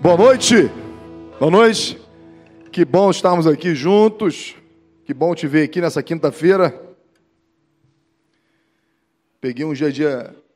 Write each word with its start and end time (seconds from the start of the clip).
Boa 0.00 0.16
noite. 0.16 0.68
Boa 1.38 1.50
noite. 1.50 1.98
Que 2.70 2.84
bom 2.84 3.10
estarmos 3.10 3.46
aqui 3.46 3.74
juntos. 3.74 4.54
Que 5.04 5.14
bom 5.14 5.34
te 5.34 5.46
ver 5.46 5.64
aqui 5.64 5.80
nessa 5.80 6.02
quinta-feira. 6.02 6.94
Peguei 9.40 9.64
um 9.64 9.72
dia, 9.72 9.90
de, 9.90 10.04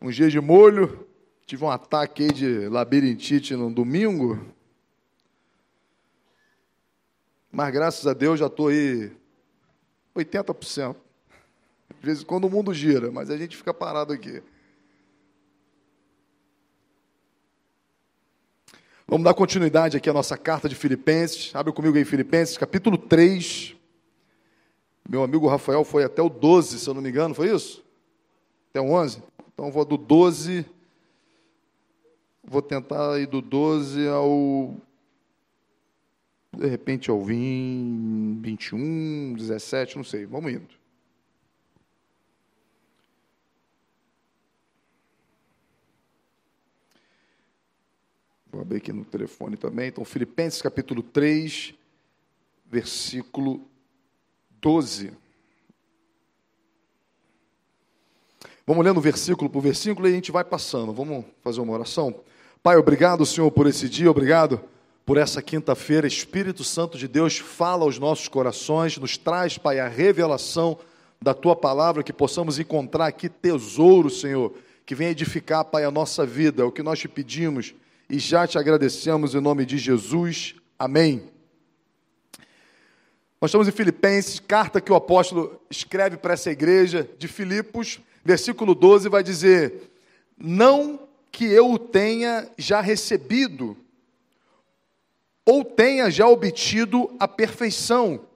um 0.01 0.11
dia 0.11 0.29
de 0.29 0.39
molho. 0.41 1.07
Tive 1.47 1.65
um 1.65 1.71
ataque 1.71 2.25
aí 2.25 2.33
de 2.33 2.69
labirintite 2.69 3.57
no 3.57 3.73
domingo. 3.73 4.39
Mas 7.51 7.73
graças 7.73 8.07
a 8.07 8.13
Deus 8.13 8.39
já 8.39 8.47
estou 8.47 8.69
aí 8.69 9.11
80%. 10.15 10.95
Às 11.99 12.05
vezes 12.05 12.23
quando 12.23 12.45
o 12.45 12.51
mundo 12.51 12.75
gira, 12.75 13.11
mas 13.11 13.31
a 13.31 13.39
gente 13.39 13.57
fica 13.57 13.73
parado 13.73 14.13
aqui. 14.13 14.43
Vamos 19.11 19.25
dar 19.25 19.35
continuidade 19.35 19.97
aqui 19.97 20.09
à 20.09 20.13
nossa 20.13 20.39
carta 20.39 20.69
de 20.69 20.77
Filipenses. 20.77 21.53
Abre 21.53 21.73
comigo 21.73 21.97
aí, 21.97 22.05
Filipenses, 22.05 22.57
capítulo 22.57 22.97
3. 22.97 23.75
Meu 25.09 25.25
amigo 25.25 25.49
Rafael 25.49 25.83
foi 25.83 26.05
até 26.05 26.23
o 26.23 26.29
12, 26.29 26.79
se 26.79 26.89
eu 26.89 26.95
não 26.95 27.03
me 27.03 27.11
engano, 27.11 27.35
foi 27.35 27.53
isso? 27.53 27.85
Até 28.71 28.81
o 28.81 28.93
11? 28.93 29.21
Então 29.53 29.73
vou 29.73 29.85
do 29.85 29.97
12. 29.97 30.65
Vou 32.45 32.63
tentar 32.63 33.19
ir 33.19 33.27
do 33.27 33.43
12 33.43 34.07
ao. 34.07 34.77
De 36.57 36.69
repente 36.69 37.11
ao 37.11 37.21
20, 37.21 38.41
21, 38.43 39.35
17, 39.37 39.97
não 39.97 40.05
sei. 40.05 40.25
Vamos 40.25 40.53
indo. 40.53 40.80
Vou 48.53 48.61
abrir 48.61 48.79
aqui 48.79 48.93
no 48.93 49.05
telefone 49.05 49.57
também. 49.57 49.89
Então, 49.89 50.05
Filipenses 50.05 50.61
capítulo 50.61 51.05
3, 51.05 51.73
versículo 52.69 53.61
12. 54.61 55.13
Vamos 58.67 58.85
lendo 58.85 59.01
versículo 59.01 59.49
por 59.49 59.61
versículo 59.61 60.09
e 60.09 60.11
a 60.11 60.15
gente 60.15 60.33
vai 60.33 60.43
passando. 60.43 60.93
Vamos 60.93 61.25
fazer 61.43 61.61
uma 61.61 61.73
oração? 61.73 62.13
Pai, 62.61 62.77
obrigado, 62.77 63.25
Senhor, 63.25 63.51
por 63.53 63.69
esse 63.69 63.89
dia, 63.89 64.11
obrigado 64.11 64.61
por 65.07 65.17
essa 65.17 65.41
quinta-feira. 65.41 66.09
Espírito 66.09 66.65
Santo 66.65 66.99
de 66.99 67.07
Deus, 67.07 67.39
fala 67.39 67.85
aos 67.85 68.01
nossos 68.01 68.27
corações, 68.27 68.99
nos 68.99 69.17
traz, 69.17 69.59
Pai, 69.59 69.79
a 69.79 69.87
revelação 69.87 70.77
da 71.23 71.35
tua 71.35 71.55
palavra, 71.55 72.03
que 72.03 72.13
possamos 72.13 72.59
encontrar 72.59 73.07
aqui 73.07 73.29
tesouro, 73.29 74.11
Senhor, 74.11 74.53
que 74.85 74.95
venha 74.95 75.11
edificar, 75.11 75.65
Pai, 75.65 75.85
a 75.85 75.91
nossa 75.91 76.27
vida. 76.27 76.63
É 76.63 76.65
o 76.65 76.73
que 76.73 76.83
nós 76.83 76.99
te 76.99 77.07
pedimos 77.07 77.75
e 78.11 78.19
já 78.19 78.45
te 78.45 78.59
agradecemos 78.59 79.37
em 79.37 79.41
nome 79.41 79.65
de 79.65 79.79
Jesus. 79.79 80.57
Amém. 80.77 81.31
Nós 83.41 83.51
estamos 83.51 83.69
em 83.69 83.73
Filipenses, 83.73 84.41
carta 84.41 84.81
que 84.81 84.91
o 84.91 84.97
apóstolo 84.97 85.63
escreve 85.71 86.17
para 86.17 86.35
essa 86.35 86.51
igreja 86.51 87.09
de 87.17 87.29
Filipos, 87.29 88.01
versículo 88.25 88.75
12 88.75 89.09
vai 89.09 89.23
dizer: 89.23 89.93
Não 90.37 91.09
que 91.31 91.45
eu 91.45 91.71
o 91.71 91.79
tenha 91.79 92.51
já 92.59 92.81
recebido, 92.81 93.77
ou 95.47 95.65
tenha 95.65 96.11
já 96.11 96.27
obtido 96.27 97.15
a 97.21 97.29
perfeição, 97.29 98.27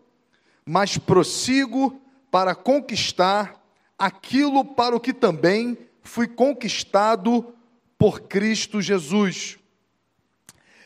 mas 0.65 0.97
prossigo 0.97 2.01
para 2.31 2.55
conquistar 2.55 3.61
aquilo 3.99 4.65
para 4.65 4.95
o 4.95 5.01
que 5.01 5.13
também 5.13 5.77
fui 6.01 6.29
conquistado 6.29 7.53
por 7.99 8.21
Cristo 8.21 8.81
Jesus. 8.81 9.59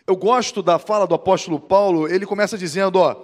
Eu 0.09 0.17
gosto 0.17 0.63
da 0.63 0.79
fala 0.79 1.07
do 1.07 1.15
apóstolo 1.15 1.61
Paulo, 1.61 2.09
ele 2.09 2.25
começa 2.25 2.57
dizendo, 2.57 2.99
ó, 2.99 3.15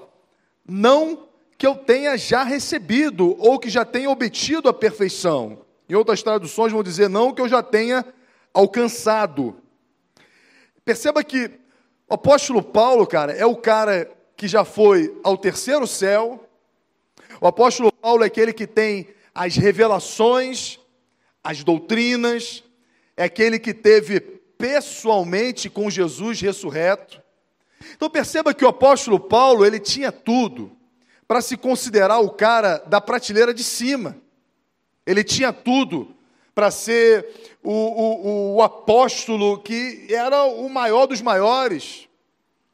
não 0.68 1.30
que 1.56 1.66
eu 1.66 1.74
tenha 1.74 2.14
já 2.18 2.44
recebido 2.44 3.34
ou 3.38 3.58
que 3.58 3.70
já 3.70 3.86
tenha 3.86 4.10
obtido 4.10 4.68
a 4.68 4.74
perfeição. 4.74 5.64
Em 5.88 5.94
outras 5.94 6.22
traduções 6.22 6.72
vão 6.72 6.82
dizer 6.82 7.08
não 7.08 7.32
que 7.32 7.40
eu 7.40 7.48
já 7.48 7.62
tenha 7.62 8.04
alcançado. 8.52 9.56
Perceba 10.84 11.24
que 11.24 11.52
o 12.06 12.12
apóstolo 12.12 12.62
Paulo, 12.62 13.06
cara, 13.06 13.32
é 13.32 13.46
o 13.46 13.56
cara 13.56 14.10
que 14.36 14.46
já 14.46 14.62
foi 14.62 15.18
ao 15.24 15.38
terceiro 15.38 15.86
céu. 15.86 16.46
O 17.40 17.46
apóstolo 17.46 17.90
Paulo 17.90 18.24
é 18.24 18.26
aquele 18.26 18.52
que 18.52 18.66
tem 18.66 19.08
as 19.34 19.56
revelações, 19.56 20.78
as 21.42 21.64
doutrinas, 21.64 22.62
é 23.16 23.24
aquele 23.24 23.58
que 23.58 23.72
teve 23.72 24.33
pessoalmente 24.64 25.68
com 25.68 25.90
Jesus 25.90 26.40
ressurreto. 26.40 27.20
Então 27.94 28.08
perceba 28.08 28.54
que 28.54 28.64
o 28.64 28.68
apóstolo 28.68 29.20
Paulo, 29.20 29.62
ele 29.62 29.78
tinha 29.78 30.10
tudo 30.10 30.74
para 31.28 31.42
se 31.42 31.54
considerar 31.54 32.20
o 32.20 32.30
cara 32.30 32.78
da 32.86 32.98
prateleira 32.98 33.52
de 33.52 33.62
cima. 33.62 34.16
Ele 35.04 35.22
tinha 35.22 35.52
tudo 35.52 36.16
para 36.54 36.70
ser 36.70 37.28
o, 37.62 37.72
o, 37.72 38.54
o, 38.56 38.62
apóstolo 38.62 39.58
que 39.58 40.06
era 40.08 40.44
o 40.44 40.66
maior 40.70 41.04
dos 41.04 41.20
maiores, 41.20 42.08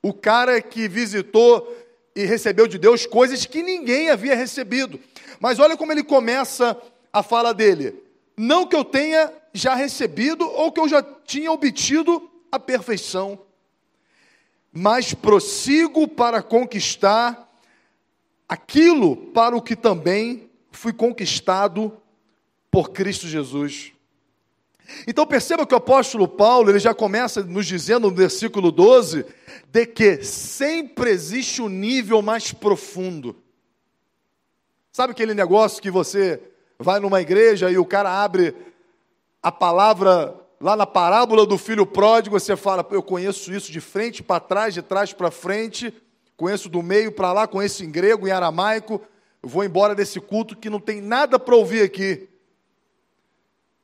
o 0.00 0.12
cara 0.12 0.62
que 0.62 0.86
visitou 0.86 1.76
e 2.14 2.24
recebeu 2.24 2.68
de 2.68 2.78
Deus 2.78 3.04
coisas 3.04 3.46
que 3.46 3.64
ninguém 3.64 4.10
havia 4.10 4.36
recebido. 4.36 5.00
Mas 5.40 5.58
olha 5.58 5.76
como 5.76 5.90
ele 5.90 6.04
começa 6.04 6.80
a 7.12 7.20
fala 7.20 7.52
dele: 7.52 8.00
não 8.36 8.64
que 8.64 8.76
eu 8.76 8.84
tenha 8.84 9.39
já 9.52 9.74
recebido 9.74 10.48
ou 10.48 10.70
que 10.72 10.80
eu 10.80 10.88
já 10.88 11.02
tinha 11.02 11.50
obtido 11.50 12.30
a 12.50 12.58
perfeição, 12.58 13.38
mas 14.72 15.14
prossigo 15.14 16.06
para 16.06 16.42
conquistar 16.42 17.48
aquilo 18.48 19.16
para 19.16 19.56
o 19.56 19.62
que 19.62 19.76
também 19.76 20.50
fui 20.70 20.92
conquistado 20.92 21.96
por 22.70 22.90
Cristo 22.90 23.26
Jesus. 23.26 23.92
Então 25.06 25.26
perceba 25.26 25.66
que 25.66 25.74
o 25.74 25.78
apóstolo 25.78 26.26
Paulo, 26.26 26.70
ele 26.70 26.78
já 26.78 26.94
começa 26.94 27.42
nos 27.42 27.66
dizendo 27.66 28.08
no 28.10 28.14
versículo 28.14 28.72
12, 28.72 29.24
de 29.68 29.86
que 29.86 30.22
sempre 30.22 31.10
existe 31.10 31.62
um 31.62 31.68
nível 31.68 32.20
mais 32.22 32.52
profundo. 32.52 33.36
Sabe 34.92 35.12
aquele 35.12 35.34
negócio 35.34 35.80
que 35.80 35.90
você 35.90 36.40
vai 36.78 36.98
numa 36.98 37.20
igreja 37.20 37.70
e 37.70 37.78
o 37.78 37.84
cara 37.84 38.10
abre 38.10 38.54
a 39.42 39.50
palavra 39.50 40.36
lá 40.60 40.76
na 40.76 40.86
parábola 40.86 41.46
do 41.46 41.56
filho 41.56 41.86
pródigo, 41.86 42.38
você 42.38 42.54
fala, 42.54 42.86
eu 42.90 43.02
conheço 43.02 43.52
isso 43.52 43.72
de 43.72 43.80
frente 43.80 44.22
para 44.22 44.40
trás, 44.40 44.74
de 44.74 44.82
trás 44.82 45.12
para 45.12 45.30
frente, 45.30 45.92
conheço 46.36 46.68
do 46.68 46.82
meio 46.82 47.12
para 47.12 47.32
lá, 47.32 47.46
conheço 47.46 47.82
em 47.82 47.90
grego, 47.90 48.28
em 48.28 48.30
aramaico, 48.30 49.00
vou 49.42 49.64
embora 49.64 49.94
desse 49.94 50.20
culto 50.20 50.56
que 50.56 50.68
não 50.68 50.78
tem 50.78 51.00
nada 51.00 51.38
para 51.38 51.56
ouvir 51.56 51.82
aqui. 51.82 52.28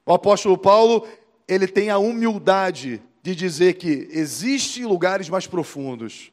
O 0.05 0.13
apóstolo 0.13 0.59
Paulo, 0.59 1.07
ele 1.49 1.67
tem 1.67 1.89
a 1.91 1.99
humildade 1.99 3.03
de 3.23 3.35
dizer 3.35 3.75
que 3.75 4.09
existem 4.11 4.85
lugares 4.85 5.29
mais 5.29 5.47
profundos. 5.47 6.31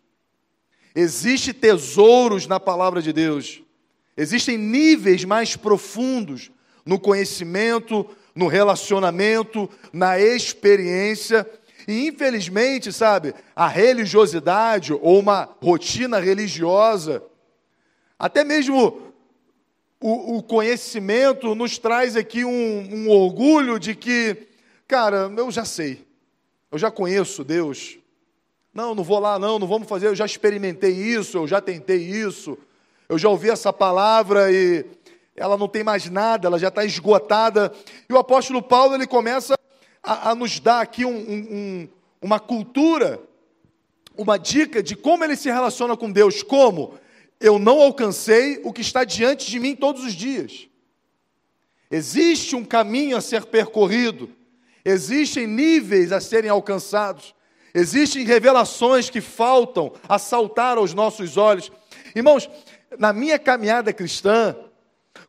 Existem 0.93 1.53
tesouros 1.53 2.45
na 2.45 2.59
palavra 2.59 3.01
de 3.01 3.11
Deus. 3.11 3.63
Existem 4.15 4.57
níveis 4.57 5.23
mais 5.23 5.55
profundos 5.55 6.51
no 6.85 6.99
conhecimento, 6.99 8.07
no 8.35 8.47
relacionamento, 8.47 9.69
na 9.91 10.19
experiência. 10.19 11.47
E 11.87 12.07
infelizmente, 12.07 12.91
sabe, 12.91 13.33
a 13.55 13.67
religiosidade 13.67 14.93
ou 14.93 15.19
uma 15.19 15.49
rotina 15.61 16.19
religiosa, 16.19 17.23
até 18.17 18.43
mesmo 18.43 19.13
o, 19.99 20.37
o 20.37 20.43
conhecimento 20.43 21.55
nos 21.55 21.77
traz 21.77 22.15
aqui 22.15 22.43
um, 22.43 22.89
um 22.91 23.09
orgulho 23.09 23.79
de 23.79 23.95
que, 23.95 24.47
cara, 24.87 25.31
eu 25.35 25.51
já 25.51 25.65
sei, 25.65 26.05
eu 26.71 26.77
já 26.77 26.89
conheço 26.91 27.43
Deus. 27.43 27.97
Não, 28.73 28.95
não 28.95 29.03
vou 29.03 29.19
lá, 29.19 29.37
não, 29.37 29.59
não 29.59 29.67
vamos 29.67 29.87
fazer, 29.87 30.07
eu 30.07 30.15
já 30.15 30.25
experimentei 30.25 30.91
isso, 30.91 31.37
eu 31.37 31.47
já 31.47 31.61
tentei 31.61 31.97
isso, 31.97 32.57
eu 33.07 33.19
já 33.19 33.29
ouvi 33.29 33.49
essa 33.49 33.71
palavra 33.71 34.51
e 34.51 34.83
ela 35.35 35.57
não 35.57 35.67
tem 35.67 35.83
mais 35.83 36.09
nada, 36.09 36.47
ela 36.47 36.59
já 36.59 36.67
está 36.67 36.85
esgotada. 36.85 37.73
E 38.07 38.13
o 38.13 38.17
apóstolo 38.17 38.61
Paulo 38.61 38.95
ele 38.95 39.07
começa 39.07 39.55
a, 40.01 40.31
a 40.31 40.35
nos 40.35 40.59
dar 40.59 40.81
aqui 40.81 41.05
um, 41.05 41.15
um, 41.15 41.89
uma 42.21 42.39
cultura, 42.39 43.19
uma 44.15 44.37
dica 44.37 44.83
de 44.83 44.95
como 44.95 45.23
ele 45.23 45.35
se 45.35 45.49
relaciona 45.49 45.97
com 45.97 46.11
Deus. 46.11 46.43
Como? 46.43 46.95
Eu 47.39 47.57
não 47.57 47.81
alcancei 47.81 48.61
o 48.63 48.71
que 48.71 48.81
está 48.81 49.03
diante 49.03 49.49
de 49.49 49.59
mim 49.59 49.75
todos 49.75 50.03
os 50.03 50.13
dias. 50.13 50.67
Existe 51.89 52.55
um 52.55 52.63
caminho 52.63 53.17
a 53.17 53.21
ser 53.21 53.45
percorrido, 53.45 54.29
existem 54.83 55.45
níveis 55.45 56.11
a 56.11 56.19
serem 56.19 56.49
alcançados, 56.49 57.35
existem 57.73 58.23
revelações 58.23 59.09
que 59.09 59.21
faltam 59.21 59.93
a 60.07 60.17
saltar 60.17 60.77
aos 60.77 60.93
nossos 60.93 61.37
olhos. 61.37 61.71
Irmãos, 62.15 62.49
na 62.97 63.13
minha 63.13 63.37
caminhada 63.37 63.93
cristã, 63.93 64.55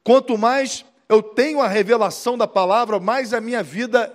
Quanto 0.05 0.37
mais 0.37 0.85
eu 1.09 1.23
tenho 1.23 1.63
a 1.63 1.67
revelação 1.67 2.37
da 2.37 2.47
palavra, 2.47 3.01
mais 3.01 3.33
a 3.33 3.41
minha 3.41 3.63
vida 3.63 4.13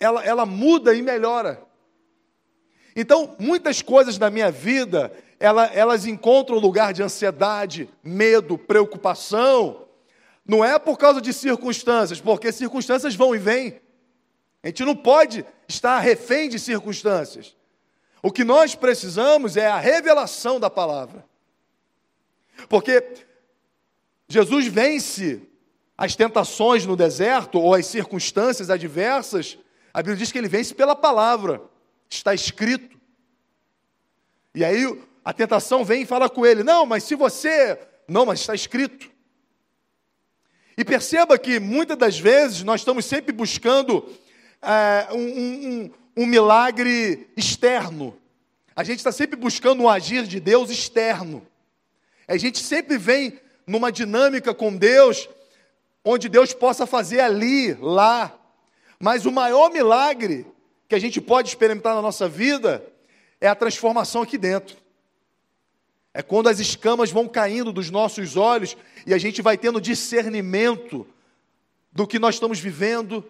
ela, 0.00 0.24
ela 0.24 0.44
muda 0.44 0.94
e 0.94 1.00
melhora. 1.00 1.62
Então, 2.94 3.36
muitas 3.38 3.80
coisas 3.80 4.18
da 4.18 4.28
minha 4.28 4.50
vida, 4.50 5.12
ela, 5.38 5.66
elas 5.66 6.04
encontram 6.06 6.58
lugar 6.58 6.92
de 6.92 7.02
ansiedade, 7.02 7.88
medo, 8.02 8.58
preocupação. 8.58 9.86
Não 10.44 10.64
é 10.64 10.78
por 10.78 10.98
causa 10.98 11.20
de 11.20 11.32
circunstâncias, 11.32 12.20
porque 12.20 12.50
circunstâncias 12.50 13.14
vão 13.14 13.34
e 13.34 13.38
vêm. 13.38 13.80
A 14.62 14.66
gente 14.66 14.84
não 14.84 14.96
pode 14.96 15.46
estar 15.68 15.98
refém 16.00 16.48
de 16.48 16.58
circunstâncias. 16.58 17.56
O 18.20 18.32
que 18.32 18.42
nós 18.42 18.74
precisamos 18.74 19.56
é 19.56 19.68
a 19.68 19.78
revelação 19.78 20.58
da 20.58 20.68
palavra. 20.68 21.24
Porque 22.68 23.27
Jesus 24.28 24.66
vence 24.66 25.42
as 25.96 26.14
tentações 26.14 26.84
no 26.84 26.94
deserto 26.94 27.58
ou 27.58 27.74
as 27.74 27.86
circunstâncias 27.86 28.70
adversas, 28.70 29.58
a 29.92 30.02
Bíblia 30.02 30.18
diz 30.18 30.30
que 30.30 30.38
ele 30.38 30.48
vence 30.48 30.74
pela 30.74 30.94
palavra, 30.94 31.62
está 32.08 32.34
escrito. 32.34 32.96
E 34.54 34.64
aí 34.64 34.84
a 35.24 35.32
tentação 35.32 35.84
vem 35.84 36.02
e 36.02 36.06
fala 36.06 36.28
com 36.28 36.44
ele: 36.44 36.62
Não, 36.62 36.86
mas 36.86 37.04
se 37.04 37.14
você. 37.14 37.78
Não, 38.06 38.24
mas 38.24 38.40
está 38.40 38.54
escrito. 38.54 39.10
E 40.76 40.84
perceba 40.84 41.36
que 41.38 41.58
muitas 41.58 41.96
das 41.96 42.18
vezes 42.18 42.62
nós 42.62 42.80
estamos 42.80 43.04
sempre 43.04 43.32
buscando 43.32 44.08
é, 44.62 45.08
um, 45.12 45.18
um, 45.18 45.90
um 46.18 46.26
milagre 46.26 47.28
externo. 47.36 48.16
A 48.76 48.84
gente 48.84 48.98
está 48.98 49.10
sempre 49.10 49.36
buscando 49.36 49.82
um 49.82 49.88
agir 49.88 50.24
de 50.24 50.38
Deus 50.38 50.70
externo. 50.70 51.44
A 52.28 52.36
gente 52.36 52.60
sempre 52.60 52.96
vem 52.96 53.40
numa 53.68 53.92
dinâmica 53.92 54.54
com 54.54 54.74
Deus, 54.74 55.28
onde 56.04 56.28
Deus 56.28 56.54
possa 56.54 56.86
fazer 56.86 57.20
ali, 57.20 57.74
lá. 57.74 58.34
Mas 58.98 59.26
o 59.26 59.30
maior 59.30 59.70
milagre 59.70 60.46
que 60.88 60.94
a 60.94 60.98
gente 60.98 61.20
pode 61.20 61.48
experimentar 61.48 61.94
na 61.94 62.02
nossa 62.02 62.28
vida 62.28 62.84
é 63.40 63.46
a 63.46 63.54
transformação 63.54 64.22
aqui 64.22 64.38
dentro. 64.38 64.76
É 66.14 66.22
quando 66.22 66.48
as 66.48 66.58
escamas 66.58 67.10
vão 67.10 67.28
caindo 67.28 67.72
dos 67.72 67.90
nossos 67.90 68.36
olhos 68.36 68.76
e 69.06 69.12
a 69.12 69.18
gente 69.18 69.42
vai 69.42 69.58
tendo 69.58 69.80
discernimento 69.80 71.06
do 71.92 72.06
que 72.06 72.18
nós 72.18 72.36
estamos 72.36 72.58
vivendo, 72.58 73.24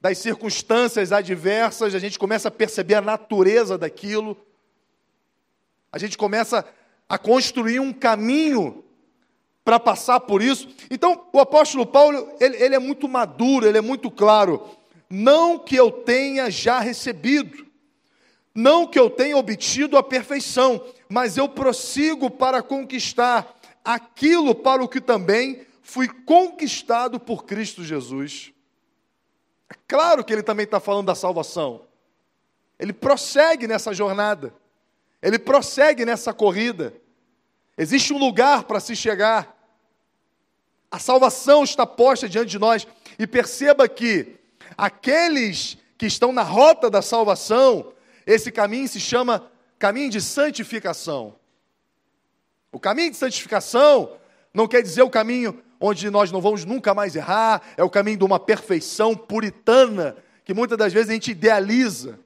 das 0.00 0.18
circunstâncias 0.18 1.12
adversas, 1.12 1.94
a 1.94 1.98
gente 1.98 2.18
começa 2.18 2.48
a 2.48 2.50
perceber 2.50 2.94
a 2.94 3.00
natureza 3.00 3.78
daquilo, 3.78 4.36
a 5.90 5.98
gente 5.98 6.18
começa 6.18 6.66
a 7.08 7.16
construir 7.16 7.80
um 7.80 7.92
caminho 7.92 8.83
para 9.64 9.80
passar 9.80 10.20
por 10.20 10.42
isso. 10.42 10.68
Então, 10.90 11.26
o 11.32 11.40
apóstolo 11.40 11.86
Paulo, 11.86 12.28
ele, 12.38 12.62
ele 12.62 12.74
é 12.74 12.78
muito 12.78 13.08
maduro, 13.08 13.66
ele 13.66 13.78
é 13.78 13.80
muito 13.80 14.10
claro. 14.10 14.68
Não 15.08 15.58
que 15.58 15.74
eu 15.74 15.90
tenha 15.90 16.50
já 16.50 16.80
recebido, 16.80 17.66
não 18.54 18.86
que 18.86 18.98
eu 18.98 19.08
tenha 19.08 19.36
obtido 19.36 19.96
a 19.96 20.02
perfeição, 20.02 20.84
mas 21.08 21.36
eu 21.36 21.48
prossigo 21.48 22.30
para 22.30 22.62
conquistar 22.62 23.58
aquilo 23.84 24.54
para 24.54 24.82
o 24.82 24.88
que 24.88 25.00
também 25.00 25.66
fui 25.82 26.08
conquistado 26.08 27.18
por 27.18 27.44
Cristo 27.44 27.82
Jesus. 27.82 28.52
É 29.68 29.74
claro 29.88 30.24
que 30.24 30.32
ele 30.32 30.42
também 30.42 30.64
está 30.64 30.78
falando 30.78 31.06
da 31.06 31.14
salvação. 31.14 31.82
Ele 32.78 32.92
prossegue 32.92 33.66
nessa 33.66 33.92
jornada. 33.92 34.54
Ele 35.22 35.38
prossegue 35.38 36.04
nessa 36.04 36.32
corrida. 36.32 36.94
Existe 37.76 38.12
um 38.12 38.18
lugar 38.18 38.64
para 38.64 38.80
se 38.80 38.94
chegar. 38.94 39.53
A 40.94 40.98
salvação 41.00 41.64
está 41.64 41.84
posta 41.84 42.28
diante 42.28 42.50
de 42.50 42.58
nós. 42.60 42.86
E 43.18 43.26
perceba 43.26 43.88
que 43.88 44.36
aqueles 44.78 45.76
que 45.98 46.06
estão 46.06 46.32
na 46.32 46.42
rota 46.42 46.88
da 46.88 47.02
salvação, 47.02 47.92
esse 48.24 48.52
caminho 48.52 48.86
se 48.86 49.00
chama 49.00 49.50
caminho 49.76 50.08
de 50.08 50.20
santificação. 50.20 51.34
O 52.70 52.78
caminho 52.78 53.10
de 53.10 53.16
santificação 53.16 54.12
não 54.54 54.68
quer 54.68 54.82
dizer 54.82 55.02
o 55.02 55.10
caminho 55.10 55.60
onde 55.80 56.08
nós 56.10 56.30
não 56.30 56.40
vamos 56.40 56.64
nunca 56.64 56.94
mais 56.94 57.16
errar, 57.16 57.60
é 57.76 57.82
o 57.82 57.90
caminho 57.90 58.18
de 58.18 58.24
uma 58.24 58.38
perfeição 58.38 59.16
puritana, 59.16 60.16
que 60.44 60.54
muitas 60.54 60.78
das 60.78 60.92
vezes 60.92 61.10
a 61.10 61.14
gente 61.14 61.32
idealiza. 61.32 62.20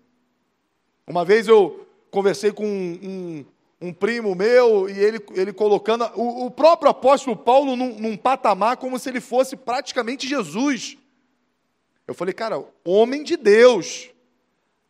Uma 1.06 1.24
vez 1.24 1.48
eu 1.48 1.88
conversei 2.10 2.52
com 2.52 2.66
um, 2.66 3.46
um 3.80 3.92
primo 3.92 4.34
meu 4.34 4.88
e 4.88 4.98
ele, 4.98 5.20
ele 5.34 5.52
colocando 5.52 6.04
o, 6.16 6.46
o 6.46 6.50
próprio 6.50 6.90
apóstolo 6.90 7.36
Paulo 7.36 7.76
num, 7.76 7.98
num 7.98 8.16
patamar 8.16 8.76
como 8.76 8.98
se 8.98 9.08
ele 9.08 9.20
fosse 9.20 9.56
praticamente 9.56 10.26
Jesus. 10.26 10.96
Eu 12.06 12.14
falei, 12.14 12.34
cara, 12.34 12.64
homem 12.84 13.22
de 13.22 13.36
Deus. 13.36 14.10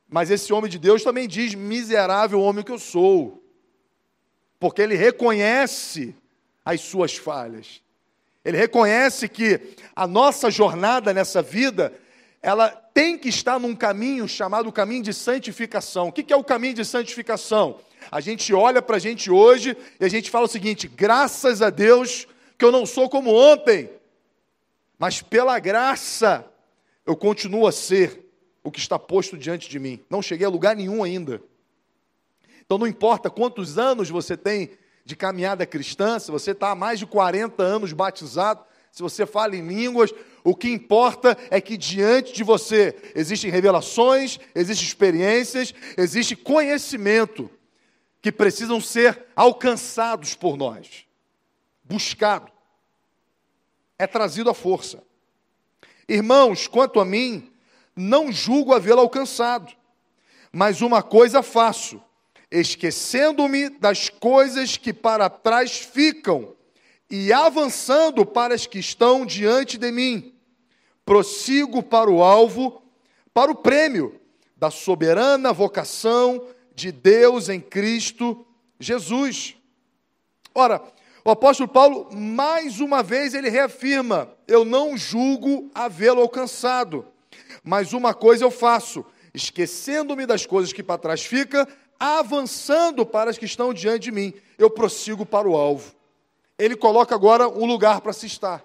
Mas 0.08 0.30
esse 0.30 0.52
homem 0.52 0.70
de 0.70 0.78
Deus 0.78 1.02
também 1.02 1.28
diz: 1.28 1.54
miserável 1.54 2.40
homem 2.40 2.64
que 2.64 2.72
eu 2.72 2.78
sou. 2.78 3.42
Porque 4.58 4.80
ele 4.80 4.94
reconhece 4.94 6.14
as 6.64 6.80
suas 6.80 7.16
falhas. 7.16 7.82
Ele 8.44 8.56
reconhece 8.56 9.28
que 9.28 9.60
a 9.94 10.06
nossa 10.06 10.50
jornada 10.50 11.12
nessa 11.12 11.42
vida, 11.42 11.92
ela 12.40 12.70
tem 12.70 13.18
que 13.18 13.28
estar 13.28 13.60
num 13.60 13.74
caminho 13.74 14.26
chamado 14.26 14.72
caminho 14.72 15.02
de 15.02 15.12
santificação. 15.12 16.08
O 16.08 16.12
que 16.12 16.32
é 16.32 16.36
o 16.36 16.42
caminho 16.42 16.74
de 16.74 16.84
santificação? 16.84 17.78
A 18.10 18.20
gente 18.20 18.54
olha 18.54 18.80
para 18.80 18.96
a 18.96 18.98
gente 19.00 19.30
hoje 19.30 19.76
e 20.00 20.04
a 20.04 20.08
gente 20.08 20.30
fala 20.30 20.46
o 20.46 20.48
seguinte: 20.48 20.88
graças 20.88 21.60
a 21.60 21.70
Deus 21.70 22.26
que 22.56 22.64
eu 22.64 22.72
não 22.72 22.86
sou 22.86 23.08
como 23.08 23.34
ontem, 23.34 23.90
mas 24.98 25.22
pela 25.22 25.58
graça 25.58 26.44
eu 27.06 27.16
continuo 27.16 27.66
a 27.66 27.72
ser 27.72 28.26
o 28.64 28.70
que 28.70 28.78
está 28.78 28.98
posto 28.98 29.36
diante 29.36 29.68
de 29.68 29.78
mim. 29.78 30.00
Não 30.10 30.22
cheguei 30.22 30.46
a 30.46 30.50
lugar 30.50 30.74
nenhum 30.74 31.02
ainda. 31.02 31.42
Então 32.64 32.78
não 32.78 32.86
importa 32.86 33.30
quantos 33.30 33.78
anos 33.78 34.10
você 34.10 34.36
tem 34.36 34.70
de 35.04 35.16
caminhada 35.16 35.64
cristã, 35.64 36.18
se 36.18 36.30
você 36.30 36.50
está 36.50 36.70
há 36.70 36.74
mais 36.74 36.98
de 36.98 37.06
40 37.06 37.62
anos 37.62 37.94
batizado, 37.94 38.62
se 38.92 39.00
você 39.00 39.24
fala 39.24 39.56
em 39.56 39.66
línguas, 39.66 40.12
o 40.44 40.54
que 40.54 40.70
importa 40.70 41.36
é 41.50 41.60
que 41.60 41.78
diante 41.78 42.32
de 42.34 42.44
você 42.44 42.94
existem 43.14 43.50
revelações, 43.50 44.38
existem 44.54 44.86
experiências, 44.86 45.72
existe 45.96 46.36
conhecimento 46.36 47.50
que 48.28 48.32
precisam 48.32 48.78
ser 48.78 49.24
alcançados 49.34 50.34
por 50.34 50.58
nós, 50.58 51.06
buscado, 51.82 52.52
é 53.98 54.06
trazido 54.06 54.50
à 54.50 54.54
força. 54.54 55.02
Irmãos, 56.06 56.66
quanto 56.66 57.00
a 57.00 57.06
mim, 57.06 57.50
não 57.96 58.30
julgo 58.30 58.74
havê-lo 58.74 59.00
alcançado, 59.00 59.72
mas 60.52 60.82
uma 60.82 61.02
coisa 61.02 61.42
faço 61.42 62.02
esquecendo-me 62.50 63.70
das 63.70 64.10
coisas 64.10 64.76
que 64.76 64.92
para 64.92 65.30
trás 65.30 65.78
ficam 65.78 66.54
e 67.08 67.32
avançando 67.32 68.26
para 68.26 68.54
as 68.54 68.66
que 68.66 68.78
estão 68.78 69.24
diante 69.24 69.78
de 69.78 69.90
mim, 69.90 70.34
prossigo 71.02 71.82
para 71.82 72.10
o 72.10 72.22
alvo, 72.22 72.82
para 73.32 73.50
o 73.50 73.54
prêmio 73.54 74.20
da 74.54 74.70
soberana 74.70 75.50
vocação 75.50 76.46
de 76.78 76.92
Deus 76.92 77.48
em 77.48 77.60
Cristo 77.60 78.46
Jesus. 78.78 79.56
Ora, 80.54 80.80
o 81.24 81.30
apóstolo 81.30 81.68
Paulo, 81.68 82.08
mais 82.14 82.78
uma 82.78 83.02
vez, 83.02 83.34
ele 83.34 83.50
reafirma: 83.50 84.30
Eu 84.46 84.64
não 84.64 84.96
julgo 84.96 85.68
havê-lo 85.74 86.20
alcançado, 86.20 87.04
mas 87.64 87.92
uma 87.92 88.14
coisa 88.14 88.44
eu 88.44 88.50
faço, 88.50 89.04
esquecendo-me 89.34 90.24
das 90.24 90.46
coisas 90.46 90.72
que 90.72 90.82
para 90.82 90.98
trás 90.98 91.24
ficam 91.24 91.66
avançando 91.98 93.04
para 93.04 93.28
as 93.28 93.36
que 93.36 93.44
estão 93.44 93.74
diante 93.74 94.04
de 94.04 94.12
mim, 94.12 94.32
eu 94.56 94.70
prossigo 94.70 95.26
para 95.26 95.48
o 95.48 95.56
alvo. 95.56 95.92
Ele 96.56 96.76
coloca 96.76 97.12
agora 97.12 97.48
um 97.48 97.66
lugar 97.66 98.00
para 98.00 98.12
se 98.12 98.26
estar. 98.26 98.64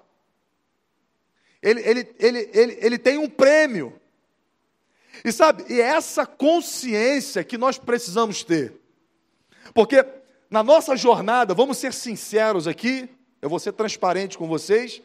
Ele, 1.60 1.82
ele, 1.82 2.16
ele, 2.20 2.50
ele, 2.54 2.78
ele 2.80 2.98
tem 3.00 3.18
um 3.18 3.28
prêmio. 3.28 4.00
E 5.24 5.32
sabe, 5.32 5.66
e 5.70 5.80
é 5.80 5.86
essa 5.86 6.26
consciência 6.26 7.44
que 7.44 7.58
nós 7.58 7.78
precisamos 7.78 8.44
ter. 8.44 8.74
Porque 9.74 10.06
na 10.50 10.62
nossa 10.62 10.96
jornada, 10.96 11.54
vamos 11.54 11.78
ser 11.78 11.94
sinceros 11.94 12.68
aqui, 12.68 13.10
eu 13.42 13.50
vou 13.50 13.60
ser 13.60 13.72
transparente 13.72 14.38
com 14.38 14.48
vocês, 14.48 15.02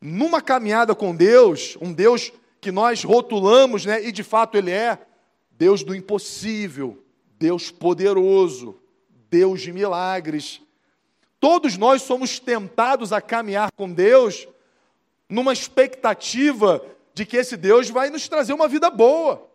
numa 0.00 0.42
caminhada 0.42 0.94
com 0.94 1.14
Deus, 1.14 1.76
um 1.80 1.92
Deus 1.92 2.32
que 2.60 2.70
nós 2.70 3.04
rotulamos, 3.04 3.86
né, 3.86 4.04
e 4.04 4.12
de 4.12 4.22
fato 4.22 4.56
Ele 4.56 4.70
é, 4.70 4.98
Deus 5.52 5.82
do 5.82 5.94
impossível, 5.94 7.02
Deus 7.38 7.70
poderoso, 7.70 8.78
Deus 9.30 9.62
de 9.62 9.72
milagres. 9.72 10.60
Todos 11.38 11.76
nós 11.76 12.02
somos 12.02 12.38
tentados 12.38 13.12
a 13.12 13.20
caminhar 13.20 13.70
com 13.72 13.90
Deus 13.90 14.46
numa 15.28 15.52
expectativa 15.52 16.84
de 17.14 17.24
que 17.26 17.36
esse 17.36 17.56
Deus 17.56 17.88
vai 17.90 18.10
nos 18.10 18.28
trazer 18.28 18.52
uma 18.52 18.68
vida 18.68 18.90
boa, 18.90 19.48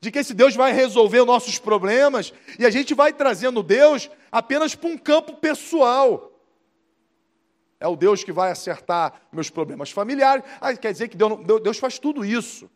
de 0.00 0.10
que 0.10 0.18
esse 0.18 0.34
Deus 0.34 0.54
vai 0.54 0.72
resolver 0.72 1.24
nossos 1.24 1.58
problemas, 1.58 2.32
e 2.58 2.66
a 2.66 2.70
gente 2.70 2.94
vai 2.94 3.12
trazendo 3.12 3.62
Deus 3.62 4.10
apenas 4.30 4.74
para 4.74 4.90
um 4.90 4.98
campo 4.98 5.34
pessoal. 5.34 6.30
É 7.78 7.86
o 7.86 7.96
Deus 7.96 8.22
que 8.22 8.32
vai 8.32 8.50
acertar 8.50 9.22
meus 9.32 9.50
problemas 9.50 9.90
familiares. 9.90 10.44
Ah, 10.60 10.74
quer 10.74 10.92
dizer 10.92 11.08
que 11.08 11.16
Deus, 11.16 11.38
Deus 11.62 11.78
faz 11.78 11.98
tudo 11.98 12.24
isso. 12.24 12.70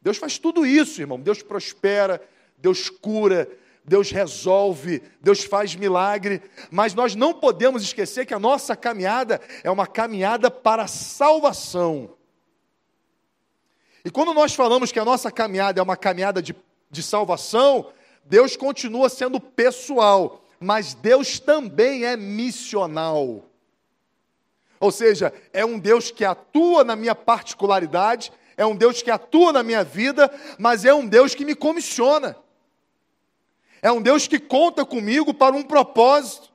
Deus 0.00 0.16
faz 0.16 0.36
tudo 0.36 0.66
isso, 0.66 1.00
irmão. 1.00 1.20
Deus 1.20 1.42
prospera, 1.42 2.20
Deus 2.58 2.90
cura, 2.90 3.48
Deus 3.84 4.10
resolve, 4.10 5.02
Deus 5.20 5.42
faz 5.42 5.74
milagre, 5.74 6.42
mas 6.70 6.94
nós 6.94 7.14
não 7.14 7.34
podemos 7.34 7.82
esquecer 7.82 8.26
que 8.26 8.34
a 8.34 8.38
nossa 8.38 8.76
caminhada 8.76 9.40
é 9.64 9.70
uma 9.70 9.86
caminhada 9.86 10.50
para 10.50 10.84
a 10.84 10.88
salvação. 10.88 12.16
E 14.04 14.10
quando 14.10 14.34
nós 14.34 14.54
falamos 14.54 14.90
que 14.90 14.98
a 14.98 15.04
nossa 15.04 15.30
caminhada 15.30 15.80
é 15.80 15.82
uma 15.82 15.96
caminhada 15.96 16.42
de, 16.42 16.54
de 16.90 17.02
salvação, 17.02 17.90
Deus 18.24 18.56
continua 18.56 19.08
sendo 19.08 19.40
pessoal, 19.40 20.42
mas 20.58 20.94
Deus 20.94 21.38
também 21.38 22.04
é 22.04 22.16
missional. 22.16 23.44
Ou 24.80 24.90
seja, 24.90 25.32
é 25.52 25.64
um 25.64 25.78
Deus 25.78 26.10
que 26.10 26.24
atua 26.24 26.82
na 26.82 26.96
minha 26.96 27.14
particularidade, 27.14 28.32
é 28.56 28.66
um 28.66 28.74
Deus 28.74 29.00
que 29.00 29.10
atua 29.10 29.52
na 29.52 29.62
minha 29.62 29.84
vida, 29.84 30.30
mas 30.58 30.84
é 30.84 30.92
um 30.92 31.06
Deus 31.06 31.34
que 31.34 31.44
me 31.44 31.54
comissiona. 31.54 32.36
É 33.80 33.90
um 33.90 34.00
Deus 34.00 34.28
que 34.28 34.38
conta 34.38 34.84
comigo 34.84 35.34
para 35.34 35.56
um 35.56 35.62
propósito. 35.62 36.52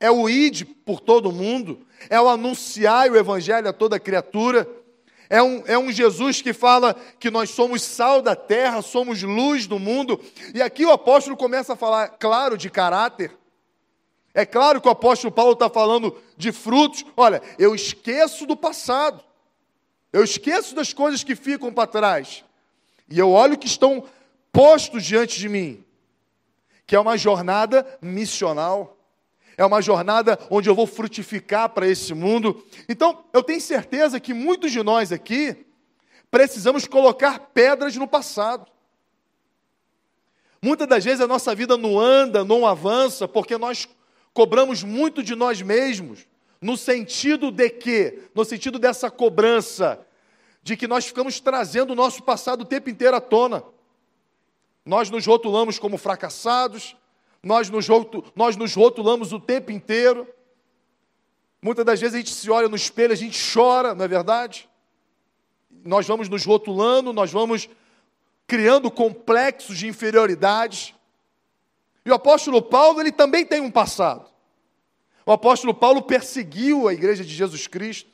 É 0.00 0.10
o 0.10 0.28
id 0.28 0.64
por 0.84 1.00
todo 1.00 1.30
mundo. 1.30 1.86
É 2.10 2.20
o 2.20 2.28
anunciar 2.28 3.10
o 3.10 3.16
evangelho 3.16 3.68
a 3.68 3.72
toda 3.72 4.00
criatura. 4.00 4.68
É 5.28 5.42
um, 5.42 5.62
é 5.66 5.78
um 5.78 5.90
Jesus 5.90 6.42
que 6.42 6.52
fala 6.52 6.94
que 7.18 7.30
nós 7.30 7.50
somos 7.50 7.82
sal 7.82 8.20
da 8.20 8.36
terra, 8.36 8.82
somos 8.82 9.22
luz 9.22 9.66
do 9.66 9.78
mundo. 9.78 10.20
E 10.54 10.60
aqui 10.60 10.84
o 10.84 10.92
apóstolo 10.92 11.36
começa 11.36 11.72
a 11.72 11.76
falar, 11.76 12.08
claro, 12.08 12.56
de 12.56 12.68
caráter. 12.70 13.36
É 14.32 14.44
claro 14.44 14.80
que 14.80 14.88
o 14.88 14.90
apóstolo 14.92 15.32
Paulo 15.32 15.52
está 15.52 15.70
falando 15.70 16.16
de 16.36 16.52
frutos. 16.52 17.04
Olha, 17.16 17.42
eu 17.58 17.74
esqueço 17.74 18.46
do 18.46 18.56
passado. 18.56 19.22
Eu 20.12 20.22
esqueço 20.22 20.74
das 20.74 20.92
coisas 20.92 21.24
que 21.24 21.34
ficam 21.34 21.72
para 21.72 21.86
trás. 21.86 22.44
E 23.08 23.18
eu 23.18 23.30
olho 23.30 23.58
que 23.58 23.66
estão 23.66 24.04
postos 24.52 25.04
diante 25.04 25.38
de 25.38 25.48
mim 25.48 25.84
que 26.86 26.94
é 26.94 27.00
uma 27.00 27.16
jornada 27.16 27.86
missional. 28.00 28.96
É 29.56 29.64
uma 29.64 29.80
jornada 29.80 30.38
onde 30.50 30.68
eu 30.68 30.74
vou 30.74 30.86
frutificar 30.86 31.68
para 31.70 31.86
esse 31.86 32.12
mundo. 32.12 32.64
Então, 32.88 33.24
eu 33.32 33.42
tenho 33.42 33.60
certeza 33.60 34.18
que 34.18 34.34
muitos 34.34 34.72
de 34.72 34.82
nós 34.82 35.12
aqui 35.12 35.64
precisamos 36.30 36.86
colocar 36.86 37.38
pedras 37.38 37.96
no 37.96 38.08
passado. 38.08 38.70
Muitas 40.60 40.88
das 40.88 41.04
vezes 41.04 41.20
a 41.20 41.26
nossa 41.26 41.54
vida 41.54 41.76
não 41.76 42.00
anda, 42.00 42.44
não 42.44 42.66
avança, 42.66 43.28
porque 43.28 43.56
nós 43.58 43.88
cobramos 44.32 44.82
muito 44.82 45.22
de 45.22 45.34
nós 45.36 45.62
mesmos, 45.62 46.26
no 46.60 46.76
sentido 46.76 47.50
de 47.50 47.70
que, 47.70 48.22
no 48.34 48.44
sentido 48.44 48.78
dessa 48.78 49.10
cobrança, 49.10 50.04
de 50.62 50.76
que 50.76 50.88
nós 50.88 51.04
ficamos 51.04 51.38
trazendo 51.38 51.92
o 51.92 51.94
nosso 51.94 52.22
passado 52.22 52.62
o 52.62 52.64
tempo 52.64 52.88
inteiro 52.88 53.14
à 53.14 53.20
tona. 53.20 53.62
Nós 54.84 55.10
nos 55.10 55.26
rotulamos 55.26 55.78
como 55.78 55.98
fracassados, 55.98 56.96
nós 57.44 57.68
nos, 57.68 57.86
nós 58.34 58.56
nos 58.56 58.74
rotulamos 58.74 59.32
o 59.32 59.38
tempo 59.38 59.70
inteiro. 59.70 60.26
Muitas 61.62 61.84
das 61.84 62.00
vezes 62.00 62.14
a 62.14 62.18
gente 62.18 62.32
se 62.32 62.50
olha 62.50 62.68
no 62.68 62.76
espelho, 62.76 63.12
a 63.12 63.16
gente 63.16 63.38
chora, 63.52 63.94
não 63.94 64.04
é 64.04 64.08
verdade? 64.08 64.68
Nós 65.84 66.06
vamos 66.06 66.28
nos 66.28 66.44
rotulando, 66.44 67.12
nós 67.12 67.30
vamos 67.30 67.68
criando 68.46 68.90
complexos 68.90 69.78
de 69.78 69.86
inferioridade. 69.86 70.94
E 72.04 72.10
o 72.10 72.14
apóstolo 72.14 72.62
Paulo, 72.62 73.00
ele 73.00 73.12
também 73.12 73.44
tem 73.44 73.60
um 73.60 73.70
passado. 73.70 74.30
O 75.26 75.32
apóstolo 75.32 75.74
Paulo 75.74 76.02
perseguiu 76.02 76.88
a 76.88 76.92
igreja 76.92 77.24
de 77.24 77.34
Jesus 77.34 77.66
Cristo. 77.66 78.10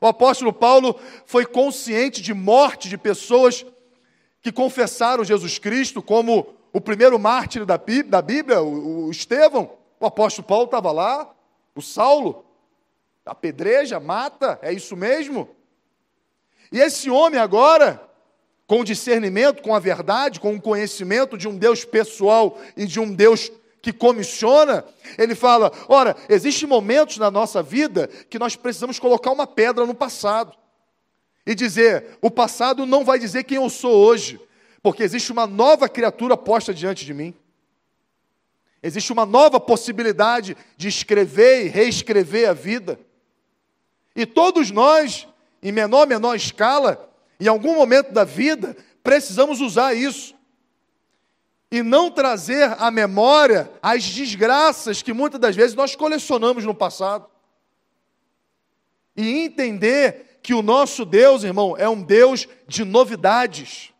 O 0.00 0.06
apóstolo 0.06 0.52
Paulo 0.52 0.98
foi 1.24 1.46
consciente 1.46 2.20
de 2.20 2.34
morte 2.34 2.88
de 2.88 2.98
pessoas 2.98 3.64
que 4.40 4.50
confessaram 4.50 5.22
Jesus 5.22 5.58
Cristo 5.58 6.02
como 6.02 6.56
o 6.72 6.80
primeiro 6.80 7.18
mártir 7.18 7.64
da 7.66 7.76
Bíblia, 7.76 8.62
o 8.62 9.10
Estevão, 9.10 9.76
o 10.00 10.06
apóstolo 10.06 10.46
Paulo 10.46 10.64
estava 10.64 10.90
lá, 10.90 11.32
o 11.74 11.82
Saulo, 11.82 12.44
apedreja, 13.24 14.00
mata, 14.00 14.58
é 14.62 14.72
isso 14.72 14.96
mesmo? 14.96 15.48
E 16.72 16.80
esse 16.80 17.10
homem 17.10 17.38
agora, 17.38 18.02
com 18.66 18.82
discernimento, 18.82 19.62
com 19.62 19.74
a 19.74 19.78
verdade, 19.78 20.40
com 20.40 20.54
o 20.54 20.60
conhecimento 20.60 21.36
de 21.36 21.46
um 21.46 21.56
Deus 21.56 21.84
pessoal 21.84 22.58
e 22.76 22.86
de 22.86 22.98
um 22.98 23.12
Deus 23.12 23.52
que 23.82 23.92
comissiona, 23.92 24.84
ele 25.18 25.34
fala: 25.34 25.70
ora, 25.88 26.16
existem 26.28 26.68
momentos 26.68 27.18
na 27.18 27.30
nossa 27.30 27.62
vida 27.62 28.06
que 28.06 28.38
nós 28.38 28.56
precisamos 28.56 28.98
colocar 28.98 29.30
uma 29.30 29.46
pedra 29.46 29.84
no 29.84 29.94
passado 29.94 30.56
e 31.46 31.54
dizer: 31.54 32.18
o 32.22 32.30
passado 32.30 32.86
não 32.86 33.04
vai 33.04 33.18
dizer 33.18 33.44
quem 33.44 33.56
eu 33.56 33.68
sou 33.68 33.94
hoje, 33.94 34.40
porque 34.82 35.02
existe 35.02 35.30
uma 35.30 35.46
nova 35.46 35.88
criatura 35.88 36.36
posta 36.36 36.74
diante 36.74 37.04
de 37.04 37.14
mim. 37.14 37.34
Existe 38.82 39.12
uma 39.12 39.24
nova 39.24 39.60
possibilidade 39.60 40.56
de 40.76 40.88
escrever 40.88 41.66
e 41.66 41.68
reescrever 41.68 42.48
a 42.48 42.52
vida. 42.52 42.98
E 44.16 44.26
todos 44.26 44.72
nós, 44.72 45.28
em 45.62 45.70
menor 45.70 46.00
ou 46.00 46.06
menor 46.06 46.34
escala, 46.34 47.08
em 47.38 47.46
algum 47.46 47.76
momento 47.76 48.12
da 48.12 48.24
vida, 48.24 48.76
precisamos 49.02 49.60
usar 49.60 49.94
isso. 49.94 50.34
E 51.70 51.80
não 51.80 52.10
trazer 52.10 52.74
à 52.82 52.90
memória 52.90 53.70
as 53.80 54.04
desgraças 54.04 55.00
que 55.00 55.12
muitas 55.12 55.40
das 55.40 55.54
vezes 55.54 55.76
nós 55.76 55.94
colecionamos 55.94 56.64
no 56.64 56.74
passado. 56.74 57.26
E 59.16 59.44
entender 59.44 60.40
que 60.42 60.52
o 60.52 60.60
nosso 60.60 61.04
Deus, 61.04 61.44
irmão, 61.44 61.76
é 61.78 61.88
um 61.88 62.02
Deus 62.02 62.48
de 62.66 62.84
novidades. 62.84 63.91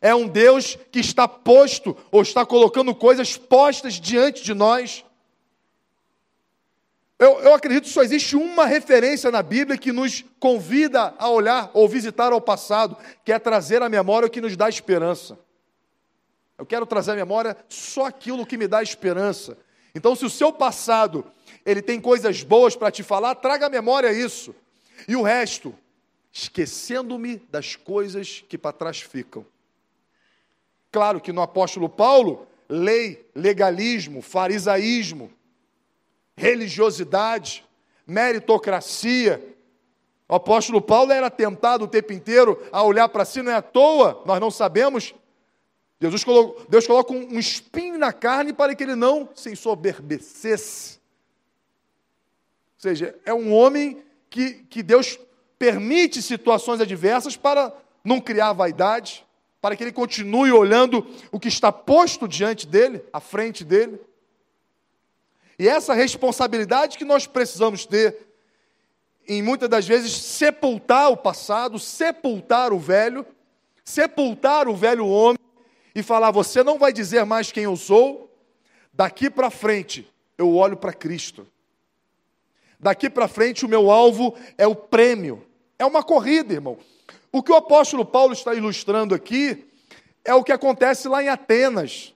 É 0.00 0.14
um 0.14 0.28
Deus 0.28 0.76
que 0.90 1.00
está 1.00 1.26
posto 1.26 1.96
ou 2.10 2.22
está 2.22 2.44
colocando 2.44 2.94
coisas 2.94 3.36
postas 3.36 3.94
diante 3.94 4.42
de 4.42 4.54
nós. 4.54 5.04
Eu, 7.18 7.40
eu 7.40 7.54
acredito 7.54 7.84
que 7.84 7.90
só 7.90 8.02
existe 8.02 8.36
uma 8.36 8.66
referência 8.66 9.30
na 9.30 9.42
Bíblia 9.42 9.78
que 9.78 9.90
nos 9.90 10.22
convida 10.38 11.14
a 11.18 11.30
olhar 11.30 11.70
ou 11.72 11.88
visitar 11.88 12.30
ao 12.30 12.40
passado, 12.40 12.96
que 13.24 13.32
é 13.32 13.38
trazer 13.38 13.82
à 13.82 13.88
memória 13.88 14.26
o 14.26 14.30
que 14.30 14.40
nos 14.40 14.56
dá 14.56 14.68
esperança. 14.68 15.38
Eu 16.58 16.66
quero 16.66 16.84
trazer 16.84 17.12
à 17.12 17.16
memória 17.16 17.56
só 17.68 18.06
aquilo 18.06 18.46
que 18.46 18.58
me 18.58 18.68
dá 18.68 18.82
esperança. 18.82 19.56
Então, 19.94 20.14
se 20.14 20.26
o 20.26 20.30
seu 20.30 20.52
passado 20.52 21.24
ele 21.64 21.80
tem 21.80 22.00
coisas 22.00 22.42
boas 22.42 22.76
para 22.76 22.90
te 22.90 23.02
falar, 23.02 23.34
traga 23.34 23.66
à 23.66 23.70
memória 23.70 24.12
isso. 24.12 24.54
E 25.08 25.16
o 25.16 25.22
resto, 25.22 25.74
esquecendo-me 26.30 27.38
das 27.50 27.76
coisas 27.76 28.44
que 28.46 28.58
para 28.58 28.72
trás 28.72 29.00
ficam. 29.00 29.44
Claro 30.96 31.20
que 31.20 31.30
no 31.30 31.42
apóstolo 31.42 31.90
Paulo, 31.90 32.46
lei, 32.66 33.28
legalismo, 33.34 34.22
farisaísmo, 34.22 35.30
religiosidade, 36.34 37.62
meritocracia. 38.06 39.46
O 40.26 40.36
apóstolo 40.36 40.80
Paulo 40.80 41.12
era 41.12 41.28
tentado 41.28 41.84
o 41.84 41.86
tempo 41.86 42.14
inteiro 42.14 42.66
a 42.72 42.82
olhar 42.82 43.10
para 43.10 43.26
si, 43.26 43.42
não 43.42 43.52
é 43.52 43.56
à 43.56 43.60
toa, 43.60 44.22
nós 44.24 44.40
não 44.40 44.50
sabemos. 44.50 45.14
Jesus 46.00 46.24
colocou, 46.24 46.64
Deus 46.66 46.86
coloca 46.86 47.12
um, 47.12 47.38
espinho 47.38 47.98
na 47.98 48.10
carne 48.10 48.54
para 48.54 48.74
que 48.74 48.82
ele 48.82 48.96
não 48.96 49.28
se 49.34 49.52
ensoberbecesse. 49.52 50.98
Ou 52.76 52.80
seja, 52.80 53.14
é 53.22 53.34
um 53.34 53.52
homem 53.52 54.02
que, 54.30 54.64
que 54.70 54.82
Deus 54.82 55.20
permite 55.58 56.22
situações 56.22 56.80
adversas 56.80 57.36
para 57.36 57.70
não 58.02 58.18
criar 58.18 58.54
vaidade, 58.54 59.25
para 59.66 59.74
que 59.74 59.82
ele 59.82 59.90
continue 59.90 60.52
olhando 60.52 61.04
o 61.32 61.40
que 61.40 61.48
está 61.48 61.72
posto 61.72 62.28
diante 62.28 62.68
dele, 62.68 63.02
à 63.12 63.18
frente 63.18 63.64
dele. 63.64 63.98
E 65.58 65.66
essa 65.68 65.92
responsabilidade 65.92 66.96
que 66.96 67.04
nós 67.04 67.26
precisamos 67.26 67.84
ter, 67.84 68.16
em 69.26 69.42
muitas 69.42 69.68
das 69.68 69.84
vezes, 69.84 70.12
sepultar 70.12 71.10
o 71.10 71.16
passado, 71.16 71.80
sepultar 71.80 72.72
o 72.72 72.78
velho, 72.78 73.26
sepultar 73.84 74.68
o 74.68 74.76
velho 74.76 75.04
homem 75.08 75.40
e 75.96 76.00
falar: 76.00 76.30
você 76.30 76.62
não 76.62 76.78
vai 76.78 76.92
dizer 76.92 77.24
mais 77.24 77.50
quem 77.50 77.64
eu 77.64 77.76
sou, 77.76 78.32
daqui 78.92 79.28
para 79.28 79.50
frente 79.50 80.08
eu 80.38 80.54
olho 80.54 80.76
para 80.76 80.92
Cristo. 80.92 81.44
Daqui 82.78 83.10
para 83.10 83.26
frente, 83.26 83.66
o 83.66 83.68
meu 83.68 83.90
alvo 83.90 84.32
é 84.56 84.64
o 84.64 84.76
prêmio. 84.76 85.44
É 85.76 85.84
uma 85.84 86.04
corrida, 86.04 86.54
irmão. 86.54 86.78
O 87.36 87.42
que 87.42 87.52
o 87.52 87.56
apóstolo 87.56 88.02
Paulo 88.02 88.32
está 88.32 88.54
ilustrando 88.54 89.14
aqui 89.14 89.66
é 90.24 90.32
o 90.32 90.42
que 90.42 90.50
acontece 90.50 91.06
lá 91.06 91.22
em 91.22 91.28
Atenas. 91.28 92.14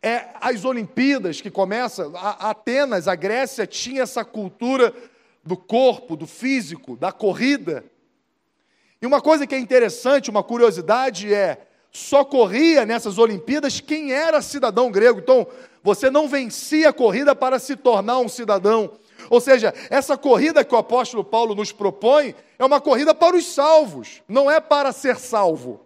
É 0.00 0.28
as 0.40 0.64
Olimpíadas 0.64 1.40
que 1.40 1.50
começam. 1.50 2.14
A 2.14 2.50
Atenas, 2.50 3.08
a 3.08 3.16
Grécia, 3.16 3.66
tinha 3.66 4.02
essa 4.02 4.24
cultura 4.24 4.94
do 5.42 5.56
corpo, 5.56 6.16
do 6.16 6.28
físico, 6.28 6.96
da 6.96 7.10
corrida. 7.10 7.84
E 9.02 9.06
uma 9.06 9.20
coisa 9.20 9.48
que 9.48 9.54
é 9.56 9.58
interessante, 9.58 10.30
uma 10.30 10.44
curiosidade 10.44 11.34
é 11.34 11.66
só 11.90 12.24
corria 12.24 12.86
nessas 12.86 13.18
Olimpíadas 13.18 13.80
quem 13.80 14.12
era 14.12 14.40
cidadão 14.40 14.92
grego. 14.92 15.18
Então, 15.18 15.44
você 15.82 16.08
não 16.08 16.28
vencia 16.28 16.90
a 16.90 16.92
corrida 16.92 17.34
para 17.34 17.58
se 17.58 17.74
tornar 17.74 18.20
um 18.20 18.28
cidadão 18.28 18.92
ou 19.30 19.40
seja, 19.40 19.72
essa 19.90 20.16
corrida 20.16 20.64
que 20.64 20.74
o 20.74 20.78
apóstolo 20.78 21.24
Paulo 21.24 21.54
nos 21.54 21.72
propõe 21.72 22.34
é 22.58 22.64
uma 22.64 22.80
corrida 22.80 23.14
para 23.14 23.36
os 23.36 23.46
salvos, 23.46 24.22
não 24.28 24.50
é 24.50 24.60
para 24.60 24.92
ser 24.92 25.18
salvo. 25.18 25.84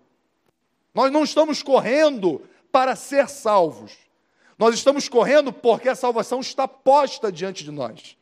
Nós 0.95 1.11
não 1.13 1.25
estamos 1.25 1.63
correndo 1.63 2.43
para 2.73 2.97
ser 2.97 3.29
salvos. 3.29 3.93
Nós 4.59 4.75
estamos 4.75 5.09
correndo 5.09 5.53
porque 5.53 5.89
a 5.89 5.95
salvação 5.95 6.41
está 6.41 6.69
posta 6.69 7.33
diante 7.33 7.65
de 7.65 7.71
nós. 7.71 8.17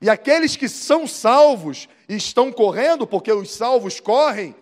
E 0.00 0.10
aqueles 0.10 0.56
que 0.56 0.68
são 0.68 1.06
salvos 1.06 1.88
e 2.08 2.14
estão 2.14 2.52
correndo, 2.52 3.06
porque 3.06 3.32
os 3.32 3.50
salvos 3.50 4.00
correm, 4.00 4.54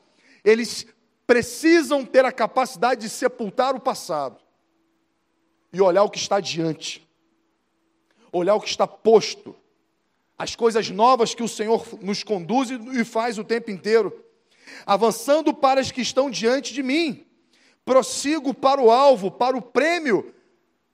eles 0.45 0.87
precisam 1.27 2.05
ter 2.05 2.25
a 2.25 2.33
capacidade 2.33 3.03
de 3.03 3.09
sepultar 3.09 3.75
o 3.75 3.81
passado 3.81 4.39
e 5.73 5.81
olhar 5.81 6.05
o 6.05 6.11
que 6.11 6.19
está 6.19 6.41
diante, 6.41 7.07
olhar 8.33 8.55
o 8.55 8.61
que 8.61 8.69
está 8.69 8.87
posto, 8.87 9.55
as 10.39 10.57
coisas 10.57 10.91
novas 10.91 11.35
que 11.35 11.43
o 11.43 11.49
Senhor 11.49 11.87
nos 12.01 12.25
conduz 12.25 12.71
e 12.71 13.05
faz 13.05 13.39
o 13.39 13.45
tempo 13.45 13.71
inteiro, 13.71 14.25
avançando 14.87 15.53
para 15.53 15.81
as 15.81 15.93
que 15.93 16.01
estão 16.01 16.31
diante 16.31 16.73
de 16.73 16.83
mim, 16.83 17.25
prossigo 17.85 18.55
para 18.55 18.81
o 18.81 18.91
alvo, 18.91 19.31
para 19.31 19.57
o 19.57 19.63
prêmio 19.63 20.35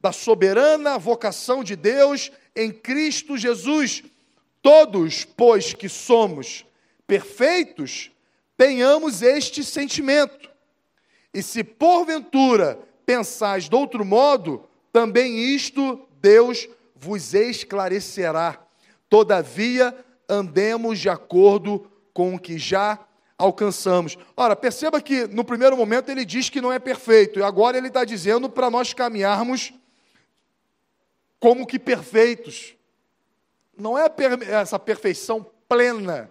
da 0.00 0.12
soberana 0.12 0.99
vocação 0.99 1.62
de 1.62 1.76
Deus 1.76 2.30
em 2.54 2.71
Cristo 2.71 3.38
Jesus. 3.38 4.02
Todos, 4.61 5.25
pois 5.25 5.73
que 5.73 5.88
somos 5.88 6.66
perfeitos, 7.07 8.11
tenhamos 8.57 9.23
este 9.23 9.64
sentimento. 9.64 10.50
E 11.33 11.42
se 11.42 11.62
porventura 11.62 12.78
pensais 13.07 13.68
de 13.68 13.75
outro 13.75 14.04
modo, 14.04 14.68
também 14.92 15.38
isto 15.38 16.07
Deus 16.21 16.68
vos 16.99 17.35
esclarecerá. 17.35 18.59
Todavia, 19.09 19.95
andemos 20.28 20.99
de 20.99 21.09
acordo 21.09 21.90
com 22.12 22.35
o 22.35 22.38
que 22.38 22.59
já 22.59 22.99
alcançamos. 23.38 24.19
Ora, 24.37 24.57
perceba 24.57 25.00
que 25.00 25.26
no 25.28 25.45
primeiro 25.45 25.76
momento 25.76 26.11
ele 26.11 26.25
diz 26.25 26.50
que 26.50 26.61
não 26.61 26.73
é 26.73 26.78
perfeito, 26.78 27.38
e 27.38 27.43
agora 27.43 27.78
ele 27.78 27.88
está 27.88 28.05
dizendo 28.05 28.50
para 28.50 28.69
nós 28.69 28.93
caminharmos 28.93 29.73
como 31.38 31.67
que 31.67 31.78
perfeitos. 31.78 32.75
Não 33.76 33.97
é 33.97 34.11
essa 34.50 34.78
perfeição 34.78 35.47
plena, 35.69 36.31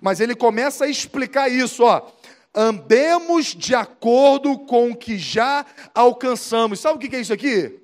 mas 0.00 0.20
ele 0.20 0.34
começa 0.34 0.86
a 0.86 0.88
explicar 0.88 1.50
isso, 1.50 1.84
ó. 1.84 2.10
Andemos 2.54 3.54
de 3.54 3.74
acordo 3.74 4.58
com 4.60 4.90
o 4.90 4.96
que 4.96 5.18
já 5.18 5.66
alcançamos. 5.94 6.80
Sabe 6.80 6.96
o 6.96 6.98
que 6.98 7.14
é 7.14 7.20
isso 7.20 7.32
aqui? 7.32 7.78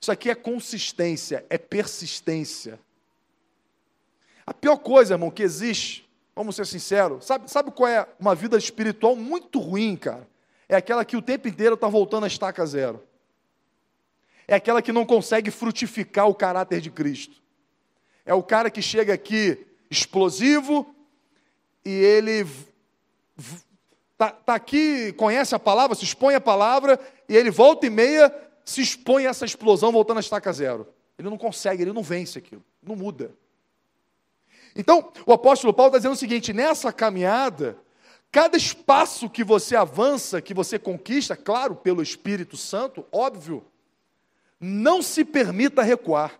Isso 0.00 0.12
aqui 0.12 0.30
é 0.30 0.34
consistência, 0.34 1.44
é 1.50 1.58
persistência. 1.58 2.78
A 4.46 4.54
pior 4.54 4.76
coisa, 4.76 5.14
irmão, 5.14 5.30
que 5.30 5.42
existe, 5.42 6.08
vamos 6.34 6.56
ser 6.56 6.66
sinceros, 6.66 7.26
sabe, 7.26 7.50
sabe 7.50 7.70
qual 7.70 7.88
é 7.88 8.06
uma 8.18 8.34
vida 8.34 8.56
espiritual 8.56 9.16
muito 9.16 9.58
ruim, 9.58 9.96
cara? 9.96 10.26
É 10.68 10.76
aquela 10.76 11.04
que 11.04 11.16
o 11.16 11.22
tempo 11.22 11.48
inteiro 11.48 11.74
está 11.74 11.88
voltando 11.88 12.24
a 12.24 12.28
estaca 12.28 12.64
zero. 12.64 13.02
É 14.46 14.54
aquela 14.54 14.80
que 14.80 14.92
não 14.92 15.04
consegue 15.04 15.50
frutificar 15.50 16.28
o 16.28 16.34
caráter 16.34 16.80
de 16.80 16.90
Cristo. 16.90 17.42
É 18.24 18.32
o 18.32 18.42
cara 18.42 18.70
que 18.70 18.80
chega 18.80 19.12
aqui 19.12 19.66
explosivo 19.90 20.94
e 21.84 21.90
ele 21.90 22.46
tá, 24.16 24.30
tá 24.30 24.54
aqui, 24.54 25.12
conhece 25.14 25.54
a 25.54 25.58
palavra, 25.58 25.96
se 25.96 26.04
expõe 26.04 26.34
a 26.34 26.40
palavra 26.40 26.98
e 27.28 27.36
ele 27.36 27.50
volta 27.50 27.86
e 27.86 27.90
meia 27.90 28.34
se 28.68 28.82
expõe 28.82 29.26
a 29.26 29.30
essa 29.30 29.46
explosão 29.46 29.90
voltando 29.90 30.18
a 30.18 30.20
estaca 30.20 30.52
zero. 30.52 30.86
Ele 31.18 31.30
não 31.30 31.38
consegue, 31.38 31.82
ele 31.82 31.92
não 31.92 32.02
vence 32.02 32.38
aquilo, 32.38 32.62
não 32.82 32.94
muda. 32.94 33.34
Então, 34.76 35.10
o 35.24 35.32
apóstolo 35.32 35.72
Paulo 35.72 35.88
está 35.88 35.98
dizendo 35.98 36.12
o 36.12 36.16
seguinte: 36.16 36.52
nessa 36.52 36.92
caminhada, 36.92 37.78
cada 38.30 38.58
espaço 38.58 39.30
que 39.30 39.42
você 39.42 39.74
avança, 39.74 40.42
que 40.42 40.52
você 40.52 40.78
conquista, 40.78 41.34
claro, 41.34 41.74
pelo 41.76 42.02
Espírito 42.02 42.58
Santo, 42.58 43.06
óbvio, 43.10 43.64
não 44.60 45.00
se 45.00 45.24
permita 45.24 45.82
recuar. 45.82 46.38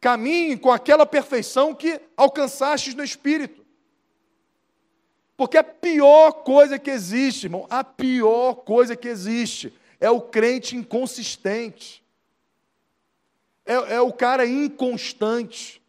Caminhe 0.00 0.56
com 0.56 0.72
aquela 0.72 1.04
perfeição 1.04 1.74
que 1.74 2.00
alcançastes 2.16 2.94
no 2.94 3.04
Espírito. 3.04 3.60
Porque 5.36 5.58
a 5.58 5.64
pior 5.64 6.32
coisa 6.42 6.78
que 6.78 6.90
existe, 6.90 7.44
irmão, 7.44 7.66
a 7.68 7.84
pior 7.84 8.54
coisa 8.54 8.96
que 8.96 9.08
existe 9.08 9.74
é 10.00 10.10
o 10.10 10.20
crente 10.20 10.74
inconsistente. 10.74 12.02
É, 13.66 13.74
é 13.94 14.00
o 14.00 14.12
cara 14.12 14.46
inconstante. 14.46 15.80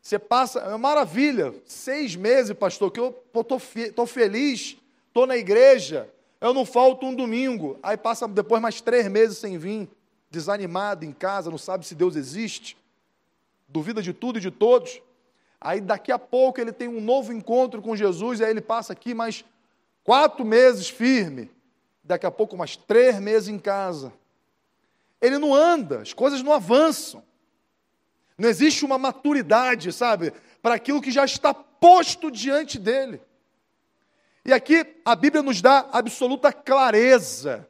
Você 0.00 0.18
passa, 0.18 0.60
é 0.60 0.76
maravilha, 0.76 1.54
seis 1.66 2.16
meses, 2.16 2.56
pastor, 2.56 2.90
que 2.90 2.98
eu 2.98 3.22
estou 3.32 4.06
feliz, 4.06 4.76
estou 5.06 5.26
na 5.26 5.36
igreja, 5.36 6.08
eu 6.40 6.54
não 6.54 6.64
falto 6.64 7.06
um 7.06 7.14
domingo. 7.14 7.78
Aí 7.82 7.96
passa 7.96 8.26
depois 8.26 8.62
mais 8.62 8.80
três 8.80 9.06
meses 9.08 9.38
sem 9.38 9.58
vir, 9.58 9.88
desanimado 10.30 11.04
em 11.04 11.12
casa, 11.12 11.50
não 11.50 11.58
sabe 11.58 11.86
se 11.86 11.94
Deus 11.94 12.16
existe, 12.16 12.76
duvida 13.68 14.02
de 14.02 14.12
tudo 14.12 14.38
e 14.38 14.42
de 14.42 14.50
todos. 14.50 15.00
Aí 15.60 15.80
daqui 15.80 16.10
a 16.10 16.18
pouco 16.18 16.60
ele 16.60 16.72
tem 16.72 16.88
um 16.88 17.00
novo 17.00 17.32
encontro 17.32 17.82
com 17.82 17.94
Jesus, 17.94 18.40
e 18.40 18.44
aí 18.44 18.50
ele 18.50 18.62
passa 18.62 18.94
aqui 18.94 19.12
mais 19.12 19.44
quatro 20.02 20.44
meses 20.44 20.88
firme 20.88 21.50
daqui 22.10 22.26
a 22.26 22.30
pouco 22.30 22.56
mais 22.56 22.76
três 22.76 23.20
meses 23.20 23.48
em 23.48 23.58
casa. 23.58 24.12
Ele 25.20 25.38
não 25.38 25.54
anda, 25.54 26.00
as 26.00 26.12
coisas 26.12 26.42
não 26.42 26.52
avançam. 26.52 27.22
Não 28.36 28.48
existe 28.48 28.84
uma 28.84 28.98
maturidade, 28.98 29.92
sabe, 29.92 30.32
para 30.60 30.74
aquilo 30.74 31.00
que 31.00 31.10
já 31.10 31.24
está 31.24 31.54
posto 31.54 32.30
diante 32.30 32.78
dele. 32.78 33.20
E 34.44 34.52
aqui 34.52 34.84
a 35.04 35.14
Bíblia 35.14 35.42
nos 35.42 35.62
dá 35.62 35.88
absoluta 35.92 36.52
clareza 36.52 37.68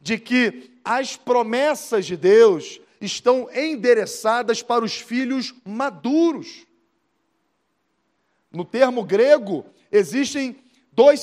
de 0.00 0.18
que 0.18 0.72
as 0.84 1.16
promessas 1.16 2.06
de 2.06 2.16
Deus 2.16 2.80
estão 3.00 3.48
endereçadas 3.54 4.62
para 4.62 4.84
os 4.84 4.96
filhos 4.96 5.54
maduros. 5.64 6.66
No 8.50 8.64
termo 8.64 9.04
grego, 9.04 9.64
existem 9.92 10.56
Dois, 10.96 11.22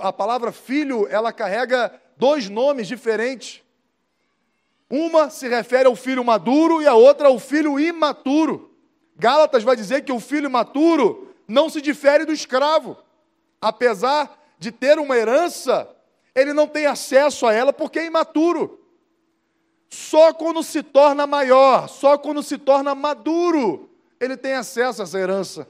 a 0.00 0.12
palavra 0.12 0.52
filho, 0.52 1.08
ela 1.10 1.32
carrega 1.32 1.92
dois 2.16 2.48
nomes 2.48 2.86
diferentes. 2.86 3.60
Uma 4.88 5.28
se 5.28 5.48
refere 5.48 5.88
ao 5.88 5.96
filho 5.96 6.24
maduro 6.24 6.80
e 6.80 6.86
a 6.86 6.94
outra 6.94 7.26
ao 7.26 7.36
filho 7.40 7.80
imaturo. 7.80 8.70
Gálatas 9.16 9.64
vai 9.64 9.74
dizer 9.74 10.04
que 10.04 10.12
o 10.12 10.20
filho 10.20 10.46
imaturo 10.46 11.34
não 11.48 11.68
se 11.68 11.80
difere 11.80 12.24
do 12.24 12.32
escravo. 12.32 12.96
Apesar 13.60 14.40
de 14.60 14.70
ter 14.70 14.96
uma 15.00 15.16
herança, 15.16 15.90
ele 16.32 16.52
não 16.52 16.68
tem 16.68 16.86
acesso 16.86 17.48
a 17.48 17.52
ela 17.52 17.72
porque 17.72 17.98
é 17.98 18.06
imaturo. 18.06 18.78
Só 19.88 20.32
quando 20.32 20.62
se 20.62 20.84
torna 20.84 21.26
maior, 21.26 21.88
só 21.88 22.16
quando 22.16 22.44
se 22.44 22.56
torna 22.56 22.94
maduro, 22.94 23.90
ele 24.20 24.36
tem 24.36 24.52
acesso 24.52 25.02
a 25.02 25.04
essa 25.04 25.18
herança. 25.18 25.68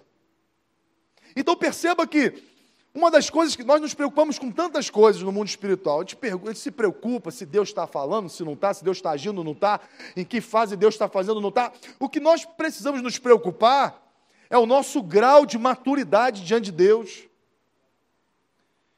Então 1.35 1.57
perceba 1.57 2.07
que 2.07 2.50
uma 2.92 3.11
das 3.11 3.31
coisas 3.31 3.55
que 3.55 3.62
nós 3.62 3.81
nos 3.81 3.94
preocupamos 3.94 4.38
com 4.38 4.50
tantas 4.50 4.90
coisas 4.90 5.22
no 5.22 5.31
mundo 5.31 5.46
espiritual, 5.46 5.98
a 5.98 6.00
gente, 6.03 6.16
pergunta, 6.16 6.50
a 6.50 6.53
gente 6.53 6.62
se 6.62 6.72
preocupa 6.72 7.31
se 7.31 7.46
Deus 7.46 7.68
está 7.68 7.87
falando, 7.87 8.29
se 8.29 8.42
não 8.42 8.55
está, 8.55 8.74
se 8.74 8.83
Deus 8.83 8.96
está 8.96 9.11
agindo, 9.11 9.44
não 9.44 9.53
está, 9.53 9.81
em 10.16 10.24
que 10.24 10.40
fase 10.40 10.76
Deus 10.76 10.94
está 10.94 11.09
fazendo, 11.09 11.40
não 11.40 11.50
está. 11.50 11.72
O 12.00 12.09
que 12.09 12.18
nós 12.18 12.44
precisamos 12.44 13.00
nos 13.00 13.16
preocupar 13.16 14.03
é 14.48 14.59
o 14.59 14.66
nosso 14.66 15.00
grau 15.03 15.46
de 15.46 15.57
maturidade 15.57 16.44
diante 16.44 16.66
de 16.66 16.72
Deus. 16.72 17.29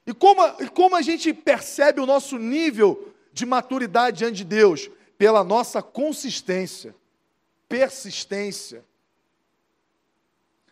E 0.07 0.15
como, 0.15 0.43
e 0.63 0.69
como 0.69 0.97
a 0.97 1.03
gente 1.03 1.33
percebe 1.35 2.01
o 2.01 2.07
nosso 2.07 2.39
nível 2.39 3.13
de 3.33 3.45
maturidade 3.45 4.19
diante 4.19 4.37
de 4.37 4.45
Deus? 4.45 4.91
Pela 5.19 5.45
nossa 5.45 5.83
consistência, 5.83 6.95
persistência. 7.69 8.85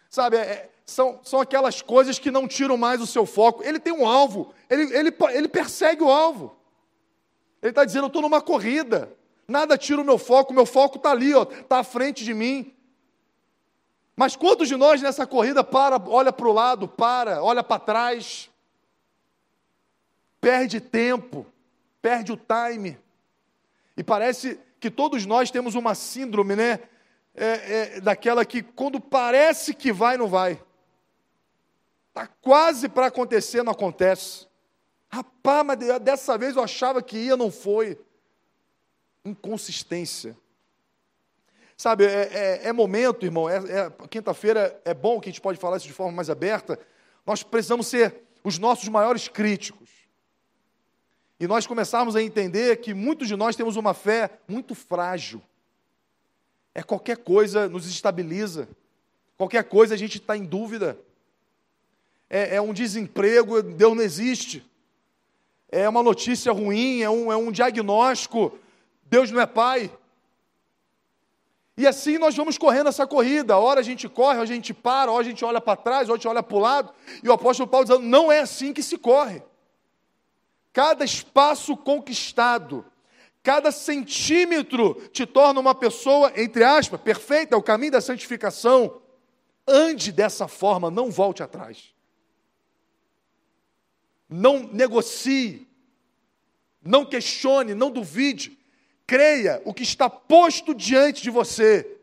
Sabe, 0.09 0.39
é, 0.39 0.71
são, 0.91 1.21
são 1.23 1.41
aquelas 1.41 1.81
coisas 1.81 2.19
que 2.19 2.31
não 2.31 2.49
tiram 2.49 2.77
mais 2.77 3.01
o 3.01 3.07
seu 3.07 3.25
foco. 3.25 3.63
Ele 3.63 3.79
tem 3.79 3.93
um 3.93 4.07
alvo, 4.07 4.53
ele, 4.69 4.83
ele, 4.97 5.15
ele 5.33 5.49
persegue 5.49 6.03
o 6.03 6.11
alvo. 6.11 6.57
Ele 7.63 7.71
está 7.71 7.85
dizendo: 7.85 8.05
eu 8.05 8.09
estou 8.09 8.23
numa 8.23 8.41
corrida, 8.41 9.17
nada 9.47 9.79
tira 9.79 10.01
o 10.01 10.05
meu 10.05 10.19
foco, 10.19 10.53
meu 10.53 10.67
foco 10.67 10.97
está 10.97 11.13
ali, 11.13 11.31
está 11.33 11.79
à 11.79 11.85
frente 11.85 12.25
de 12.25 12.35
mim. 12.35 12.75
Mas 14.17 14.35
quantos 14.35 14.69
de 14.69 14.77
nós 14.77 15.01
nessa 15.01 15.27
corrida 15.27 15.63
para, 15.63 15.97
olha 16.09 16.33
para 16.33 16.49
o 16.49 16.53
lado, 16.53 16.89
para, 16.89 17.43
olha 17.43 17.63
para 17.63 17.81
trás, 17.81 18.51
perde 20.41 20.81
tempo, 20.81 21.47
perde 22.03 22.33
o 22.33 22.37
time. 22.37 22.99
E 23.97 24.03
parece 24.03 24.59
que 24.81 24.91
todos 24.91 25.25
nós 25.25 25.51
temos 25.51 25.75
uma 25.75 25.95
síndrome, 25.95 26.57
né? 26.57 26.81
É, 27.33 27.47
é, 27.97 28.01
daquela 28.01 28.45
que 28.45 28.61
quando 28.61 29.01
parece 29.01 29.73
que 29.73 29.93
vai, 29.93 30.17
não 30.17 30.27
vai. 30.27 30.61
Está 32.11 32.27
quase 32.27 32.89
para 32.89 33.07
acontecer, 33.07 33.63
não 33.63 33.73
acontece. 33.73 34.47
Rapaz, 35.09 35.67
mas 35.67 35.79
dessa 36.01 36.37
vez 36.37 36.55
eu 36.55 36.63
achava 36.63 37.03
que 37.03 37.17
ia, 37.17 37.37
não 37.37 37.51
foi. 37.51 37.99
Inconsistência. 39.25 40.37
Sabe, 41.77 42.05
é, 42.05 42.29
é, 42.33 42.69
é 42.69 42.73
momento, 42.73 43.25
irmão, 43.25 43.49
é, 43.49 43.57
é 43.57 43.91
quinta-feira 44.09 44.79
é 44.85 44.93
bom 44.93 45.19
que 45.19 45.31
a 45.31 45.33
gente 45.33 45.41
pode 45.41 45.59
falar 45.59 45.79
isso 45.79 45.87
de 45.87 45.93
forma 45.93 46.13
mais 46.13 46.29
aberta. 46.29 46.79
Nós 47.25 47.43
precisamos 47.43 47.87
ser 47.87 48.23
os 48.45 48.59
nossos 48.59 48.89
maiores 48.89 49.29
críticos. 49.29 49.89
e 51.39 51.47
nós 51.47 51.67
começarmos 51.67 52.15
a 52.17 52.23
entender 52.23 52.77
que 52.83 52.93
muitos 52.93 53.29
de 53.29 53.35
nós 53.35 53.57
temos 53.57 53.77
uma 53.77 53.95
fé 53.95 54.39
muito 54.47 54.75
frágil. 54.75 55.41
É 56.75 56.83
qualquer 56.83 57.17
coisa 57.17 57.69
nos 57.69 57.87
estabiliza, 57.87 58.69
qualquer 59.39 59.65
coisa 59.65 59.95
a 59.95 59.97
gente 59.97 60.19
está 60.19 60.37
em 60.37 60.45
dúvida. 60.45 60.99
É, 62.31 62.55
é, 62.55 62.61
um 62.63 62.73
desemprego, 62.73 63.61
Deus 63.61 63.97
não 63.97 64.03
existe. 64.05 64.65
É 65.69 65.89
uma 65.89 66.03
notícia 66.03 66.53
ruim, 66.53 67.03
é 67.03 67.11
um, 67.11 67.33
é 67.33 67.37
um 67.37 67.51
diagnóstico, 67.51 68.57
Deus 69.03 69.33
não 69.33 69.41
é 69.41 69.47
pai. 69.47 69.91
E 71.77 71.87
assim 71.87 72.19
nós 72.19 72.37
vamos 72.37 72.57
correndo 72.57 72.89
essa 72.89 73.07
corrida. 73.07 73.57
Hora 73.57 73.81
a 73.81 73.83
gente 73.83 74.09
corre, 74.09 74.37
hora 74.37 74.43
a 74.43 74.47
gente 74.47 74.73
para, 74.73 75.11
hora 75.11 75.23
a 75.23 75.25
gente 75.25 75.45
olha 75.45 75.61
para 75.61 75.77
trás, 75.77 76.09
hora 76.09 76.15
a 76.15 76.17
gente 76.19 76.29
olha 76.29 76.43
para 76.43 76.57
o 76.57 76.61
lado. 76.61 76.93
E 77.23 77.29
o 77.29 77.33
apóstolo 77.33 77.69
Paulo 77.69 77.87
dizendo: 77.87 78.07
não 78.07 78.31
é 78.31 78.41
assim 78.41 78.73
que 78.73 78.83
se 78.83 78.97
corre. 78.97 79.43
Cada 80.73 81.05
espaço 81.05 81.77
conquistado, 81.77 82.85
cada 83.43 83.73
centímetro 83.73 84.95
te 85.11 85.27
torna 85.27 85.59
uma 85.59 85.75
pessoa, 85.75 86.33
entre 86.37 86.63
aspas, 86.63 87.01
perfeita, 87.01 87.57
é 87.57 87.59
o 87.59 87.63
caminho 87.63 87.93
da 87.93 88.01
santificação. 88.01 89.01
Ande 89.67 90.13
dessa 90.13 90.47
forma, 90.47 90.91
não 90.91 91.11
volte 91.11 91.43
atrás. 91.43 91.93
Não 94.31 94.69
negocie, 94.73 95.67
não 96.81 97.05
questione, 97.05 97.75
não 97.75 97.91
duvide. 97.91 98.57
Creia 99.07 99.61
o 99.65 99.75
que 99.75 99.83
está 99.83 100.09
posto 100.09 100.73
diante 100.73 101.21
de 101.21 101.31
você. 101.31 101.99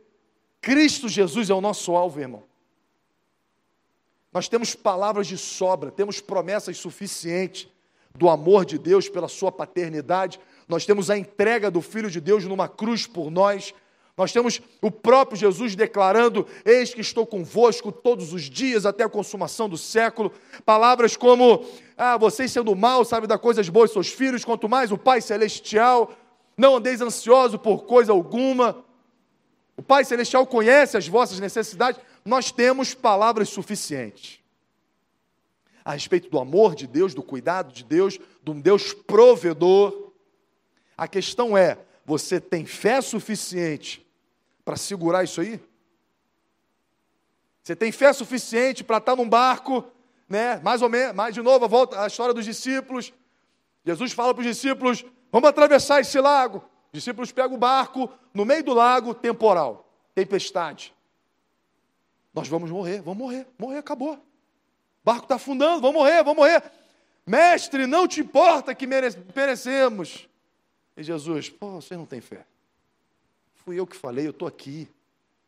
Cristo 0.59 1.07
Jesus 1.07 1.49
é 1.49 1.53
o 1.53 1.61
nosso 1.61 1.95
alvo, 1.95 2.19
irmão. 2.19 2.43
Nós 4.33 4.49
temos 4.49 4.75
palavras 4.75 5.25
de 5.25 5.37
sobra, 5.37 5.89
temos 5.89 6.19
promessas 6.19 6.77
suficientes 6.77 7.67
do 8.13 8.29
amor 8.29 8.65
de 8.65 8.77
Deus 8.77 9.07
pela 9.07 9.27
sua 9.27 9.51
paternidade. 9.51 10.39
Nós 10.67 10.85
temos 10.85 11.09
a 11.09 11.17
entrega 11.17 11.71
do 11.71 11.81
Filho 11.81 12.11
de 12.11 12.19
Deus 12.19 12.43
numa 12.43 12.67
cruz 12.67 13.07
por 13.07 13.31
nós. 13.31 13.73
Nós 14.17 14.33
temos 14.33 14.59
o 14.81 14.91
próprio 14.91 15.37
Jesus 15.37 15.75
declarando: 15.75 16.45
Eis 16.65 16.93
que 16.93 17.01
estou 17.01 17.25
convosco 17.25 17.91
todos 17.91 18.33
os 18.33 18.43
dias 18.43 18.85
até 18.85 19.03
a 19.03 19.09
consumação 19.09 19.69
do 19.69 19.77
século. 19.77 20.31
Palavras 20.65 21.15
como: 21.15 21.65
Ah, 21.97 22.15
vocês 22.15 22.51
sendo 22.51 22.75
mal, 22.75 23.03
sabem 23.03 23.27
dar 23.27 23.39
coisas 23.39 23.67
boas 23.69 23.91
seus 23.91 24.09
filhos, 24.09 24.45
quanto 24.45 24.69
mais 24.69 24.91
o 24.91 24.97
Pai 24.99 25.19
Celestial. 25.19 26.13
Não 26.55 26.75
andeis 26.75 27.01
ansioso 27.01 27.57
por 27.57 27.85
coisa 27.85 28.11
alguma. 28.11 28.85
O 29.75 29.81
Pai 29.81 30.05
Celestial 30.05 30.45
conhece 30.45 30.95
as 30.95 31.07
vossas 31.07 31.39
necessidades. 31.39 31.99
Nós 32.23 32.51
temos 32.51 32.93
palavras 32.93 33.49
suficientes 33.49 34.39
a 35.83 35.93
respeito 35.93 36.29
do 36.29 36.37
amor 36.37 36.75
de 36.75 36.85
Deus, 36.85 37.13
do 37.13 37.23
cuidado 37.23 37.71
de 37.71 37.81
Deus, 37.81 38.19
de 38.43 38.51
um 38.51 38.59
Deus 38.59 38.93
provedor. 38.93 40.11
A 40.97 41.07
questão 41.07 41.57
é: 41.57 41.79
você 42.05 42.41
tem 42.41 42.65
fé 42.65 42.99
suficiente 42.99 44.05
para 44.65 44.75
segurar 44.75 45.23
isso 45.23 45.39
aí? 45.39 45.59
Você 47.63 47.75
tem 47.75 47.91
fé 47.91 48.11
suficiente 48.11 48.83
para 48.83 48.97
estar 48.97 49.15
num 49.15 49.27
barco, 49.27 49.83
né? 50.27 50.59
Mais 50.59 50.81
ou 50.81 50.89
menos, 50.89 51.15
mais 51.15 51.33
de 51.33 51.41
novo, 51.41 51.65
a 51.65 51.67
volta 51.67 52.01
à 52.01 52.07
história 52.07 52.33
dos 52.33 52.45
discípulos. 52.45 53.13
Jesus 53.85 54.11
fala 54.11 54.33
para 54.33 54.41
os 54.41 54.47
discípulos: 54.47 55.05
vamos 55.31 55.49
atravessar 55.49 56.01
esse 56.01 56.19
lago. 56.19 56.57
Os 56.87 56.99
discípulos 56.99 57.31
pegam 57.31 57.55
o 57.55 57.59
barco 57.59 58.09
no 58.33 58.45
meio 58.45 58.63
do 58.63 58.73
lago, 58.73 59.13
temporal, 59.13 59.89
tempestade. 60.13 60.93
Nós 62.33 62.47
vamos 62.47 62.69
morrer, 62.69 63.01
vamos 63.01 63.17
morrer, 63.17 63.47
morrer, 63.57 63.77
acabou. 63.77 64.13
O 64.13 64.19
barco 65.03 65.23
está 65.23 65.35
afundando, 65.35 65.81
vamos 65.81 65.97
morrer, 65.97 66.23
vamos 66.23 66.37
morrer. 66.37 66.63
Mestre, 67.25 67.87
não 67.87 68.07
te 68.07 68.21
importa 68.21 68.75
que 68.75 68.87
merecemos. 68.87 70.27
E 70.95 71.03
Jesus, 71.03 71.49
pô, 71.49 71.71
vocês 71.71 71.97
não 71.97 72.05
têm 72.05 72.21
fé. 72.21 72.45
Fui 73.55 73.79
eu 73.79 73.85
que 73.85 73.95
falei, 73.95 74.27
eu 74.27 74.31
estou 74.31 74.47
aqui. 74.47 74.87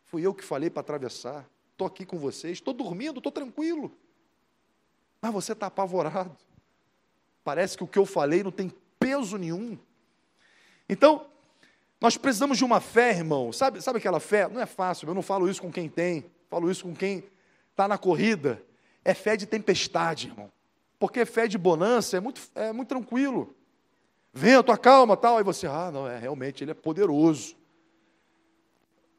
Fui 0.05 0.25
eu 0.25 0.33
que 0.33 0.43
falei 0.43 0.69
para 0.69 0.81
atravessar. 0.81 1.45
Estou 1.71 1.87
aqui 1.87 2.05
com 2.05 2.17
vocês, 2.17 2.53
estou 2.53 2.73
dormindo, 2.73 3.19
estou 3.19 3.31
tranquilo. 3.31 3.91
Mas 5.21 5.33
você 5.33 5.53
está 5.53 5.67
apavorado. 5.67 6.35
Parece 7.43 7.77
que 7.77 7.83
o 7.83 7.87
que 7.87 7.99
eu 7.99 8.05
falei 8.05 8.43
não 8.43 8.51
tem 8.51 8.71
peso 8.99 9.37
nenhum. 9.37 9.77
Então, 10.87 11.25
nós 11.99 12.17
precisamos 12.17 12.57
de 12.57 12.63
uma 12.63 12.79
fé, 12.79 13.11
irmão. 13.11 13.51
Sabe, 13.51 13.81
sabe 13.81 13.99
aquela 13.99 14.19
fé? 14.19 14.47
Não 14.47 14.61
é 14.61 14.65
fácil, 14.65 15.07
eu 15.07 15.13
não 15.13 15.21
falo 15.21 15.49
isso 15.49 15.61
com 15.61 15.71
quem 15.71 15.89
tem, 15.89 16.25
falo 16.49 16.69
isso 16.71 16.83
com 16.83 16.95
quem 16.95 17.23
está 17.71 17.87
na 17.87 17.97
corrida. 17.97 18.63
É 19.03 19.13
fé 19.13 19.35
de 19.35 19.45
tempestade, 19.45 20.27
irmão. 20.27 20.51
Porque 20.97 21.25
fé 21.25 21.47
de 21.47 21.57
bonança 21.57 22.17
é 22.17 22.19
muito, 22.19 22.41
é 22.55 22.73
muito 22.73 22.89
tranquilo. 22.89 23.55
Vento, 24.33 24.71
acalma, 24.71 25.15
tal. 25.17 25.37
Aí 25.37 25.43
você, 25.43 25.65
ah, 25.67 25.89
não, 25.91 26.07
é 26.07 26.17
realmente, 26.17 26.63
ele 26.63 26.71
é 26.71 26.75
poderoso. 26.75 27.55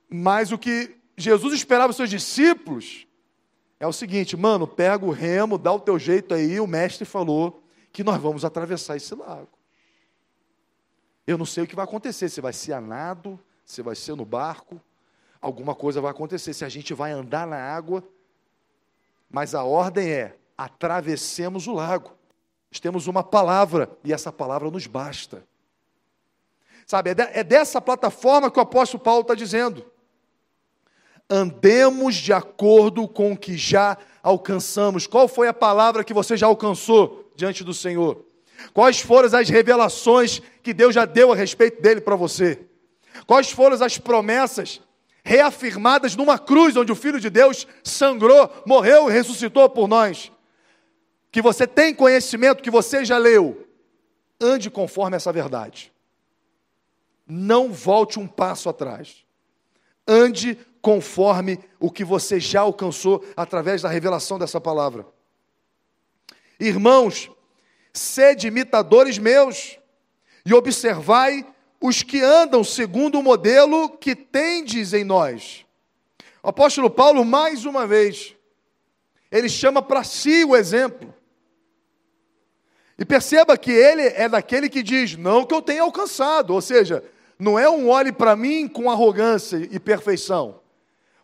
Mas 0.09 0.53
o 0.53 0.59
que 0.59 0.97
Jesus 1.17 1.55
esperava 1.55 1.89
dos 1.89 1.97
seus 1.97 2.11
discípulos 2.11 3.07
é 3.81 3.87
o 3.87 3.93
seguinte, 3.95 4.37
mano, 4.37 4.67
pega 4.67 5.07
o 5.07 5.11
remo, 5.11 5.57
dá 5.57 5.73
o 5.73 5.81
teu 5.81 5.99
jeito 5.99 6.35
aí, 6.35 6.61
o 6.61 6.67
mestre 6.67 7.07
falou 7.07 7.63
que 7.91 8.05
nós 8.05 8.21
vamos 8.21 8.45
atravessar 8.45 8.95
esse 8.95 9.15
lago. 9.15 9.49
Eu 11.27 11.39
não 11.39 11.47
sei 11.47 11.65
o 11.65 11.67
que 11.67 11.75
vai 11.75 11.87
acontecer, 11.87 12.29
se 12.29 12.43
vai 12.43 12.53
ser 12.53 12.75
a 12.75 12.81
nado, 12.81 13.41
se 13.65 13.81
vai 13.81 13.97
ser 13.97 14.15
no 14.15 14.27
barco, 14.27 14.79
alguma 15.41 15.75
coisa 15.75 15.99
vai 15.99 16.11
acontecer, 16.11 16.53
se 16.53 16.63
a 16.63 16.69
gente 16.69 16.93
vai 16.93 17.11
andar 17.13 17.47
na 17.47 17.57
água, 17.57 18.05
mas 19.31 19.55
a 19.55 19.65
ordem 19.65 20.11
é: 20.11 20.37
atravessemos 20.59 21.67
o 21.67 21.73
lago. 21.73 22.13
Nós 22.71 22.81
temos 22.81 23.07
uma 23.07 23.25
palavra 23.25 23.91
e 24.05 24.13
essa 24.13 24.31
palavra 24.31 24.71
nos 24.71 24.87
basta. 24.87 25.43
Sabe, 26.87 27.11
é, 27.11 27.41
é 27.41 27.45
dessa 27.45 27.81
plataforma 27.81 28.51
que 28.51 28.59
o 28.59 28.63
apóstolo 28.63 29.03
Paulo 29.03 29.23
está 29.23 29.35
dizendo 29.35 29.90
andemos 31.31 32.17
de 32.17 32.33
acordo 32.33 33.07
com 33.07 33.33
o 33.33 33.37
que 33.37 33.57
já 33.57 33.97
alcançamos. 34.21 35.07
Qual 35.07 35.29
foi 35.29 35.47
a 35.47 35.55
palavra 35.55 36.03
que 36.03 36.13
você 36.13 36.37
já 36.37 36.49
alcançou 36.49 37.33
diante 37.37 37.63
do 37.63 37.73
Senhor? 37.73 38.25
Quais 38.75 39.01
foram 39.01 39.39
as 39.39 39.49
revelações 39.49 40.43
que 40.63 40.75
Deus 40.75 40.95
já 40.95 41.05
deu 41.05 41.33
a 41.33 41.37
respeito 41.37 41.81
dele 41.81 42.01
para 42.01 42.17
você? 42.17 42.67
Quais 43.27 43.51
foram 43.51 43.83
as 43.83 43.97
promessas 43.97 44.81
reafirmadas 45.23 46.17
numa 46.17 46.39
cruz 46.39 46.77
onde 46.77 46.91
o 46.91 46.97
Filho 46.97 47.21
de 47.21 47.31
Deus 47.31 47.67
sangrou, 47.85 48.51
morreu 48.67 49.09
e 49.09 49.13
ressuscitou 49.13 49.69
por 49.71 49.89
nós? 49.89 50.33
Que 51.31 51.41
você 51.41 51.67
tem 51.67 51.95
conhecimento, 51.95 52.63
que 52.63 52.71
você 52.71 53.05
já 53.05 53.17
leu. 53.17 53.67
Ande 54.41 54.69
conforme 54.69 55.17
essa 55.17 55.33
verdade. 55.33 55.93
Não 57.27 57.73
volte 57.73 58.19
um 58.19 58.27
passo 58.27 58.69
atrás. 58.69 59.25
Ande 60.07 60.59
conforme 60.81 61.59
o 61.79 61.91
que 61.91 62.05
você 62.05 62.41
já 62.41 62.61
alcançou 62.61 63.25
através 63.37 63.83
da 63.83 63.89
revelação 63.89 64.39
dessa 64.39 64.61
palavra. 64.61 65.07
Irmãos, 66.59 67.31
sede 67.93 68.49
imitadores 68.49 69.19
meus 69.19 69.79
e 70.45 70.55
observai 70.55 71.47
os 71.81 72.03
que 72.03 72.21
andam 72.21 72.63
segundo 72.63 73.19
o 73.19 73.23
modelo 73.23 73.89
que 73.89 74.15
tendes 74.15 74.93
em 74.93 75.05
nós. 75.05 75.65
O 76.43 76.49
apóstolo 76.49 76.91
Paulo, 76.91 77.25
mais 77.25 77.65
uma 77.65 77.87
vez, 77.87 78.35
ele 79.31 79.49
chama 79.49 79.81
para 79.81 80.05
si 80.05 80.45
o 80.45 80.57
exemplo. 80.57 81.15
E 82.99 83.05
perceba 83.05 83.57
que 83.57 83.71
ele 83.71 84.03
é 84.03 84.29
daquele 84.29 84.69
que 84.69 84.83
diz: 84.83 85.17
não 85.17 85.47
que 85.47 85.55
eu 85.55 85.63
tenha 85.63 85.83
alcançado, 85.83 86.53
ou 86.53 86.61
seja, 86.61 87.03
não 87.39 87.59
é 87.59 87.69
um 87.69 87.89
olhe 87.89 88.13
para 88.13 88.37
mim 88.37 88.69
com 88.69 88.91
arrogância 88.91 89.57
e 89.71 89.81
perfeição. 89.81 90.60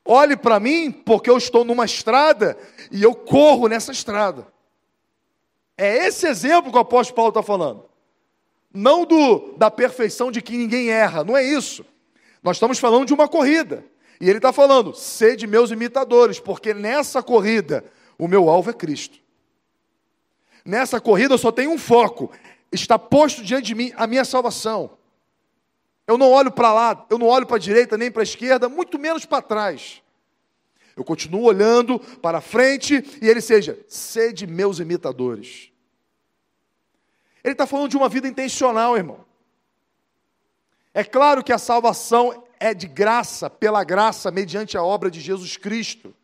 Olhe 0.07 0.37
para 0.37 0.61
mim 0.61 0.91
porque 0.91 1.29
eu 1.29 1.37
estou 1.37 1.65
numa 1.65 1.85
estrada 1.85 2.57
e 2.91 3.03
eu 3.03 3.15
corro 3.15 3.67
nessa 3.67 3.93
estrada. 3.93 4.47
É 5.77 6.07
esse 6.07 6.27
exemplo 6.27 6.71
que 6.71 6.79
o 6.79 6.81
apóstolo 6.81 7.17
Paulo 7.17 7.29
está 7.31 7.43
falando. 7.43 7.85
Não 8.73 9.05
do, 9.05 9.55
da 9.57 9.71
perfeição 9.71 10.31
de 10.31 10.41
que 10.41 10.57
ninguém 10.57 10.91
erra, 10.91 11.25
não 11.25 11.37
é 11.37 11.43
isso. 11.43 11.85
Nós 12.43 12.57
estamos 12.57 12.79
falando 12.79 13.07
de 13.07 13.15
uma 13.15 13.27
corrida. 13.27 13.85
E 14.21 14.29
ele 14.29 14.39
está 14.39 14.53
falando: 14.53 14.95
sede 14.95 15.47
meus 15.47 15.71
imitadores, 15.71 16.39
porque 16.39 16.73
nessa 16.73 17.23
corrida 17.23 17.85
o 18.19 18.29
meu 18.29 18.49
alvo 18.49 18.71
é 18.71 18.73
Cristo. 18.73 19.19
Nessa 20.65 21.01
corrida 21.01 21.35
eu 21.35 21.39
só 21.39 21.53
tenho 21.53 21.71
um 21.71 21.79
foco: 21.79 22.31
está 22.73 22.99
posto 22.99 23.43
diante 23.43 23.67
de 23.67 23.75
mim 23.75 23.93
a 23.97 24.07
minha 24.07 24.25
salvação. 24.25 24.96
Eu 26.07 26.17
não 26.17 26.31
olho 26.31 26.51
para 26.51 26.73
lá, 26.73 27.07
eu 27.11 27.19
não 27.19 27.27
olho 27.27 27.47
para 27.47 27.57
a 27.57 27.61
direita 27.61 27.99
nem 27.99 28.11
para 28.11 28.23
a 28.23 28.25
esquerda, 28.25 28.69
muito 28.69 28.99
menos 28.99 29.25
para 29.25 29.43
trás. 29.43 30.03
Eu 30.97 31.05
continuo 31.05 31.43
olhando 31.43 31.99
para 31.99 32.41
frente 32.41 33.05
e 33.21 33.29
ele 33.29 33.41
seja, 33.41 33.79
sede 33.89 34.47
meus 34.47 34.79
imitadores. 34.79 35.71
Ele 37.45 37.53
está 37.53 37.67
falando 37.67 37.91
de 37.91 37.97
uma 37.97 38.09
vida 38.09 38.27
intencional, 38.27 38.97
irmão. 38.97 39.25
É 40.95 41.05
claro 41.05 41.45
que 41.45 41.53
a 41.53 41.59
salvação 41.59 42.45
é 42.59 42.73
de 42.73 42.87
graça, 42.87 43.51
pela 43.51 43.85
graça, 43.85 44.31
mediante 44.31 44.79
a 44.79 44.83
obra 44.83 45.11
de 45.11 45.21
Jesus 45.21 45.57
Cristo. 45.57 46.15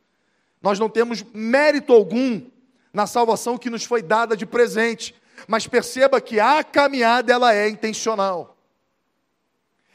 Nós 0.62 0.78
não 0.78 0.88
temos 0.88 1.22
mérito 1.34 1.92
algum 1.92 2.40
na 2.92 3.06
salvação 3.06 3.58
que 3.58 3.68
nos 3.68 3.84
foi 3.84 4.00
dada 4.00 4.36
de 4.36 4.46
presente. 4.46 5.14
Mas 5.46 5.66
perceba 5.66 6.20
que 6.20 6.40
a 6.40 6.64
caminhada 6.64 7.32
ela 7.32 7.54
é 7.54 7.68
intencional. 7.68 8.51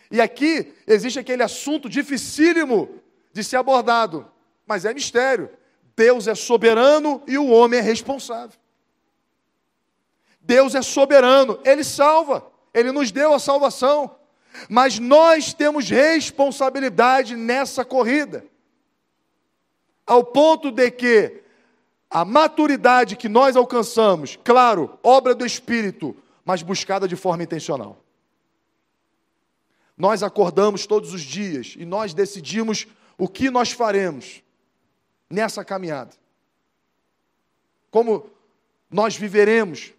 E 0.09 0.21
aqui 0.21 0.73
existe 0.85 1.19
aquele 1.19 1.43
assunto 1.43 1.89
dificílimo 1.89 2.89
de 3.33 3.43
ser 3.43 3.57
abordado, 3.57 4.29
mas 4.65 4.85
é 4.85 4.93
mistério. 4.93 5.49
Deus 5.95 6.27
é 6.27 6.35
soberano 6.35 7.21
e 7.27 7.37
o 7.37 7.47
homem 7.47 7.79
é 7.79 7.83
responsável. 7.83 8.57
Deus 10.39 10.75
é 10.75 10.81
soberano, 10.81 11.59
ele 11.65 11.83
salva, 11.83 12.45
ele 12.73 12.91
nos 12.91 13.11
deu 13.11 13.33
a 13.33 13.39
salvação, 13.39 14.15
mas 14.69 14.97
nós 14.97 15.53
temos 15.53 15.89
responsabilidade 15.89 17.35
nessa 17.35 17.83
corrida, 17.83 18.45
ao 20.05 20.23
ponto 20.23 20.71
de 20.71 20.89
que 20.89 21.43
a 22.09 22.23
maturidade 22.23 23.17
que 23.17 23.27
nós 23.27 23.57
alcançamos, 23.57 24.39
claro, 24.41 24.97
obra 25.03 25.35
do 25.35 25.45
Espírito, 25.45 26.15
mas 26.45 26.61
buscada 26.61 27.09
de 27.09 27.17
forma 27.17 27.43
intencional. 27.43 27.97
Nós 29.97 30.21
acordamos 30.21 30.85
todos 30.85 31.13
os 31.13 31.21
dias 31.21 31.75
e 31.77 31.85
nós 31.85 32.13
decidimos 32.13 32.85
o 33.17 33.27
que 33.27 33.49
nós 33.49 33.71
faremos 33.71 34.43
nessa 35.29 35.65
caminhada. 35.65 36.13
Como 37.89 38.29
nós 38.89 39.15
viveremos. 39.15 39.93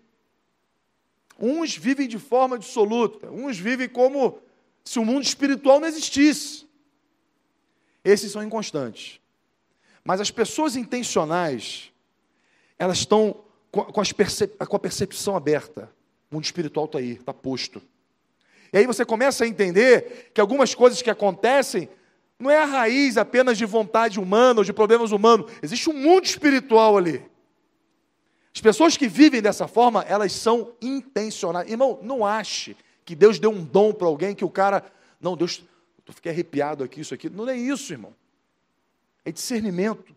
Uns 1.38 1.76
vivem 1.76 2.08
de 2.08 2.18
forma 2.18 2.56
absoluta, 2.56 3.30
uns 3.30 3.58
vivem 3.58 3.88
como 3.88 4.40
se 4.84 4.98
o 4.98 5.04
mundo 5.04 5.22
espiritual 5.22 5.78
não 5.78 5.87
existisse. 5.87 6.66
Esses 8.04 8.32
são 8.32 8.42
inconstantes. 8.42 9.20
Mas 10.02 10.20
as 10.20 10.30
pessoas 10.30 10.74
intencionais, 10.74 11.92
elas 12.78 12.98
estão 12.98 13.44
com, 13.70 14.00
a 14.76 14.78
percepção 14.78 15.37
aberta. 15.37 15.92
O 16.30 16.34
mundo 16.34 16.44
espiritual 16.44 16.87
está 16.87 16.98
aí, 16.98 17.12
está 17.12 17.32
posto. 17.32 17.80
E 18.72 18.78
aí 18.78 18.87
você 18.87 19.04
começa 19.04 19.44
a 19.44 19.46
entender 19.46 20.31
que 20.35 20.40
algumas 20.40 20.74
coisas 20.74 21.00
que 21.00 21.11
acontecem 21.11 21.88
não 22.38 22.50
é 22.50 22.59
a 22.59 22.64
raiz 22.64 23.16
apenas 23.16 23.59
de 23.59 23.64
vontade 23.64 24.20
humana 24.20 24.61
ou 24.61 24.64
de 24.64 24.72
problemas 24.72 25.11
humanos. 25.11 25.50
Existe 25.62 25.90
um 25.90 25.94
mundo 25.94 26.24
espiritual 26.24 26.96
ali. 26.96 27.22
As 28.54 28.61
pessoas 28.61 28.96
que 28.96 29.09
vivem 29.09 29.42
dessa 29.42 29.66
forma, 29.66 30.02
elas 30.02 30.33
são 30.33 30.72
intencionais. 30.81 31.68
Irmão, 31.68 31.98
não 32.02 32.24
ache 32.24 32.76
que 33.04 33.14
Deus 33.14 33.38
deu 33.38 33.50
um 33.50 33.64
dom 33.64 33.92
para 33.92 34.07
alguém 34.07 34.35
que 34.35 34.44
o 34.44 34.50
cara. 34.50 34.85
Não, 35.20 35.37
Deus. 35.37 35.62
Eu 36.07 36.12
fiquei 36.12 36.33
arrepiado 36.33 36.83
aqui, 36.85 37.00
isso 37.00 37.12
aqui. 37.12 37.28
Não 37.28 37.48
é 37.48 37.57
isso, 37.57 37.92
irmão. 37.92 38.14
É 39.24 39.33
discernimento. 39.33 40.14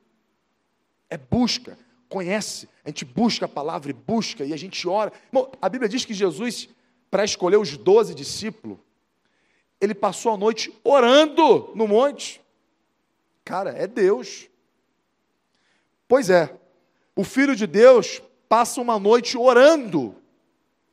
É 1.10 1.18
busca. 1.18 1.78
Conhece. 2.08 2.70
A 2.84 2.90
gente 2.90 3.06
busca 3.06 3.46
a 3.46 3.50
palavra 3.50 3.92
e 3.92 3.94
busca 3.94 4.44
e 4.44 4.54
a 4.54 4.58
gente 4.58 4.88
ora. 4.88 5.12
Irmão, 5.28 5.52
a 5.62 5.70
Bíblia 5.70 5.90
diz 5.90 6.06
que 6.06 6.14
Jesus 6.14 6.70
para 7.12 7.26
escolher 7.26 7.58
os 7.58 7.76
doze 7.76 8.15
discípulos, 8.15 8.80
ele 9.80 9.93
passou 9.93 10.32
a 10.32 10.38
noite 10.38 10.74
orando 10.84 11.71
no 11.76 11.88
monte. 11.88 12.41
Cara, 13.43 13.71
é 13.71 13.86
Deus. 13.86 14.47
Pois 16.08 16.30
é, 16.30 16.58
o 17.15 17.24
Filho 17.24 17.56
de 17.56 17.67
Deus 17.67 18.21
passa 18.47 18.80
uma 18.80 18.97
noite 18.97 19.38
orando 19.38 20.15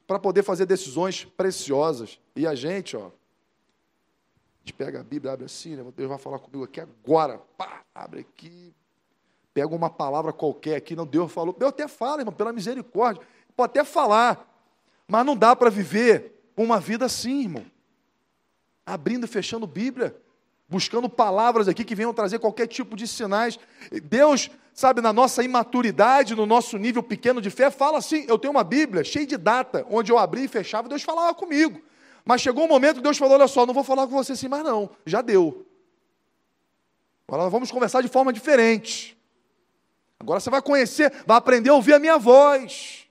para 0.06 0.18
poder 0.18 0.42
fazer 0.42 0.66
decisões 0.66 1.24
preciosas. 1.24 2.18
E 2.34 2.46
a 2.46 2.54
gente, 2.54 2.96
ó, 2.96 3.06
a 3.06 3.10
gente 4.60 4.72
pega 4.72 5.00
a 5.00 5.04
Bíblia, 5.04 5.34
abre 5.34 5.44
assim, 5.44 5.76
né? 5.76 5.84
Deus 5.96 6.08
vai 6.08 6.18
falar 6.18 6.38
comigo 6.38 6.64
aqui 6.64 6.80
agora. 6.80 7.38
Pá, 7.56 7.82
abre 7.94 8.20
aqui, 8.20 8.74
pega 9.52 9.74
uma 9.74 9.90
palavra 9.90 10.32
qualquer 10.32 10.76
aqui. 10.76 10.96
Não, 10.96 11.06
Deus 11.06 11.30
falou. 11.30 11.54
Deus 11.56 11.68
até 11.68 11.86
fala, 11.86 12.22
irmão, 12.22 12.34
pela 12.34 12.52
misericórdia. 12.52 13.22
Pode 13.54 13.70
até 13.70 13.84
falar. 13.84 14.48
Mas 15.08 15.24
não 15.24 15.34
dá 15.34 15.56
para 15.56 15.70
viver 15.70 16.38
uma 16.54 16.78
vida 16.78 17.06
assim, 17.06 17.40
irmão. 17.40 17.64
Abrindo 18.84 19.24
e 19.24 19.28
fechando 19.28 19.66
Bíblia, 19.66 20.14
buscando 20.68 21.08
palavras 21.08 21.66
aqui 21.66 21.82
que 21.82 21.94
venham 21.94 22.12
trazer 22.12 22.38
qualquer 22.38 22.66
tipo 22.66 22.94
de 22.94 23.08
sinais. 23.08 23.58
Deus, 24.04 24.50
sabe, 24.74 25.00
na 25.00 25.12
nossa 25.12 25.42
imaturidade, 25.42 26.34
no 26.34 26.44
nosso 26.44 26.76
nível 26.76 27.02
pequeno 27.02 27.40
de 27.40 27.48
fé, 27.48 27.70
fala 27.70 27.98
assim: 27.98 28.26
eu 28.28 28.38
tenho 28.38 28.50
uma 28.50 28.64
Bíblia 28.64 29.02
cheia 29.02 29.26
de 29.26 29.38
data, 29.38 29.86
onde 29.90 30.12
eu 30.12 30.18
abri 30.18 30.44
e 30.44 30.48
fechava, 30.48 30.88
Deus 30.88 31.02
falava 31.02 31.34
comigo. 31.34 31.80
Mas 32.24 32.42
chegou 32.42 32.64
um 32.64 32.68
momento 32.68 32.96
que 32.96 33.02
Deus 33.02 33.16
falou: 33.16 33.34
olha 33.34 33.48
só, 33.48 33.64
não 33.64 33.72
vou 33.72 33.84
falar 33.84 34.06
com 34.06 34.12
você 34.12 34.32
assim 34.32 34.48
mais 34.48 34.62
não, 34.62 34.90
já 35.06 35.22
deu. 35.22 35.66
Agora 37.26 37.48
vamos 37.48 37.70
conversar 37.70 38.02
de 38.02 38.08
forma 38.08 38.32
diferente. 38.32 39.16
Agora 40.20 40.40
você 40.40 40.50
vai 40.50 40.60
conhecer, 40.60 41.12
vai 41.26 41.38
aprender 41.38 41.70
a 41.70 41.74
ouvir 41.74 41.94
a 41.94 41.98
minha 41.98 42.18
voz. 42.18 43.07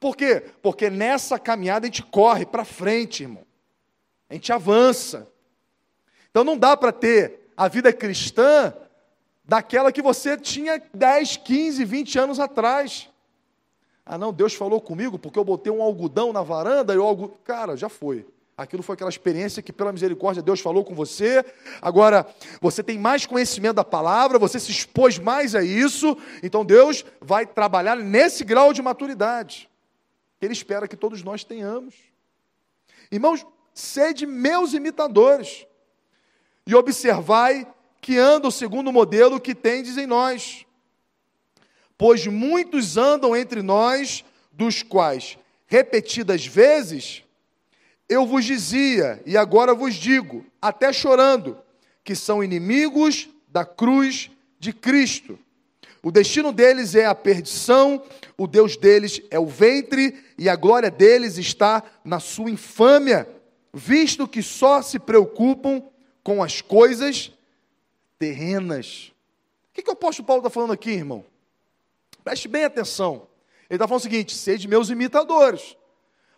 Por 0.00 0.16
quê? 0.16 0.42
Porque 0.62 0.88
nessa 0.88 1.38
caminhada 1.38 1.84
a 1.84 1.88
gente 1.88 2.02
corre 2.02 2.46
para 2.46 2.64
frente, 2.64 3.24
irmão. 3.24 3.44
A 4.30 4.34
gente 4.34 4.50
avança. 4.50 5.28
Então 6.30 6.42
não 6.42 6.56
dá 6.56 6.74
para 6.74 6.90
ter 6.90 7.52
a 7.54 7.68
vida 7.68 7.92
cristã 7.92 8.72
daquela 9.44 9.92
que 9.92 10.00
você 10.00 10.38
tinha 10.38 10.82
10, 10.94 11.36
15, 11.38 11.84
20 11.84 12.18
anos 12.18 12.40
atrás. 12.40 13.10
Ah, 14.06 14.16
não, 14.16 14.32
Deus 14.32 14.54
falou 14.54 14.80
comigo 14.80 15.18
porque 15.18 15.38
eu 15.38 15.44
botei 15.44 15.70
um 15.70 15.82
algodão 15.82 16.32
na 16.32 16.42
varanda 16.42 16.94
e 16.94 16.98
o 16.98 17.02
algodão. 17.02 17.36
Cara, 17.44 17.76
já 17.76 17.90
foi. 17.90 18.26
Aquilo 18.56 18.82
foi 18.82 18.94
aquela 18.94 19.10
experiência 19.10 19.62
que, 19.62 19.72
pela 19.72 19.92
misericórdia, 19.92 20.42
Deus 20.42 20.60
falou 20.60 20.84
com 20.84 20.94
você. 20.94 21.44
Agora, 21.80 22.26
você 22.60 22.82
tem 22.82 22.98
mais 22.98 23.24
conhecimento 23.24 23.76
da 23.76 23.84
palavra, 23.84 24.38
você 24.38 24.60
se 24.60 24.70
expôs 24.70 25.18
mais 25.18 25.54
a 25.54 25.62
isso. 25.62 26.16
Então, 26.42 26.62
Deus 26.62 27.04
vai 27.20 27.46
trabalhar 27.46 27.96
nesse 27.96 28.44
grau 28.44 28.72
de 28.72 28.82
maturidade 28.82 29.69
que 30.40 30.46
Ele 30.46 30.54
espera 30.54 30.88
que 30.88 30.96
todos 30.96 31.22
nós 31.22 31.44
tenhamos. 31.44 31.94
Irmãos, 33.12 33.46
sede 33.74 34.24
meus 34.24 34.72
imitadores 34.72 35.66
e 36.66 36.74
observai 36.74 37.70
que 38.00 38.16
andam 38.16 38.50
segundo 38.50 38.88
o 38.88 38.92
modelo 38.92 39.38
que 39.38 39.54
tendes 39.54 39.98
em 39.98 40.06
nós. 40.06 40.64
Pois 41.98 42.26
muitos 42.26 42.96
andam 42.96 43.36
entre 43.36 43.60
nós, 43.60 44.24
dos 44.50 44.82
quais, 44.82 45.38
repetidas 45.66 46.46
vezes, 46.46 47.22
eu 48.08 48.24
vos 48.24 48.46
dizia, 48.46 49.22
e 49.26 49.36
agora 49.36 49.74
vos 49.74 49.94
digo, 49.94 50.46
até 50.60 50.90
chorando, 50.90 51.58
que 52.02 52.16
são 52.16 52.42
inimigos 52.42 53.28
da 53.46 53.66
cruz 53.66 54.30
de 54.58 54.72
Cristo. 54.72 55.38
O 56.02 56.10
destino 56.10 56.52
deles 56.52 56.94
é 56.94 57.04
a 57.04 57.14
perdição, 57.14 58.02
o 58.36 58.46
Deus 58.46 58.76
deles 58.76 59.20
é 59.30 59.38
o 59.38 59.46
ventre, 59.46 60.24
e 60.38 60.48
a 60.48 60.56
glória 60.56 60.90
deles 60.90 61.36
está 61.36 61.82
na 62.02 62.18
sua 62.18 62.50
infâmia, 62.50 63.28
visto 63.72 64.26
que 64.26 64.42
só 64.42 64.80
se 64.80 64.98
preocupam 64.98 65.82
com 66.22 66.42
as 66.42 66.62
coisas 66.62 67.32
terrenas. 68.18 69.12
O 69.70 69.74
que, 69.74 69.82
que 69.82 69.90
o 69.90 69.92
apóstolo 69.92 70.26
Paulo 70.26 70.40
está 70.40 70.50
falando 70.50 70.72
aqui, 70.72 70.90
irmão? 70.90 71.24
Preste 72.24 72.48
bem 72.48 72.64
atenção. 72.64 73.28
Ele 73.68 73.76
está 73.76 73.86
falando 73.86 74.00
o 74.00 74.02
seguinte: 74.02 74.34
sede 74.34 74.66
meus 74.66 74.88
imitadores, 74.88 75.76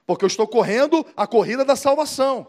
porque 0.07 0.25
eu 0.25 0.29
estou 0.29 0.47
correndo 0.47 1.07
a 1.17 1.27
corrida 1.27 1.65
da 1.65 1.77
salvação. 1.77 2.49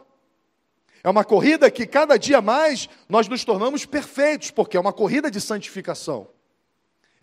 É 1.04 1.10
uma 1.10 1.24
corrida 1.24 1.70
que 1.70 1.86
cada 1.86 2.18
dia 2.18 2.42
mais 2.42 2.90
nós 3.08 3.28
nos 3.28 3.44
tornamos 3.44 3.86
perfeitos, 3.86 4.50
porque 4.50 4.78
é 4.78 4.80
uma 4.80 4.94
corrida 4.94 5.30
de 5.30 5.40
santificação. 5.40 6.28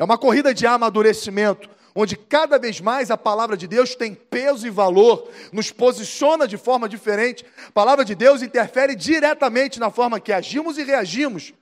É 0.01 0.05
uma 0.05 0.17
corrida 0.17 0.55
de 0.55 0.67
amadurecimento, 0.67 1.69
onde 1.95 2.17
cada 2.17 2.59
vez 2.59 2.81
mais 2.81 3.11
a 3.11 3.19
palavra 3.19 3.55
de 3.55 3.67
Deus 3.67 3.95
tem 3.95 4.15
peso 4.15 4.67
e 4.67 4.71
valor, 4.71 5.31
nos 5.53 5.71
posiciona 5.71 6.49
de 6.49 6.57
forma 6.57 6.89
diferente. 6.89 7.45
A 7.69 7.71
palavra 7.71 8.03
de 8.03 8.15
Deus 8.15 8.41
interfere 8.41 8.95
diretamente 8.95 9.79
na 9.79 9.91
forma 9.91 10.19
que 10.19 10.33
agimos 10.33 10.79
e 10.79 10.85
reagimos, 10.85 11.53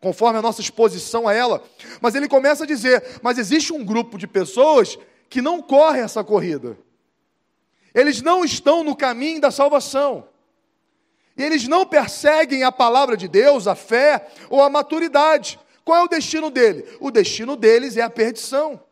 conforme 0.00 0.38
a 0.38 0.42
nossa 0.42 0.62
exposição 0.62 1.28
a 1.28 1.34
ela. 1.34 1.62
Mas 2.00 2.14
ele 2.14 2.26
começa 2.26 2.64
a 2.64 2.66
dizer: 2.66 3.20
mas 3.20 3.36
existe 3.36 3.70
um 3.70 3.84
grupo 3.84 4.16
de 4.16 4.26
pessoas 4.26 4.98
que 5.28 5.42
não 5.42 5.60
correm 5.60 6.00
essa 6.00 6.24
corrida. 6.24 6.78
Eles 7.94 8.22
não 8.22 8.46
estão 8.46 8.82
no 8.82 8.96
caminho 8.96 9.42
da 9.42 9.50
salvação. 9.50 10.26
E 11.36 11.42
eles 11.42 11.68
não 11.68 11.84
perseguem 11.84 12.62
a 12.62 12.72
palavra 12.72 13.14
de 13.14 13.28
Deus, 13.28 13.66
a 13.66 13.74
fé 13.74 14.26
ou 14.48 14.62
a 14.62 14.70
maturidade. 14.70 15.58
Qual 15.84 16.00
é 16.00 16.04
o 16.04 16.08
destino 16.08 16.50
dele? 16.50 16.84
O 16.98 17.10
destino 17.10 17.56
deles 17.56 17.96
é 17.96 18.02
a 18.02 18.10
perdição. 18.10 18.82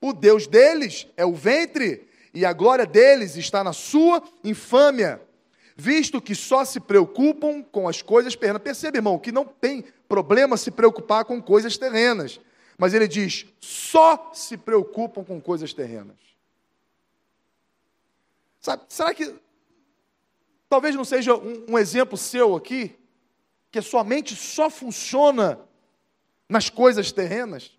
O 0.00 0.12
Deus 0.12 0.46
deles 0.46 1.06
é 1.16 1.26
o 1.26 1.34
ventre, 1.34 2.08
e 2.32 2.44
a 2.44 2.52
glória 2.52 2.86
deles 2.86 3.36
está 3.36 3.64
na 3.64 3.72
sua 3.72 4.22
infâmia, 4.44 5.20
visto 5.76 6.20
que 6.20 6.34
só 6.34 6.64
se 6.64 6.78
preocupam 6.78 7.62
com 7.62 7.88
as 7.88 8.00
coisas 8.00 8.36
terrenas. 8.36 8.62
Perceba, 8.62 8.98
irmão, 8.98 9.18
que 9.18 9.32
não 9.32 9.44
tem 9.44 9.84
problema 10.08 10.56
se 10.56 10.70
preocupar 10.70 11.24
com 11.24 11.42
coisas 11.42 11.76
terrenas, 11.76 12.40
mas 12.78 12.94
ele 12.94 13.08
diz: 13.08 13.46
só 13.60 14.30
se 14.32 14.56
preocupam 14.56 15.24
com 15.24 15.40
coisas 15.40 15.74
terrenas. 15.74 16.16
Sabe, 18.60 18.84
será 18.88 19.12
que 19.12 19.34
talvez 20.68 20.94
não 20.94 21.04
seja 21.04 21.34
um, 21.34 21.66
um 21.70 21.78
exemplo 21.78 22.16
seu 22.16 22.54
aqui, 22.54 22.94
que 23.70 23.78
a 23.78 23.82
sua 23.82 24.04
mente 24.04 24.36
só 24.36 24.70
funciona 24.70 25.58
nas 26.50 26.68
coisas 26.68 27.12
terrenas? 27.12 27.70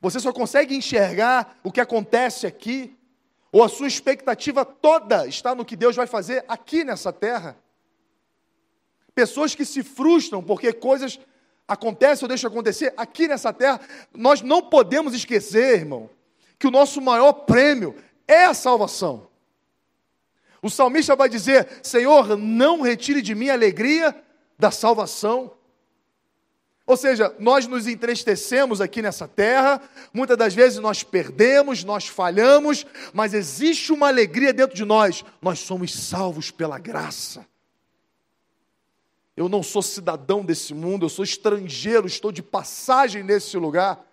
Você 0.00 0.20
só 0.20 0.32
consegue 0.32 0.76
enxergar 0.76 1.58
o 1.64 1.72
que 1.72 1.80
acontece 1.80 2.46
aqui, 2.46 2.94
ou 3.50 3.64
a 3.64 3.68
sua 3.70 3.88
expectativa 3.88 4.64
toda 4.64 5.26
está 5.26 5.54
no 5.54 5.64
que 5.64 5.74
Deus 5.74 5.96
vai 5.96 6.06
fazer 6.06 6.44
aqui 6.46 6.84
nessa 6.84 7.10
terra. 7.10 7.56
Pessoas 9.14 9.54
que 9.54 9.64
se 9.64 9.82
frustram 9.82 10.42
porque 10.42 10.72
coisas 10.72 11.18
acontecem 11.66 12.24
ou 12.24 12.28
deixam 12.28 12.50
acontecer 12.50 12.92
aqui 12.96 13.26
nessa 13.26 13.52
terra. 13.52 13.80
Nós 14.12 14.42
não 14.42 14.60
podemos 14.60 15.14
esquecer, 15.14 15.78
irmão, 15.78 16.10
que 16.58 16.66
o 16.66 16.70
nosso 16.70 17.00
maior 17.00 17.32
prêmio 17.32 17.96
é 18.28 18.44
a 18.44 18.52
salvação. 18.52 19.28
O 20.60 20.68
salmista 20.68 21.16
vai 21.16 21.28
dizer: 21.28 21.80
Senhor, 21.82 22.36
não 22.36 22.82
retire 22.82 23.22
de 23.22 23.34
mim 23.34 23.48
a 23.48 23.54
alegria 23.54 24.14
da 24.58 24.70
salvação. 24.70 25.52
Ou 26.86 26.96
seja, 26.98 27.34
nós 27.38 27.66
nos 27.66 27.86
entristecemos 27.86 28.80
aqui 28.80 29.00
nessa 29.00 29.26
terra, 29.26 29.80
muitas 30.12 30.36
das 30.36 30.54
vezes 30.54 30.78
nós 30.78 31.02
perdemos, 31.02 31.82
nós 31.82 32.06
falhamos, 32.06 32.84
mas 33.12 33.32
existe 33.32 33.90
uma 33.90 34.08
alegria 34.08 34.52
dentro 34.52 34.76
de 34.76 34.84
nós, 34.84 35.24
nós 35.40 35.60
somos 35.60 35.94
salvos 35.94 36.50
pela 36.50 36.78
graça. 36.78 37.46
Eu 39.34 39.48
não 39.48 39.62
sou 39.62 39.82
cidadão 39.82 40.44
desse 40.44 40.74
mundo, 40.74 41.06
eu 41.06 41.08
sou 41.08 41.24
estrangeiro, 41.24 42.06
estou 42.06 42.30
de 42.30 42.42
passagem 42.42 43.22
nesse 43.22 43.56
lugar. 43.56 44.04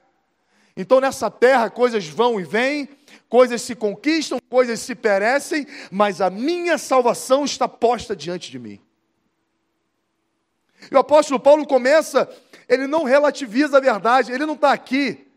Então 0.75 1.01
nessa 1.01 1.29
terra 1.29 1.69
coisas 1.69 2.07
vão 2.07 2.39
e 2.39 2.43
vêm, 2.43 2.87
coisas 3.27 3.61
se 3.61 3.75
conquistam, 3.75 4.39
coisas 4.49 4.79
se 4.79 4.95
perecem, 4.95 5.67
mas 5.91 6.21
a 6.21 6.29
minha 6.29 6.77
salvação 6.77 7.43
está 7.43 7.67
posta 7.67 8.15
diante 8.15 8.49
de 8.49 8.57
mim. 8.57 8.81
E 10.89 10.95
o 10.95 10.99
apóstolo 10.99 11.39
Paulo 11.39 11.67
começa, 11.67 12.27
ele 12.71 12.87
não 12.87 13.03
relativiza 13.03 13.75
a 13.75 13.81
verdade, 13.81 14.31
ele 14.31 14.45
não 14.45 14.53
está 14.53 14.71
aqui, 14.71 15.27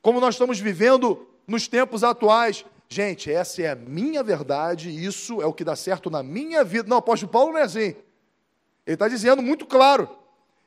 como 0.00 0.18
nós 0.18 0.34
estamos 0.34 0.58
vivendo 0.58 1.28
nos 1.46 1.68
tempos 1.68 2.02
atuais. 2.02 2.64
Gente, 2.88 3.30
essa 3.30 3.60
é 3.60 3.70
a 3.70 3.76
minha 3.76 4.22
verdade, 4.22 4.88
isso 4.88 5.42
é 5.42 5.44
o 5.44 5.52
que 5.52 5.64
dá 5.64 5.76
certo 5.76 6.08
na 6.08 6.22
minha 6.22 6.64
vida. 6.64 6.88
Não, 6.88 6.96
apóstolo 6.96 7.30
Paulo 7.30 7.52
não 7.52 7.58
é 7.58 7.62
assim. 7.64 7.94
Ele 8.86 8.94
está 8.94 9.06
dizendo 9.06 9.42
muito 9.42 9.66
claro: 9.66 10.08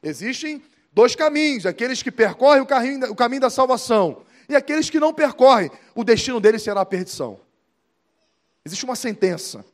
existem 0.03 0.63
dois 0.93 1.15
caminhos, 1.15 1.65
aqueles 1.65 2.03
que 2.03 2.11
percorrem 2.11 2.61
o 2.61 2.67
caminho, 2.67 3.11
o 3.11 3.15
caminho 3.15 3.41
da 3.41 3.49
salvação 3.49 4.23
e 4.47 4.55
aqueles 4.55 4.91
que 4.91 4.99
não 4.99 5.11
percorrem, 5.11 5.71
o 5.95 6.03
destino 6.03 6.39
deles 6.39 6.61
será 6.61 6.81
a 6.81 6.85
perdição. 6.85 7.39
Existe 8.63 8.85
uma 8.85 8.95
sentença. 8.95 9.65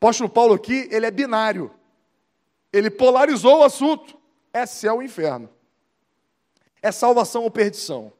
O 0.00 0.06
apóstolo 0.06 0.30
Paulo 0.30 0.54
aqui, 0.54 0.88
ele 0.90 1.04
é 1.04 1.10
binário. 1.10 1.70
Ele 2.72 2.90
polarizou 2.90 3.58
o 3.58 3.64
assunto. 3.64 4.21
É 4.52 4.66
céu 4.66 4.96
ou 4.96 5.02
inferno. 5.02 5.48
É 6.82 6.90
salvação 6.90 7.42
ou 7.42 7.50
perdição. 7.50 8.12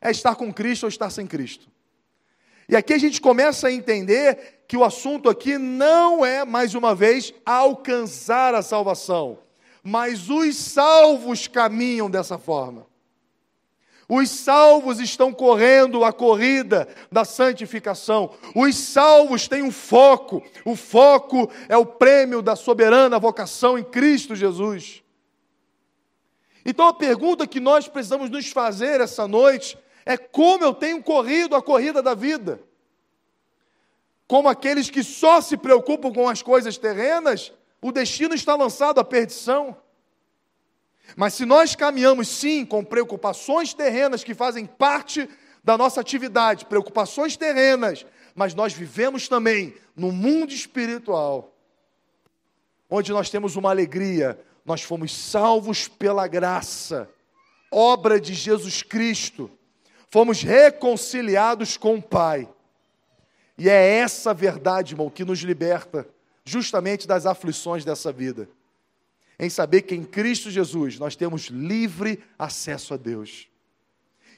É 0.00 0.10
estar 0.10 0.34
com 0.34 0.52
Cristo 0.52 0.84
ou 0.84 0.88
estar 0.88 1.10
sem 1.10 1.26
Cristo. 1.26 1.68
E 2.68 2.76
aqui 2.76 2.94
a 2.94 2.98
gente 2.98 3.20
começa 3.20 3.68
a 3.68 3.72
entender 3.72 4.64
que 4.66 4.76
o 4.76 4.84
assunto 4.84 5.28
aqui 5.28 5.58
não 5.58 6.24
é, 6.24 6.44
mais 6.44 6.74
uma 6.74 6.94
vez, 6.94 7.34
alcançar 7.44 8.54
a 8.54 8.62
salvação, 8.62 9.38
mas 9.82 10.30
os 10.30 10.56
salvos 10.56 11.46
caminham 11.46 12.08
dessa 12.08 12.38
forma. 12.38 12.86
Os 14.08 14.30
salvos 14.30 15.00
estão 15.00 15.32
correndo 15.32 16.04
a 16.04 16.12
corrida 16.12 16.86
da 17.10 17.24
santificação. 17.24 18.30
Os 18.54 18.76
salvos 18.76 19.48
têm 19.48 19.62
um 19.62 19.72
foco. 19.72 20.42
O 20.64 20.76
foco 20.76 21.50
é 21.68 21.76
o 21.76 21.86
prêmio 21.86 22.42
da 22.42 22.54
soberana 22.54 23.18
vocação 23.18 23.78
em 23.78 23.84
Cristo 23.84 24.36
Jesus. 24.36 25.01
Então 26.64 26.86
a 26.86 26.94
pergunta 26.94 27.46
que 27.46 27.60
nós 27.60 27.88
precisamos 27.88 28.30
nos 28.30 28.48
fazer 28.48 29.00
essa 29.00 29.26
noite 29.26 29.78
é 30.04 30.16
como 30.16 30.64
eu 30.64 30.74
tenho 30.74 31.02
corrido 31.02 31.56
a 31.56 31.62
corrida 31.62 32.02
da 32.02 32.14
vida. 32.14 32.60
Como 34.26 34.48
aqueles 34.48 34.88
que 34.88 35.02
só 35.02 35.40
se 35.40 35.56
preocupam 35.56 36.12
com 36.12 36.28
as 36.28 36.42
coisas 36.42 36.78
terrenas, 36.78 37.52
o 37.80 37.92
destino 37.92 38.34
está 38.34 38.54
lançado 38.54 38.98
à 39.00 39.04
perdição. 39.04 39.76
Mas 41.16 41.34
se 41.34 41.44
nós 41.44 41.74
caminhamos 41.74 42.28
sim 42.28 42.64
com 42.64 42.84
preocupações 42.84 43.74
terrenas 43.74 44.24
que 44.24 44.34
fazem 44.34 44.64
parte 44.64 45.28
da 45.62 45.76
nossa 45.76 46.00
atividade, 46.00 46.66
preocupações 46.66 47.36
terrenas, 47.36 48.06
mas 48.34 48.54
nós 48.54 48.72
vivemos 48.72 49.28
também 49.28 49.74
no 49.94 50.10
mundo 50.10 50.52
espiritual, 50.52 51.54
onde 52.88 53.12
nós 53.12 53.30
temos 53.30 53.56
uma 53.56 53.70
alegria, 53.70 54.38
nós 54.64 54.82
fomos 54.82 55.14
salvos 55.16 55.88
pela 55.88 56.26
graça, 56.26 57.08
obra 57.70 58.20
de 58.20 58.34
Jesus 58.34 58.82
Cristo, 58.82 59.50
fomos 60.10 60.42
reconciliados 60.42 61.76
com 61.76 61.96
o 61.96 62.02
Pai. 62.02 62.48
E 63.58 63.68
é 63.68 63.98
essa 63.98 64.32
verdade, 64.32 64.94
irmão, 64.94 65.10
que 65.10 65.24
nos 65.24 65.40
liberta 65.40 66.08
justamente 66.44 67.06
das 67.06 67.26
aflições 67.26 67.84
dessa 67.84 68.12
vida 68.12 68.48
em 69.42 69.50
saber 69.50 69.82
que 69.82 69.94
em 69.94 70.04
Cristo 70.04 70.50
Jesus 70.52 71.00
nós 71.00 71.16
temos 71.16 71.46
livre 71.46 72.22
acesso 72.38 72.94
a 72.94 72.96
Deus. 72.96 73.48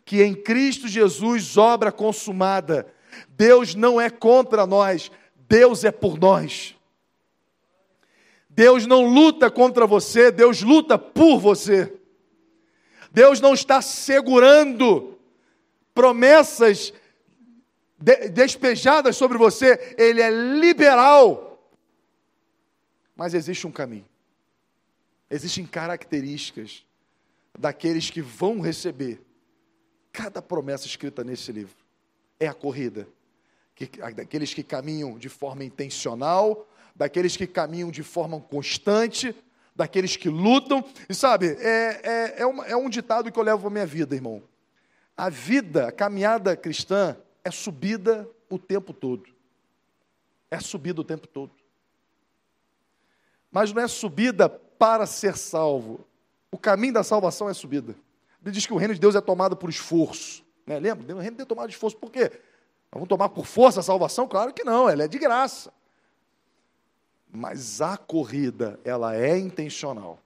Que 0.02 0.22
em 0.22 0.34
Cristo 0.34 0.88
Jesus, 0.88 1.58
obra 1.58 1.92
consumada, 1.92 2.86
Deus 3.28 3.74
não 3.74 4.00
é 4.00 4.08
contra 4.08 4.66
nós, 4.66 5.10
Deus 5.46 5.84
é 5.84 5.90
por 5.90 6.18
nós. 6.18 6.74
Deus 8.54 8.86
não 8.86 9.04
luta 9.04 9.50
contra 9.50 9.84
você, 9.84 10.30
Deus 10.30 10.62
luta 10.62 10.96
por 10.96 11.38
você. 11.40 11.92
Deus 13.10 13.40
não 13.40 13.52
está 13.52 13.82
segurando 13.82 15.18
promessas 15.92 16.92
despejadas 18.32 19.16
sobre 19.16 19.38
você, 19.38 19.96
Ele 19.98 20.20
é 20.20 20.30
liberal. 20.30 21.72
Mas 23.16 23.34
existe 23.34 23.66
um 23.66 23.72
caminho. 23.72 24.06
Existem 25.28 25.66
características 25.66 26.84
daqueles 27.58 28.08
que 28.10 28.20
vão 28.20 28.60
receber 28.60 29.20
cada 30.12 30.40
promessa 30.40 30.86
escrita 30.86 31.24
nesse 31.24 31.50
livro. 31.50 31.76
É 32.38 32.46
a 32.46 32.54
corrida. 32.54 33.08
Que, 33.74 33.86
daqueles 34.14 34.54
que 34.54 34.62
caminham 34.62 35.18
de 35.18 35.28
forma 35.28 35.64
intencional, 35.64 36.68
daqueles 36.94 37.36
que 37.36 37.46
caminham 37.46 37.90
de 37.90 38.02
forma 38.02 38.40
constante, 38.40 39.34
daqueles 39.74 40.16
que 40.16 40.28
lutam. 40.28 40.84
E 41.08 41.14
sabe, 41.14 41.56
é, 41.60 42.00
é, 42.02 42.34
é, 42.42 42.46
uma, 42.46 42.64
é 42.66 42.76
um 42.76 42.88
ditado 42.88 43.30
que 43.32 43.38
eu 43.38 43.42
levo 43.42 43.60
para 43.60 43.68
a 43.68 43.72
minha 43.72 43.86
vida, 43.86 44.14
irmão. 44.14 44.42
A 45.16 45.28
vida, 45.28 45.88
a 45.88 45.92
caminhada 45.92 46.56
cristã, 46.56 47.16
é 47.42 47.50
subida 47.50 48.28
o 48.48 48.58
tempo 48.58 48.92
todo. 48.92 49.28
É 50.50 50.60
subida 50.60 51.00
o 51.00 51.04
tempo 51.04 51.26
todo. 51.26 51.52
Mas 53.50 53.72
não 53.72 53.82
é 53.82 53.88
subida 53.88 54.48
para 54.48 55.06
ser 55.06 55.36
salvo. 55.36 56.06
O 56.50 56.58
caminho 56.58 56.94
da 56.94 57.02
salvação 57.02 57.48
é 57.48 57.54
subida. 57.54 57.94
Ele 58.42 58.52
diz 58.52 58.66
que 58.66 58.72
o 58.72 58.76
reino 58.76 58.94
de 58.94 59.00
Deus 59.00 59.14
é 59.14 59.20
tomado 59.20 59.56
por 59.56 59.70
esforço. 59.70 60.44
Né? 60.66 60.78
Lembra? 60.78 61.14
O 61.14 61.18
reino 61.18 61.32
de 61.32 61.36
Deus 61.38 61.46
é 61.46 61.48
tomado 61.48 61.68
de 61.68 61.74
esforço. 61.74 61.96
Por 61.96 62.10
quê? 62.10 62.30
Vamos 62.92 63.08
tomar 63.08 63.28
por 63.28 63.46
força 63.46 63.80
a 63.80 63.82
salvação? 63.82 64.28
Claro 64.28 64.52
que 64.52 64.62
não, 64.62 64.88
ela 64.88 65.04
é 65.04 65.08
de 65.08 65.18
graça. 65.18 65.72
Mas 67.34 67.80
a 67.80 67.96
corrida, 67.96 68.78
ela 68.84 69.16
é 69.16 69.36
intencional. 69.36 70.20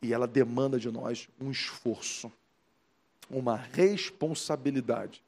E 0.00 0.12
ela 0.12 0.26
demanda 0.26 0.78
de 0.78 0.90
nós 0.90 1.28
um 1.40 1.50
esforço, 1.50 2.32
uma 3.30 3.56
responsabilidade 3.56 5.22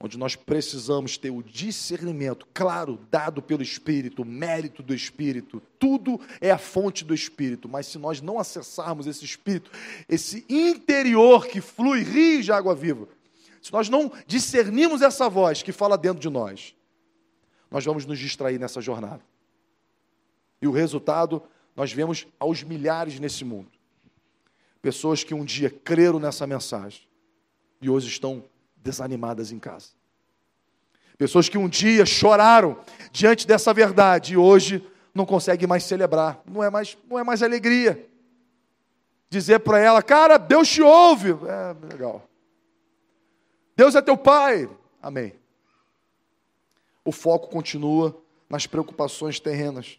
onde 0.00 0.16
nós 0.16 0.36
precisamos 0.36 1.18
ter 1.18 1.30
o 1.30 1.42
discernimento, 1.42 2.46
claro, 2.54 3.00
dado 3.10 3.42
pelo 3.42 3.62
Espírito, 3.62 4.24
mérito 4.24 4.80
do 4.82 4.94
Espírito, 4.94 5.60
tudo 5.78 6.20
é 6.40 6.52
a 6.52 6.58
fonte 6.58 7.04
do 7.04 7.12
Espírito, 7.12 7.68
mas 7.68 7.86
se 7.86 7.98
nós 7.98 8.20
não 8.20 8.38
acessarmos 8.38 9.08
esse 9.08 9.24
Espírito, 9.24 9.70
esse 10.08 10.44
interior 10.48 11.46
que 11.46 11.60
flui 11.60 12.02
rios 12.02 12.44
de 12.44 12.52
água 12.52 12.76
viva, 12.76 13.08
se 13.60 13.72
nós 13.72 13.88
não 13.88 14.12
discernirmos 14.24 15.02
essa 15.02 15.28
voz 15.28 15.62
que 15.62 15.72
fala 15.72 15.98
dentro 15.98 16.20
de 16.20 16.30
nós, 16.30 16.76
nós 17.68 17.84
vamos 17.84 18.06
nos 18.06 18.20
distrair 18.20 18.58
nessa 18.58 18.80
jornada. 18.80 19.20
E 20.60 20.66
o 20.66 20.72
resultado, 20.72 21.42
nós 21.76 21.92
vemos 21.92 22.26
aos 22.38 22.62
milhares 22.62 23.20
nesse 23.20 23.44
mundo. 23.44 23.70
Pessoas 24.82 25.24
que 25.24 25.34
um 25.34 25.44
dia 25.44 25.70
creram 25.70 26.18
nessa 26.18 26.46
mensagem 26.46 27.02
e 27.80 27.90
hoje 27.90 28.08
estão 28.08 28.44
desanimadas 28.76 29.52
em 29.52 29.58
casa. 29.58 29.88
Pessoas 31.16 31.48
que 31.48 31.58
um 31.58 31.68
dia 31.68 32.06
choraram 32.06 32.78
diante 33.10 33.46
dessa 33.46 33.74
verdade 33.74 34.34
e 34.34 34.36
hoje 34.36 34.86
não 35.12 35.26
conseguem 35.26 35.66
mais 35.66 35.82
celebrar, 35.82 36.40
não 36.46 36.62
é 36.62 36.70
mais, 36.70 36.96
não 37.08 37.18
é 37.18 37.24
mais 37.24 37.42
alegria. 37.42 38.08
Dizer 39.28 39.58
para 39.60 39.78
ela, 39.78 40.02
cara, 40.02 40.38
Deus 40.38 40.68
te 40.68 40.80
ouve. 40.80 41.30
É 41.30 41.86
legal. 41.92 42.26
Deus 43.76 43.94
é 43.94 44.00
teu 44.00 44.16
pai. 44.16 44.70
Amém. 45.02 45.34
O 47.04 47.12
foco 47.12 47.48
continua 47.48 48.16
nas 48.48 48.66
preocupações 48.66 49.38
terrenas. 49.38 49.98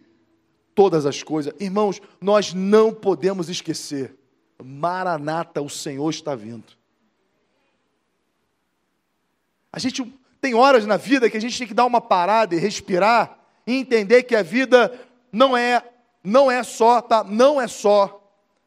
todas 0.75 1.05
as 1.05 1.21
coisas. 1.23 1.53
Irmãos, 1.59 2.01
nós 2.19 2.53
não 2.53 2.93
podemos 2.93 3.49
esquecer. 3.49 4.15
Maranata, 4.63 5.61
o 5.61 5.69
Senhor 5.69 6.09
está 6.09 6.35
vindo. 6.35 6.73
A 9.71 9.79
gente 9.79 10.03
tem 10.39 10.53
horas 10.53 10.85
na 10.85 10.97
vida 10.97 11.29
que 11.29 11.37
a 11.37 11.41
gente 11.41 11.57
tem 11.57 11.67
que 11.67 11.73
dar 11.73 11.85
uma 11.85 12.01
parada 12.01 12.55
e 12.55 12.59
respirar 12.59 13.37
e 13.65 13.75
entender 13.75 14.23
que 14.23 14.35
a 14.35 14.43
vida 14.43 14.99
não 15.31 15.55
é 15.55 15.83
não 16.23 16.51
é 16.51 16.61
só, 16.61 17.01
tá? 17.01 17.23
Não 17.23 17.59
é 17.59 17.67
só 17.67 18.21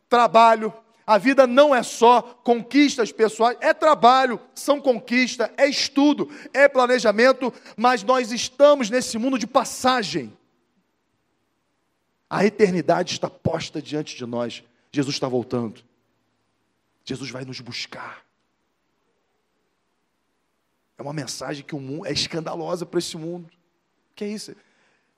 trabalho, 0.08 0.72
a 1.06 1.18
vida 1.18 1.46
não 1.46 1.74
é 1.74 1.82
só 1.82 2.22
conquistas 2.22 3.12
pessoais, 3.12 3.56
é 3.60 3.74
trabalho, 3.74 4.40
são 4.54 4.80
conquistas, 4.80 5.50
é 5.56 5.68
estudo, 5.68 6.30
é 6.52 6.66
planejamento, 6.66 7.52
mas 7.76 8.02
nós 8.02 8.32
estamos 8.32 8.88
nesse 8.88 9.18
mundo 9.18 9.38
de 9.38 9.46
passagem. 9.46 10.36
A 12.28 12.44
eternidade 12.44 13.12
está 13.12 13.28
posta 13.28 13.80
diante 13.80 14.16
de 14.16 14.26
nós. 14.26 14.64
Jesus 14.90 15.16
está 15.16 15.28
voltando. 15.28 15.82
Jesus 17.04 17.30
vai 17.30 17.44
nos 17.44 17.60
buscar. 17.60 18.24
É 20.96 21.02
uma 21.02 21.12
mensagem 21.12 21.64
que 21.64 21.74
o 21.74 21.80
mundo 21.80 22.06
é 22.06 22.12
escandalosa 22.12 22.86
para 22.86 22.98
esse 22.98 23.16
mundo. 23.16 23.50
Que 24.14 24.24
é 24.24 24.28
isso? 24.28 24.54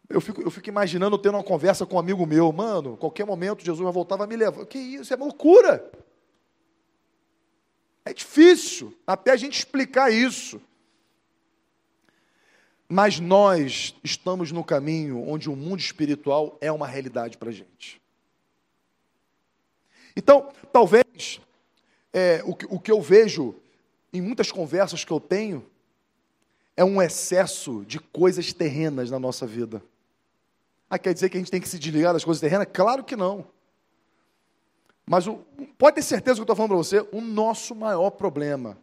Eu 0.08 0.20
fico, 0.20 0.40
eu 0.40 0.50
fico 0.50 0.68
imaginando 0.68 1.18
tendo 1.18 1.34
uma 1.36 1.44
conversa 1.44 1.84
com 1.84 1.96
um 1.96 1.98
amigo 1.98 2.24
meu, 2.26 2.52
mano, 2.52 2.96
qualquer 2.96 3.26
momento 3.26 3.64
Jesus 3.64 3.82
vai 3.82 3.92
voltar, 3.92 4.16
vai 4.16 4.26
me 4.26 4.36
levar. 4.36 4.64
Que 4.66 4.78
isso? 4.78 5.12
É 5.12 5.16
loucura. 5.16 5.90
É 8.04 8.14
difícil 8.14 8.96
até 9.06 9.32
a 9.32 9.36
gente 9.36 9.58
explicar 9.58 10.12
isso. 10.12 10.60
Mas 12.88 13.18
nós 13.18 13.94
estamos 14.04 14.52
no 14.52 14.62
caminho 14.62 15.28
onde 15.28 15.50
o 15.50 15.56
mundo 15.56 15.80
espiritual 15.80 16.56
é 16.60 16.70
uma 16.70 16.86
realidade 16.86 17.36
para 17.36 17.50
a 17.50 17.52
gente. 17.52 18.00
Então, 20.16 20.50
talvez 20.72 21.40
é, 22.12 22.42
o, 22.44 22.54
que, 22.54 22.66
o 22.70 22.78
que 22.78 22.90
eu 22.90 23.02
vejo 23.02 23.54
em 24.12 24.20
muitas 24.20 24.50
conversas 24.50 25.04
que 25.04 25.12
eu 25.12 25.20
tenho 25.20 25.66
é 26.76 26.84
um 26.84 27.02
excesso 27.02 27.84
de 27.86 27.98
coisas 27.98 28.52
terrenas 28.52 29.10
na 29.10 29.18
nossa 29.18 29.46
vida. 29.46 29.82
Ah, 30.88 30.98
quer 30.98 31.12
dizer 31.12 31.28
que 31.28 31.36
a 31.36 31.40
gente 31.40 31.50
tem 31.50 31.60
que 31.60 31.68
se 31.68 31.78
desligar 31.78 32.12
das 32.12 32.24
coisas 32.24 32.40
terrenas? 32.40 32.68
Claro 32.72 33.02
que 33.02 33.16
não. 33.16 33.46
Mas 35.04 35.26
o, 35.26 35.38
pode 35.78 35.96
ter 35.96 36.02
certeza 36.02 36.36
que 36.36 36.40
eu 36.40 36.44
estou 36.44 36.56
falando 36.56 36.70
para 36.70 36.78
você, 36.78 37.06
o 37.12 37.20
nosso 37.20 37.74
maior 37.74 38.10
problema 38.10 38.78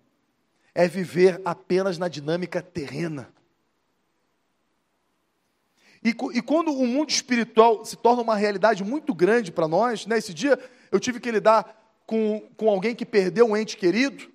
é 0.76 0.88
viver 0.88 1.42
apenas 1.46 1.98
na 1.98 2.08
dinâmica 2.08 2.62
terrena. 2.62 3.30
E, 6.04 6.10
e, 6.10 6.42
quando 6.42 6.72
o 6.72 6.86
mundo 6.86 7.10
espiritual 7.10 7.86
se 7.86 7.96
torna 7.96 8.22
uma 8.22 8.36
realidade 8.36 8.84
muito 8.84 9.14
grande 9.14 9.52
para 9.52 9.68
nós, 9.68 10.06
né, 10.06 10.18
esse 10.18 10.34
dia 10.34 10.60
eu 10.92 11.00
tive 11.00 11.20
que 11.20 11.32
lidar 11.32 11.82
com, 12.06 12.42
com 12.58 12.70
alguém 12.70 12.94
que 12.94 13.06
perdeu 13.06 13.48
um 13.48 13.56
ente 13.56 13.78
querido, 13.78 14.30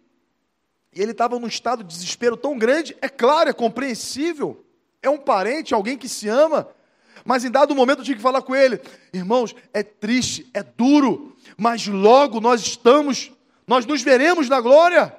e 0.95 1.03
ele 1.03 1.13
estava 1.13 1.39
num 1.39 1.47
estado 1.47 1.85
de 1.85 1.91
desespero 1.91 2.37
tão 2.37 2.57
grande, 2.57 2.97
é 3.03 3.09
claro, 3.09 3.51
é 3.51 3.53
compreensível, 3.53 4.65
é 5.03 5.11
um 5.11 5.19
parente, 5.19 5.75
alguém 5.75 5.99
que 5.99 6.09
se 6.09 6.27
ama, 6.27 6.69
mas 7.25 7.45
em 7.45 7.51
dado 7.51 7.75
momento 7.75 7.99
eu 7.99 8.05
tive 8.05 8.17
que 8.17 8.23
falar 8.23 8.41
com 8.41 8.57
ele, 8.57 8.81
irmãos, 9.13 9.55
é 9.75 9.83
triste, 9.83 10.49
é 10.55 10.63
duro, 10.63 11.37
mas 11.57 11.87
logo 11.87 12.41
nós 12.41 12.63
estamos, 12.63 13.31
nós 13.67 13.85
nos 13.85 14.01
veremos 14.01 14.49
na 14.49 14.61
glória. 14.61 15.15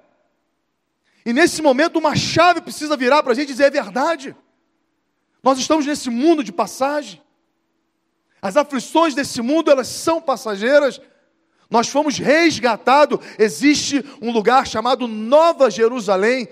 E 1.23 1.31
nesse 1.31 1.61
momento 1.61 1.99
uma 1.99 2.15
chave 2.15 2.61
precisa 2.61 2.97
virar 2.97 3.21
para 3.21 3.33
a 3.33 3.35
gente 3.35 3.49
dizer 3.49 3.65
é 3.65 3.69
verdade. 3.69 4.35
Nós 5.41 5.57
estamos 5.57 5.85
nesse 5.85 6.09
mundo 6.09 6.43
de 6.43 6.51
passagem. 6.51 7.21
As 8.41 8.57
aflições 8.57 9.13
desse 9.13 9.41
mundo, 9.41 9.69
elas 9.71 9.87
são 9.87 10.21
passageiras. 10.21 11.01
Nós 11.69 11.87
fomos 11.87 12.17
resgatados. 12.17 13.19
Existe 13.37 14.03
um 14.21 14.31
lugar 14.31 14.67
chamado 14.67 15.07
Nova 15.07 15.69
Jerusalém, 15.69 16.47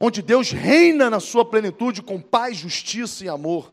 onde 0.00 0.22
Deus 0.22 0.50
reina 0.50 1.08
na 1.08 1.20
sua 1.20 1.44
plenitude 1.44 2.02
com 2.02 2.20
paz, 2.20 2.56
justiça 2.56 3.24
e 3.24 3.28
amor. 3.28 3.72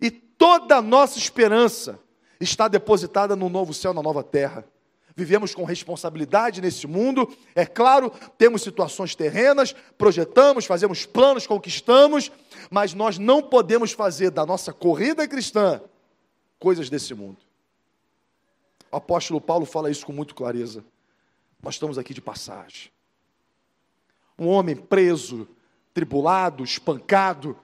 E 0.00 0.10
toda 0.10 0.76
a 0.76 0.82
nossa 0.82 1.18
esperança 1.18 1.98
está 2.40 2.66
depositada 2.66 3.36
no 3.36 3.48
novo 3.48 3.72
céu, 3.72 3.94
na 3.94 4.02
nova 4.02 4.24
terra. 4.24 4.64
Vivemos 5.14 5.54
com 5.54 5.64
responsabilidade 5.64 6.60
nesse 6.60 6.86
mundo, 6.86 7.28
é 7.54 7.66
claro, 7.66 8.10
temos 8.38 8.62
situações 8.62 9.14
terrenas, 9.14 9.74
projetamos, 9.98 10.64
fazemos 10.64 11.04
planos, 11.04 11.46
conquistamos, 11.46 12.32
mas 12.70 12.94
nós 12.94 13.18
não 13.18 13.42
podemos 13.42 13.92
fazer 13.92 14.30
da 14.30 14.46
nossa 14.46 14.72
corrida 14.72 15.28
cristã 15.28 15.82
coisas 16.58 16.88
desse 16.88 17.12
mundo. 17.12 17.38
O 18.90 18.96
apóstolo 18.96 19.40
Paulo 19.40 19.66
fala 19.66 19.90
isso 19.90 20.06
com 20.06 20.12
muito 20.12 20.34
clareza. 20.34 20.84
Nós 21.62 21.74
estamos 21.74 21.98
aqui 21.98 22.12
de 22.12 22.20
passagem. 22.20 22.90
Um 24.38 24.48
homem 24.48 24.74
preso, 24.74 25.48
tribulado, 25.92 26.64
espancado. 26.64 27.56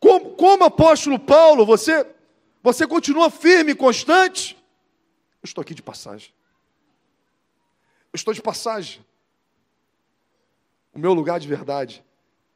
Como, 0.00 0.30
como 0.30 0.64
apóstolo 0.64 1.18
Paulo, 1.18 1.64
você 1.66 2.06
você 2.62 2.86
continua 2.86 3.30
firme 3.30 3.72
e 3.72 3.74
constante? 3.74 4.57
Eu 5.42 5.46
estou 5.46 5.62
aqui 5.62 5.74
de 5.74 5.82
passagem. 5.82 6.30
Eu 8.12 8.16
estou 8.16 8.34
de 8.34 8.42
passagem. 8.42 9.04
O 10.94 10.98
meu 10.98 11.12
lugar 11.12 11.38
de 11.38 11.46
verdade 11.46 12.04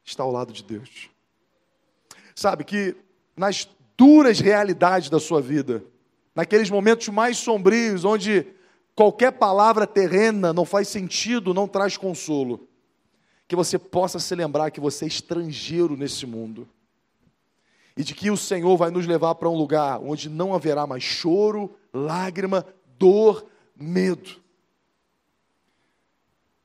está 0.03 0.23
ao 0.23 0.31
lado 0.31 0.51
de 0.51 0.63
Deus. 0.63 1.09
Sabe 2.35 2.63
que 2.63 2.95
nas 3.35 3.67
duras 3.97 4.39
realidades 4.39 5.09
da 5.09 5.19
sua 5.19 5.41
vida, 5.41 5.83
naqueles 6.35 6.69
momentos 6.69 7.07
mais 7.09 7.37
sombrios, 7.37 8.03
onde 8.03 8.45
qualquer 8.95 9.31
palavra 9.31 9.87
terrena 9.87 10.51
não 10.51 10.65
faz 10.65 10.87
sentido, 10.87 11.53
não 11.53 11.67
traz 11.67 11.95
consolo, 11.95 12.67
que 13.47 13.55
você 13.55 13.77
possa 13.77 14.19
se 14.19 14.33
lembrar 14.35 14.71
que 14.71 14.79
você 14.79 15.05
é 15.05 15.07
estrangeiro 15.07 15.95
nesse 15.95 16.25
mundo 16.25 16.67
e 17.95 18.03
de 18.03 18.15
que 18.15 18.31
o 18.31 18.37
Senhor 18.37 18.75
vai 18.75 18.89
nos 18.89 19.05
levar 19.05 19.35
para 19.35 19.49
um 19.49 19.55
lugar 19.55 19.99
onde 19.99 20.27
não 20.29 20.55
haverá 20.55 20.87
mais 20.87 21.03
choro, 21.03 21.75
lágrima, 21.93 22.65
dor, 22.97 23.45
medo. 23.75 24.41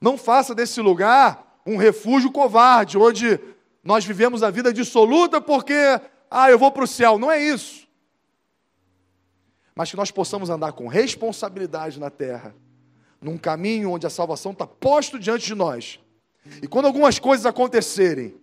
Não 0.00 0.16
faça 0.16 0.54
desse 0.54 0.80
lugar 0.80 1.60
um 1.66 1.76
refúgio 1.76 2.32
covarde, 2.32 2.96
onde 2.96 3.38
nós 3.84 4.04
vivemos 4.04 4.42
a 4.42 4.50
vida 4.50 4.72
dissoluta 4.72 5.40
porque, 5.40 5.74
ah, 6.30 6.50
eu 6.50 6.58
vou 6.58 6.70
para 6.70 6.84
o 6.84 6.86
céu. 6.86 7.18
Não 7.18 7.30
é 7.30 7.42
isso. 7.42 7.86
Mas 9.74 9.90
que 9.90 9.96
nós 9.96 10.10
possamos 10.10 10.50
andar 10.50 10.72
com 10.72 10.88
responsabilidade 10.88 12.00
na 12.00 12.10
terra, 12.10 12.54
num 13.20 13.36
caminho 13.36 13.90
onde 13.90 14.06
a 14.06 14.10
salvação 14.10 14.52
está 14.52 14.66
posto 14.66 15.18
diante 15.18 15.46
de 15.46 15.54
nós. 15.54 16.00
E 16.62 16.66
quando 16.66 16.86
algumas 16.86 17.18
coisas 17.18 17.44
acontecerem, 17.44 18.34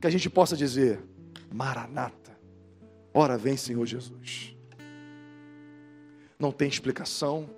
que 0.00 0.06
a 0.06 0.10
gente 0.10 0.28
possa 0.30 0.56
dizer: 0.56 1.02
Maranata. 1.52 2.38
Ora 3.12 3.36
vem, 3.36 3.56
Senhor 3.56 3.84
Jesus. 3.86 4.56
Não 6.40 6.50
tem 6.50 6.68
explicação, 6.68 7.48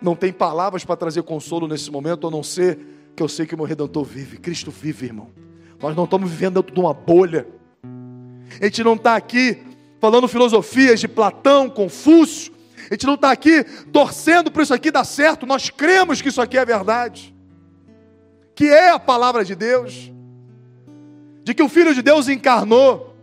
não 0.00 0.14
tem 0.14 0.32
palavras 0.32 0.84
para 0.84 0.96
trazer 0.96 1.22
consolo 1.22 1.66
nesse 1.66 1.90
momento, 1.90 2.26
a 2.26 2.30
não 2.30 2.42
ser 2.42 2.78
que 3.16 3.22
eu 3.22 3.28
sei 3.28 3.46
que 3.46 3.54
o 3.54 3.56
meu 3.56 3.66
redentor 3.66 4.04
vive. 4.04 4.36
Cristo 4.36 4.70
vive, 4.70 5.06
irmão. 5.06 5.30
Nós 5.80 5.96
não 5.96 6.04
estamos 6.04 6.30
vivendo 6.30 6.54
dentro 6.54 6.74
de 6.74 6.80
uma 6.80 6.92
bolha. 6.92 7.46
A 8.60 8.64
gente 8.64 8.84
não 8.84 8.94
está 8.94 9.16
aqui 9.16 9.62
falando 10.00 10.28
filosofias 10.28 11.00
de 11.00 11.08
Platão, 11.08 11.70
Confúcio. 11.70 12.52
A 12.90 12.94
gente 12.94 13.06
não 13.06 13.14
está 13.14 13.30
aqui 13.30 13.64
torcendo 13.92 14.50
para 14.50 14.62
isso 14.64 14.74
aqui 14.74 14.90
dar 14.90 15.04
certo. 15.04 15.46
Nós 15.46 15.70
cremos 15.70 16.20
que 16.20 16.28
isso 16.28 16.42
aqui 16.42 16.58
é 16.58 16.64
verdade, 16.64 17.34
que 18.54 18.66
é 18.66 18.90
a 18.90 18.98
palavra 18.98 19.44
de 19.44 19.54
Deus 19.54 20.12
de 21.44 21.54
que 21.54 21.62
o 21.62 21.68
Filho 21.68 21.94
de 21.94 22.02
Deus 22.02 22.28
encarnou 22.28 23.16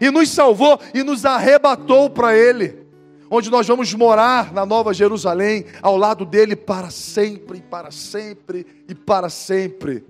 e 0.00 0.10
nos 0.10 0.28
salvou 0.28 0.78
e 0.92 1.02
nos 1.02 1.24
arrebatou 1.24 2.10
para 2.10 2.36
Ele, 2.36 2.85
onde 3.30 3.50
nós 3.50 3.66
vamos 3.66 3.92
morar 3.94 4.52
na 4.52 4.64
Nova 4.64 4.92
Jerusalém, 4.94 5.66
ao 5.82 5.96
lado 5.96 6.24
dele 6.24 6.56
para 6.56 6.90
sempre, 6.90 7.60
para 7.60 7.90
sempre 7.90 8.66
e 8.88 8.94
para 8.94 9.28
sempre. 9.28 10.04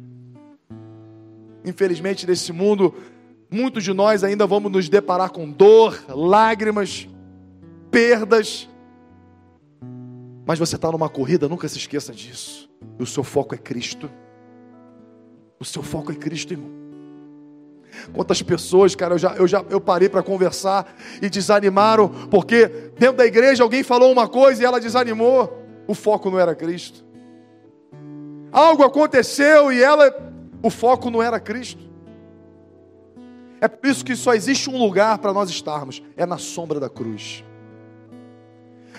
Infelizmente, 1.65 2.27
nesse 2.27 2.53
mundo, 2.53 2.95
muitos 3.51 3.83
de 3.83 3.93
nós 3.93 4.23
ainda 4.23 4.47
vamos 4.47 4.71
nos 4.71 4.89
deparar 4.89 5.31
com 5.31 5.51
dor, 5.51 6.01
lágrimas, 6.09 7.09
perdas. 7.91 8.69
Mas 10.47 10.59
você 10.59 10.77
está 10.77 10.93
numa 10.93 11.09
corrida, 11.09 11.49
nunca 11.49 11.69
se 11.69 11.79
esqueça 11.79 12.13
disso. 12.13 12.71
O 12.99 13.07
seu 13.07 13.25
foco 13.25 13.55
é 13.55 13.59
Cristo. 13.59 14.09
O 15.59 15.65
seu 15.65 15.83
foco 15.83 16.13
é 16.13 16.15
Cristo, 16.15 16.53
irmão. 16.53 16.86
Quantas 18.13 18.43
pessoas, 18.43 18.95
cara, 18.95 19.15
eu 19.15 19.19
já, 19.19 19.35
eu 19.35 19.47
já 19.47 19.65
eu 19.69 19.81
parei 19.81 20.09
para 20.09 20.23
conversar 20.23 20.95
e 21.21 21.29
desanimaram, 21.29 22.09
porque 22.31 22.67
dentro 22.99 23.17
da 23.17 23.27
igreja 23.27 23.63
alguém 23.63 23.83
falou 23.83 24.11
uma 24.13 24.29
coisa 24.29 24.63
e 24.63 24.65
ela 24.65 24.81
desanimou. 24.81 25.63
O 25.87 25.95
foco 25.95 26.31
não 26.31 26.39
era 26.39 26.55
Cristo. 26.55 27.05
Algo 28.51 28.83
aconteceu 28.83 29.73
e 29.73 29.83
ela, 29.83 30.15
o 30.63 30.71
foco 30.71 31.11
não 31.11 31.23
era 31.23 31.39
Cristo. 31.39 31.85
É 33.61 33.69
por 33.69 33.89
isso 33.89 34.05
que 34.05 34.15
só 34.15 34.35
existe 34.35 34.69
um 34.69 34.79
lugar 34.79 35.19
para 35.19 35.33
nós 35.33 35.49
estarmos, 35.49 36.03
é 36.17 36.27
na 36.27 36.39
sombra 36.39 36.79
da 36.79 36.89
cruz. 36.89 37.45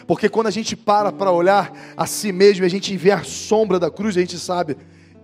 Porque 0.06 0.30
quando 0.30 0.48
a 0.48 0.52
gente 0.52 0.76
para 0.76 1.12
para 1.12 1.32
olhar 1.32 1.72
a 1.96 2.06
si 2.06 2.32
mesmo, 2.32 2.66
a 2.66 2.70
gente 2.70 2.96
vê 2.96 3.12
a 3.12 3.24
sombra 3.24 3.80
da 3.80 3.92
cruz, 3.92 4.16
a 4.16 4.22
gente 4.22 4.40
sabe, 4.40 4.78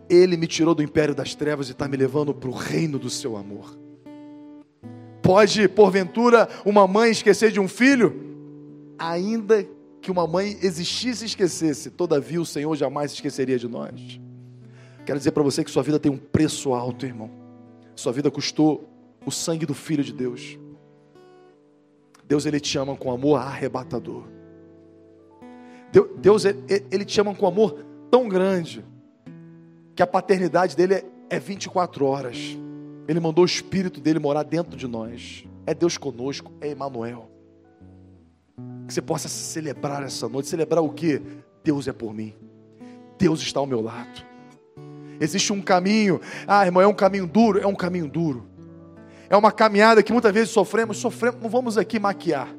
Ele 0.09 0.37
me 0.37 0.47
tirou 0.47 0.75
do 0.75 0.83
império 0.83 1.15
das 1.15 1.33
trevas 1.35 1.69
e 1.69 1.71
está 1.71 1.87
me 1.87 1.97
levando 1.97 2.33
para 2.33 2.49
o 2.49 2.53
reino 2.53 2.99
do 2.99 3.09
seu 3.09 3.37
amor. 3.37 3.77
Pode, 5.21 5.67
porventura, 5.69 6.49
uma 6.65 6.85
mãe 6.85 7.11
esquecer 7.11 7.51
de 7.51 7.59
um 7.59 7.67
filho? 7.67 8.35
Ainda 8.99 9.65
que 10.01 10.11
uma 10.11 10.27
mãe 10.27 10.57
existisse 10.61 11.23
e 11.23 11.27
esquecesse, 11.27 11.89
todavia 11.89 12.41
o 12.41 12.45
Senhor 12.45 12.75
jamais 12.75 13.13
esqueceria 13.13 13.57
de 13.57 13.67
nós. 13.67 14.19
Quero 15.05 15.17
dizer 15.17 15.31
para 15.31 15.43
você 15.43 15.63
que 15.63 15.71
sua 15.71 15.83
vida 15.83 15.97
tem 15.97 16.11
um 16.11 16.17
preço 16.17 16.73
alto, 16.73 17.05
irmão. 17.05 17.31
Sua 17.95 18.11
vida 18.11 18.29
custou 18.29 18.89
o 19.25 19.31
sangue 19.31 19.65
do 19.65 19.73
Filho 19.73 20.03
de 20.03 20.11
Deus. 20.11 20.59
Deus, 22.25 22.45
Ele 22.45 22.59
te 22.59 22.77
ama 22.77 22.95
com 22.95 23.11
amor 23.11 23.37
arrebatador. 23.37 24.23
Deus, 26.17 26.43
Ele 26.45 27.05
te 27.05 27.21
ama 27.21 27.33
com 27.33 27.45
amor 27.45 27.85
tão 28.09 28.27
grande, 28.27 28.83
que 29.95 30.01
a 30.01 30.07
paternidade 30.07 30.75
dele 30.75 31.05
é 31.29 31.39
24 31.39 32.05
horas. 32.05 32.57
Ele 33.07 33.19
mandou 33.19 33.43
o 33.43 33.45
Espírito 33.45 33.99
dele 33.99 34.19
morar 34.19 34.43
dentro 34.43 34.77
de 34.77 34.87
nós. 34.87 35.45
É 35.65 35.73
Deus 35.73 35.97
conosco, 35.97 36.51
é 36.61 36.71
Emmanuel. 36.71 37.29
Que 38.87 38.93
você 38.93 39.01
possa 39.01 39.27
celebrar 39.27 40.03
essa 40.03 40.27
noite. 40.27 40.47
Celebrar 40.47 40.83
o 40.83 40.89
que? 40.89 41.21
Deus 41.63 41.87
é 41.87 41.93
por 41.93 42.13
mim. 42.13 42.33
Deus 43.17 43.41
está 43.41 43.59
ao 43.59 43.65
meu 43.65 43.81
lado. 43.81 44.25
Existe 45.19 45.53
um 45.53 45.61
caminho. 45.61 46.19
Ah, 46.47 46.65
irmão, 46.65 46.81
é 46.81 46.87
um 46.87 46.93
caminho 46.93 47.25
duro? 47.27 47.59
É 47.59 47.67
um 47.67 47.75
caminho 47.75 48.07
duro. 48.07 48.45
É 49.29 49.37
uma 49.37 49.51
caminhada 49.51 50.03
que 50.03 50.11
muitas 50.11 50.33
vezes 50.33 50.49
sofremos, 50.49 50.97
sofremos, 50.97 51.41
não 51.41 51.49
vamos 51.49 51.77
aqui 51.77 51.99
maquiar. 51.99 52.53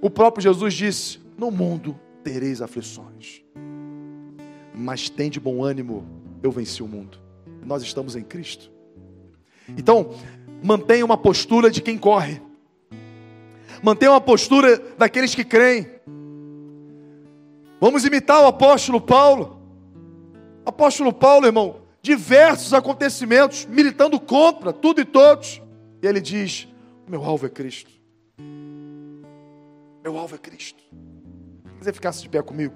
O 0.00 0.10
próprio 0.10 0.42
Jesus 0.42 0.74
disse: 0.74 1.20
No 1.36 1.50
mundo 1.50 1.98
tereis 2.22 2.60
aflições. 2.60 3.42
Mas 4.74 5.08
tem 5.08 5.30
de 5.30 5.40
bom 5.40 5.62
ânimo, 5.64 6.06
eu 6.42 6.50
venci 6.50 6.82
o 6.82 6.88
mundo. 6.88 7.18
Nós 7.64 7.82
estamos 7.82 8.16
em 8.16 8.22
Cristo. 8.22 8.70
Então, 9.76 10.14
mantenha 10.62 11.04
uma 11.04 11.16
postura 11.16 11.70
de 11.70 11.80
quem 11.80 11.98
corre. 11.98 12.40
Mantenha 13.82 14.12
uma 14.12 14.20
postura 14.20 14.78
daqueles 14.96 15.34
que 15.34 15.44
creem. 15.44 15.88
Vamos 17.80 18.04
imitar 18.04 18.42
o 18.42 18.46
apóstolo 18.46 19.00
Paulo. 19.00 19.60
Apóstolo 20.64 21.12
Paulo, 21.12 21.46
irmão, 21.46 21.82
diversos 22.02 22.74
acontecimentos, 22.74 23.66
militando 23.66 24.18
contra 24.18 24.72
tudo 24.72 25.00
e 25.00 25.04
todos. 25.04 25.62
E 26.02 26.06
ele 26.06 26.20
diz: 26.20 26.66
Meu 27.06 27.24
alvo 27.24 27.46
é 27.46 27.48
Cristo. 27.48 27.90
Meu 30.02 30.16
alvo 30.16 30.34
é 30.34 30.38
Cristo 30.38 30.82
você 31.80 31.92
ficasse 31.92 32.22
de 32.22 32.28
pé 32.28 32.42
comigo? 32.42 32.74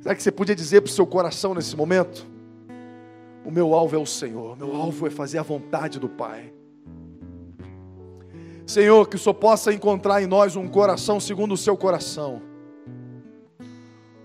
Será 0.00 0.14
que 0.14 0.22
você 0.22 0.32
podia 0.32 0.56
dizer 0.56 0.80
para 0.80 0.88
o 0.88 0.92
seu 0.92 1.06
coração 1.06 1.54
nesse 1.54 1.76
momento? 1.76 2.26
O 3.44 3.50
meu 3.50 3.74
alvo 3.74 3.94
é 3.94 3.98
o 3.98 4.06
Senhor, 4.06 4.56
meu 4.56 4.74
alvo 4.74 5.06
é 5.06 5.10
fazer 5.10 5.38
a 5.38 5.42
vontade 5.42 5.98
do 5.98 6.08
Pai. 6.08 6.52
Senhor, 8.66 9.08
que 9.08 9.16
o 9.16 9.18
Senhor 9.18 9.34
possa 9.34 9.72
encontrar 9.72 10.22
em 10.22 10.26
nós 10.26 10.56
um 10.56 10.68
coração 10.68 11.20
segundo 11.20 11.52
o 11.52 11.56
seu 11.56 11.76
coração. 11.76 12.40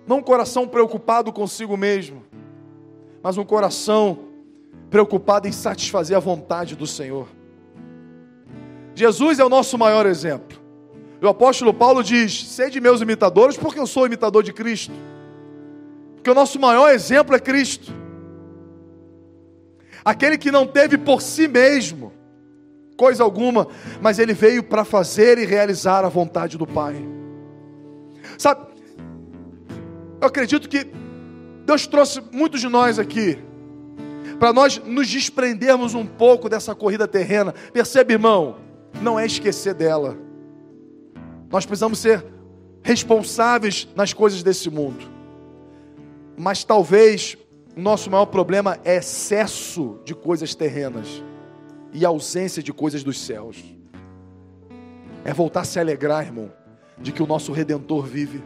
Não 0.08 0.18
um 0.18 0.22
coração 0.22 0.68
preocupado 0.68 1.34
consigo 1.34 1.76
mesmo, 1.76 2.24
mas 3.22 3.38
um 3.38 3.44
coração 3.44 4.20
preocupado 4.90 5.48
em 5.48 5.52
satisfazer 5.52 6.16
a 6.16 6.20
vontade 6.20 6.76
do 6.76 6.86
Senhor. 6.86 7.28
Jesus 8.94 9.40
é 9.40 9.46
o 9.46 9.50
nosso 9.50 9.78
maior 9.78 10.06
exemplo. 10.06 10.58
O 11.22 11.28
apóstolo 11.28 11.74
Paulo 11.74 12.04
diz: 12.04 12.46
Sede 12.48 12.80
meus 12.80 13.02
imitadores, 13.02 13.58
porque 13.58 13.80
eu 13.80 13.88
sou 13.88 14.06
imitador 14.06 14.44
de 14.44 14.54
Cristo. 14.54 14.94
Porque 16.26 16.32
o 16.32 16.42
nosso 16.42 16.60
maior 16.60 16.92
exemplo 16.92 17.36
é 17.36 17.40
Cristo. 17.40 17.94
Aquele 20.04 20.40
que 20.40 20.50
não 20.50 20.66
teve 20.66 20.98
por 20.98 21.22
si 21.22 21.48
mesmo 21.48 22.12
coisa 22.98 23.22
alguma, 23.22 23.68
mas 24.02 24.18
ele 24.18 24.34
veio 24.34 24.64
para 24.64 24.84
fazer 24.84 25.38
e 25.38 25.46
realizar 25.46 26.04
a 26.04 26.10
vontade 26.10 26.58
do 26.58 26.66
Pai. 26.66 26.96
Sabe, 28.40 28.66
eu 30.20 30.28
acredito 30.28 30.68
que 30.68 30.88
Deus 31.64 31.86
trouxe 31.86 32.20
muitos 32.32 32.60
de 32.60 32.70
nós 32.70 32.98
aqui 32.98 33.38
para 34.40 34.52
nós 34.52 34.80
nos 34.80 35.08
desprendermos 35.08 35.94
um 35.94 36.08
pouco 36.08 36.50
dessa 36.50 36.74
corrida 36.74 37.08
terrena. 37.08 37.54
Percebe, 37.72 38.14
irmão? 38.14 38.56
Não 39.00 39.20
é 39.20 39.28
esquecer 39.28 39.76
dela. 39.76 40.18
Nós 41.52 41.68
precisamos 41.68 42.00
ser 42.00 42.26
responsáveis 42.82 43.88
nas 43.96 44.12
coisas 44.12 44.42
desse 44.42 44.72
mundo. 44.72 45.14
Mas 46.38 46.64
talvez 46.64 47.38
o 47.76 47.82
nosso 47.82 48.10
maior 48.10 48.26
problema 48.26 48.80
é 48.84 48.98
excesso 48.98 50.00
de 50.06 50.14
coisas 50.16 50.56
terrenas 50.56 51.24
e 51.94 52.06
ausência 52.06 52.64
de 52.64 52.74
coisas 52.74 53.04
dos 53.04 53.20
céus. 53.20 53.64
É 55.24 55.34
voltar 55.34 55.62
a 55.62 55.66
se 55.66 55.80
alegrar, 55.80 56.26
irmão, 56.26 56.52
de 56.98 57.12
que 57.12 57.24
o 57.24 57.28
nosso 57.28 57.52
redentor 57.52 58.06
vive. 58.06 58.44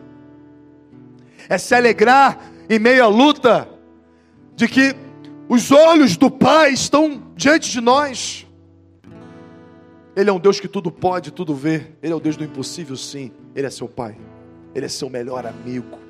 É 1.47 1.57
se 1.57 1.75
alegrar 1.75 2.39
em 2.69 2.79
meio 2.79 3.03
à 3.03 3.07
luta 3.07 3.67
de 4.55 4.67
que 4.67 4.95
os 5.47 5.71
olhos 5.71 6.15
do 6.15 6.29
Pai 6.29 6.71
estão 6.71 7.23
diante 7.35 7.71
de 7.71 7.81
nós. 7.81 8.45
Ele 10.15 10.29
é 10.29 10.33
um 10.33 10.39
Deus 10.39 10.59
que 10.59 10.67
tudo 10.67 10.91
pode, 10.91 11.31
tudo 11.31 11.55
vê. 11.55 11.87
Ele 12.01 12.13
é 12.13 12.15
o 12.15 12.19
Deus 12.19 12.35
do 12.35 12.43
impossível, 12.43 12.95
sim. 12.95 13.31
Ele 13.55 13.65
é 13.65 13.69
seu 13.69 13.87
Pai. 13.87 14.17
Ele 14.75 14.85
é 14.85 14.89
seu 14.89 15.09
melhor 15.09 15.45
amigo. 15.45 16.08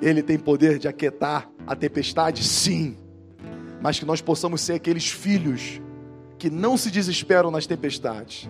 Ele 0.00 0.22
tem 0.22 0.38
poder 0.38 0.78
de 0.78 0.88
aquietar 0.88 1.48
a 1.66 1.76
tempestade, 1.76 2.42
sim. 2.42 2.96
Mas 3.80 3.98
que 3.98 4.04
nós 4.04 4.20
possamos 4.20 4.60
ser 4.60 4.74
aqueles 4.74 5.10
filhos 5.10 5.80
que 6.38 6.48
não 6.48 6.76
se 6.76 6.90
desesperam 6.90 7.50
nas 7.50 7.66
tempestades. 7.66 8.48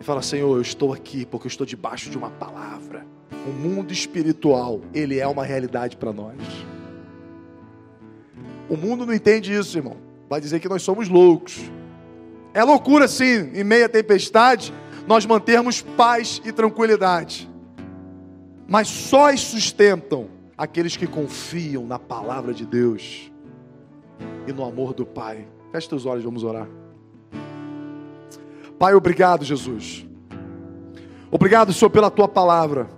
E 0.00 0.04
fala, 0.04 0.20
Senhor, 0.20 0.56
eu 0.56 0.62
estou 0.62 0.92
aqui 0.92 1.24
porque 1.24 1.46
eu 1.46 1.50
estou 1.50 1.66
debaixo 1.66 2.10
de 2.10 2.18
uma 2.18 2.30
palavra. 2.30 3.06
O 3.46 3.50
mundo 3.50 3.92
espiritual, 3.92 4.80
ele 4.92 5.18
é 5.18 5.26
uma 5.26 5.44
realidade 5.44 5.96
para 5.96 6.12
nós. 6.12 6.36
O 8.68 8.76
mundo 8.76 9.06
não 9.06 9.14
entende 9.14 9.54
isso, 9.54 9.78
irmão. 9.78 9.96
Vai 10.28 10.40
dizer 10.40 10.60
que 10.60 10.68
nós 10.68 10.82
somos 10.82 11.08
loucos. 11.08 11.60
É 12.54 12.62
loucura, 12.62 13.08
sim, 13.08 13.50
em 13.54 13.64
meia 13.64 13.88
tempestade, 13.88 14.72
nós 15.06 15.24
mantermos 15.24 15.80
paz 15.80 16.42
e 16.44 16.52
tranquilidade. 16.52 17.50
Mas 18.68 18.88
só 18.88 19.34
sustentam 19.36 20.28
aqueles 20.62 20.96
que 20.96 21.08
confiam 21.08 21.84
na 21.84 21.98
palavra 21.98 22.54
de 22.54 22.64
Deus 22.64 23.32
e 24.46 24.52
no 24.52 24.64
amor 24.64 24.94
do 24.94 25.04
Pai. 25.04 25.48
Feche 25.72 25.88
teus 25.88 26.06
olhos, 26.06 26.22
vamos 26.22 26.44
orar. 26.44 26.68
Pai, 28.78 28.94
obrigado, 28.94 29.44
Jesus. 29.44 30.06
Obrigado, 31.32 31.72
Senhor, 31.72 31.90
pela 31.90 32.12
tua 32.12 32.28
palavra. 32.28 32.88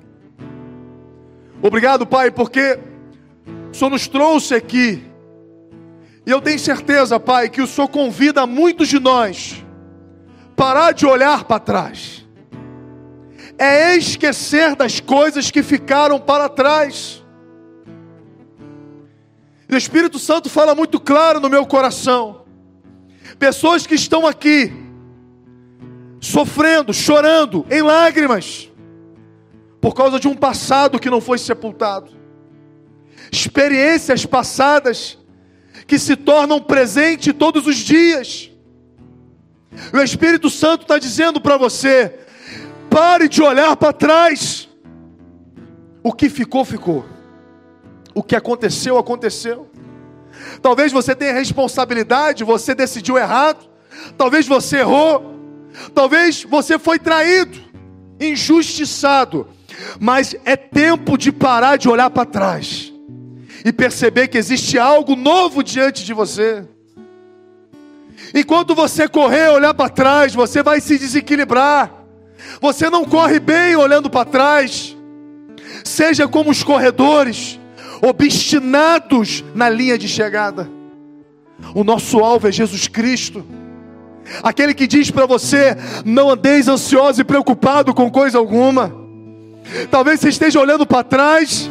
Obrigado, 1.62 2.06
Pai, 2.06 2.30
porque 2.30 2.78
o 3.72 3.74
Senhor 3.74 3.88
nos 3.88 4.06
trouxe 4.08 4.54
aqui 4.54 5.02
e 6.26 6.30
eu 6.30 6.42
tenho 6.42 6.58
certeza, 6.58 7.18
Pai, 7.18 7.48
que 7.48 7.62
o 7.62 7.66
Senhor 7.66 7.88
convida 7.88 8.46
muitos 8.46 8.88
de 8.88 9.00
nós 9.00 9.64
parar 10.54 10.92
de 10.92 11.06
olhar 11.06 11.44
para 11.44 11.60
trás. 11.60 12.26
É 13.56 13.96
esquecer 13.96 14.76
das 14.76 15.00
coisas 15.00 15.50
que 15.50 15.62
ficaram 15.62 16.20
para 16.20 16.46
trás. 16.50 17.23
O 19.74 19.76
Espírito 19.76 20.20
Santo 20.20 20.48
fala 20.48 20.72
muito 20.72 21.00
claro 21.00 21.40
no 21.40 21.50
meu 21.50 21.66
coração. 21.66 22.44
Pessoas 23.40 23.84
que 23.84 23.96
estão 23.96 24.24
aqui 24.24 24.72
sofrendo, 26.20 26.94
chorando, 26.94 27.66
em 27.68 27.82
lágrimas, 27.82 28.70
por 29.80 29.92
causa 29.92 30.20
de 30.20 30.28
um 30.28 30.34
passado 30.36 31.00
que 31.00 31.10
não 31.10 31.20
foi 31.20 31.38
sepultado. 31.38 32.12
Experiências 33.32 34.24
passadas 34.24 35.18
que 35.88 35.98
se 35.98 36.14
tornam 36.14 36.60
presente 36.60 37.32
todos 37.32 37.66
os 37.66 37.76
dias. 37.76 38.52
O 39.92 39.98
Espírito 39.98 40.48
Santo 40.50 40.82
está 40.82 41.00
dizendo 41.00 41.40
para 41.40 41.56
você: 41.56 42.20
pare 42.88 43.28
de 43.28 43.42
olhar 43.42 43.74
para 43.76 43.92
trás. 43.92 44.68
O 46.00 46.12
que 46.12 46.30
ficou, 46.30 46.64
ficou. 46.64 47.13
O 48.14 48.22
que 48.22 48.36
aconteceu, 48.36 48.96
aconteceu. 48.96 49.68
Talvez 50.62 50.92
você 50.92 51.14
tenha 51.14 51.32
responsabilidade, 51.32 52.44
você 52.44 52.74
decidiu 52.74 53.18
errado. 53.18 53.68
Talvez 54.16 54.46
você 54.46 54.78
errou. 54.78 55.34
Talvez 55.94 56.44
você 56.44 56.78
foi 56.78 56.98
traído, 56.98 57.58
injustiçado. 58.20 59.48
Mas 59.98 60.36
é 60.44 60.56
tempo 60.56 61.18
de 61.18 61.32
parar 61.32 61.76
de 61.76 61.88
olhar 61.88 62.10
para 62.10 62.24
trás 62.24 62.92
e 63.64 63.72
perceber 63.72 64.28
que 64.28 64.38
existe 64.38 64.78
algo 64.78 65.16
novo 65.16 65.62
diante 65.62 66.04
de 66.04 66.12
você. 66.12 66.64
Enquanto 68.34 68.74
você 68.74 69.08
correr, 69.08 69.48
olhar 69.50 69.74
para 69.74 69.88
trás, 69.88 70.34
você 70.34 70.62
vai 70.62 70.80
se 70.80 70.98
desequilibrar. 70.98 71.92
Você 72.60 72.90
não 72.90 73.04
corre 73.04 73.40
bem 73.40 73.74
olhando 73.76 74.10
para 74.10 74.24
trás. 74.24 74.96
Seja 75.82 76.28
como 76.28 76.50
os 76.50 76.62
corredores, 76.62 77.58
obstinados 78.04 79.42
na 79.54 79.68
linha 79.70 79.96
de 79.96 80.06
chegada. 80.06 80.68
O 81.74 81.82
nosso 81.82 82.18
alvo 82.18 82.48
é 82.48 82.52
Jesus 82.52 82.86
Cristo. 82.86 83.44
Aquele 84.42 84.74
que 84.74 84.86
diz 84.86 85.10
para 85.10 85.26
você: 85.26 85.76
não 86.04 86.30
andeis 86.30 86.68
ansioso 86.68 87.20
e 87.20 87.24
preocupado 87.24 87.94
com 87.94 88.10
coisa 88.10 88.36
alguma. 88.36 88.94
Talvez 89.90 90.20
você 90.20 90.28
esteja 90.28 90.60
olhando 90.60 90.86
para 90.86 91.02
trás 91.02 91.70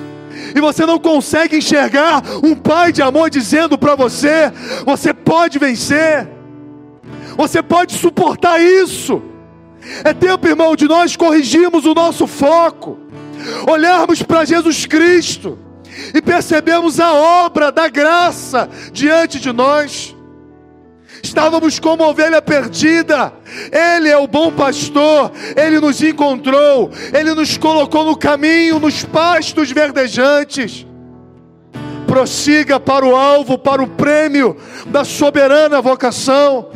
e 0.55 0.59
você 0.59 0.85
não 0.85 0.97
consegue 0.97 1.57
enxergar 1.57 2.23
um 2.43 2.55
pai 2.55 2.91
de 2.91 3.03
amor 3.03 3.29
dizendo 3.29 3.77
para 3.77 3.95
você: 3.95 4.51
você 4.85 5.13
pode 5.13 5.59
vencer. 5.59 6.27
Você 7.37 7.61
pode 7.61 7.93
suportar 7.93 8.59
isso. 8.59 9.21
É 10.03 10.13
tempo, 10.13 10.47
irmão, 10.47 10.75
de 10.75 10.87
nós 10.87 11.15
corrigirmos 11.15 11.85
o 11.85 11.93
nosso 11.93 12.25
foco, 12.25 12.97
olharmos 13.67 14.23
para 14.23 14.45
Jesus 14.45 14.85
Cristo 14.85 15.59
e 16.13 16.21
percebemos 16.21 16.99
a 16.99 17.13
obra 17.13 17.71
da 17.71 17.87
graça 17.89 18.69
diante 18.91 19.39
de 19.39 19.51
nós. 19.51 20.15
Estávamos 21.21 21.79
como 21.79 22.03
ovelha 22.03 22.41
perdida, 22.41 23.31
Ele 23.71 24.09
é 24.09 24.17
o 24.17 24.27
bom 24.27 24.51
pastor, 24.51 25.31
Ele 25.55 25.79
nos 25.79 26.01
encontrou, 26.01 26.91
Ele 27.13 27.33
nos 27.33 27.57
colocou 27.57 28.03
no 28.03 28.17
caminho, 28.17 28.79
nos 28.79 29.05
pastos 29.05 29.71
verdejantes. 29.71 30.85
Prossiga 32.05 32.79
para 32.79 33.05
o 33.05 33.15
alvo, 33.15 33.57
para 33.57 33.81
o 33.81 33.87
prêmio 33.87 34.57
da 34.87 35.05
soberana 35.05 35.81
vocação. 35.81 36.69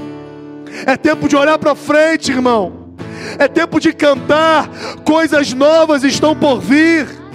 É 0.86 0.96
tempo 0.96 1.28
de 1.28 1.36
olhar 1.36 1.58
para 1.58 1.76
frente, 1.76 2.32
irmão. 2.32 2.96
É 3.38 3.48
tempo 3.48 3.80
de 3.80 3.92
cantar. 3.94 4.70
Coisas 5.04 5.54
novas 5.54 6.04
estão 6.04 6.36
por 6.36 6.60
vir. 6.60 7.27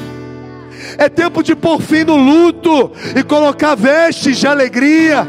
É 0.98 1.08
tempo 1.08 1.42
de 1.42 1.54
pôr 1.54 1.80
fim 1.80 2.04
no 2.04 2.16
luto 2.16 2.90
e 3.16 3.22
colocar 3.22 3.74
vestes 3.74 4.38
de 4.38 4.46
alegria. 4.46 5.26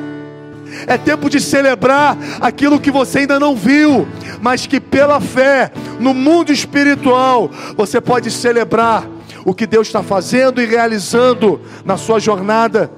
É 0.88 0.98
tempo 0.98 1.30
de 1.30 1.40
celebrar 1.40 2.18
aquilo 2.42 2.80
que 2.80 2.92
você 2.92 3.20
ainda 3.20 3.40
não 3.40 3.56
viu, 3.56 4.08
mas 4.42 4.66
que 4.66 4.80
pela 4.80 5.22
fé, 5.22 5.72
no 6.00 6.14
mundo 6.14 6.52
espiritual, 6.52 7.50
você 7.76 8.02
pode 8.02 8.32
celebrar 8.32 9.08
o 9.46 9.54
que 9.54 9.68
Deus 9.68 9.88
está 9.88 10.02
fazendo 10.02 10.62
e 10.62 10.66
realizando 10.66 11.62
na 11.86 11.98
sua 11.98 12.20
jornada. 12.20 12.90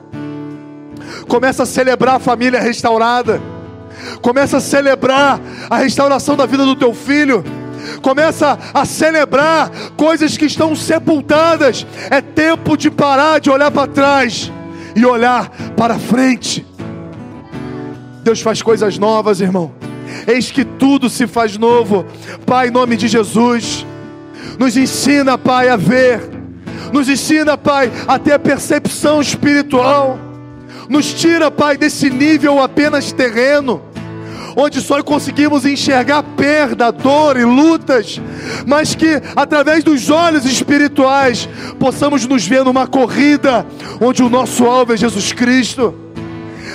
Começa 1.27 1.63
a 1.63 1.65
celebrar 1.65 2.15
a 2.15 2.19
família 2.19 2.59
restaurada. 2.59 3.41
Começa 4.21 4.57
a 4.57 4.61
celebrar 4.61 5.39
a 5.69 5.77
restauração 5.77 6.35
da 6.35 6.45
vida 6.45 6.65
do 6.65 6.75
teu 6.75 6.93
filho. 6.93 7.43
Começa 8.01 8.57
a 8.73 8.85
celebrar 8.85 9.71
coisas 9.95 10.37
que 10.37 10.45
estão 10.45 10.75
sepultadas. 10.75 11.85
É 12.09 12.21
tempo 12.21 12.77
de 12.77 12.89
parar 12.89 13.39
de 13.39 13.49
olhar 13.49 13.71
para 13.71 13.87
trás 13.87 14.51
e 14.95 15.05
olhar 15.05 15.49
para 15.75 15.99
frente. 15.99 16.65
Deus 18.23 18.41
faz 18.41 18.61
coisas 18.61 18.97
novas, 18.97 19.41
irmão. 19.41 19.71
Eis 20.27 20.51
que 20.51 20.65
tudo 20.65 21.09
se 21.09 21.27
faz 21.27 21.57
novo. 21.57 22.05
Pai, 22.45 22.69
em 22.69 22.71
nome 22.71 22.97
de 22.97 23.07
Jesus, 23.07 23.85
nos 24.57 24.75
ensina, 24.77 25.37
Pai, 25.37 25.69
a 25.69 25.75
ver. 25.75 26.21
Nos 26.91 27.09
ensina, 27.09 27.57
Pai, 27.57 27.91
a 28.07 28.17
ter 28.17 28.33
a 28.33 28.39
percepção 28.39 29.21
espiritual. 29.21 30.17
Nos 30.89 31.13
tira, 31.13 31.51
Pai, 31.51 31.77
desse 31.77 32.09
nível 32.09 32.61
apenas 32.61 33.11
terreno 33.11 33.84
onde 34.55 34.81
só 34.81 35.01
conseguimos 35.03 35.65
enxergar 35.65 36.23
perda, 36.35 36.91
dor 36.91 37.37
e 37.37 37.43
lutas, 37.43 38.21
mas 38.65 38.95
que 38.95 39.21
através 39.35 39.83
dos 39.83 40.09
olhos 40.09 40.45
espirituais 40.45 41.49
possamos 41.79 42.25
nos 42.25 42.47
ver 42.47 42.63
numa 42.63 42.87
corrida 42.87 43.65
onde 43.99 44.23
o 44.23 44.29
nosso 44.29 44.65
alvo 44.65 44.93
é 44.93 44.97
Jesus 44.97 45.31
Cristo, 45.31 45.93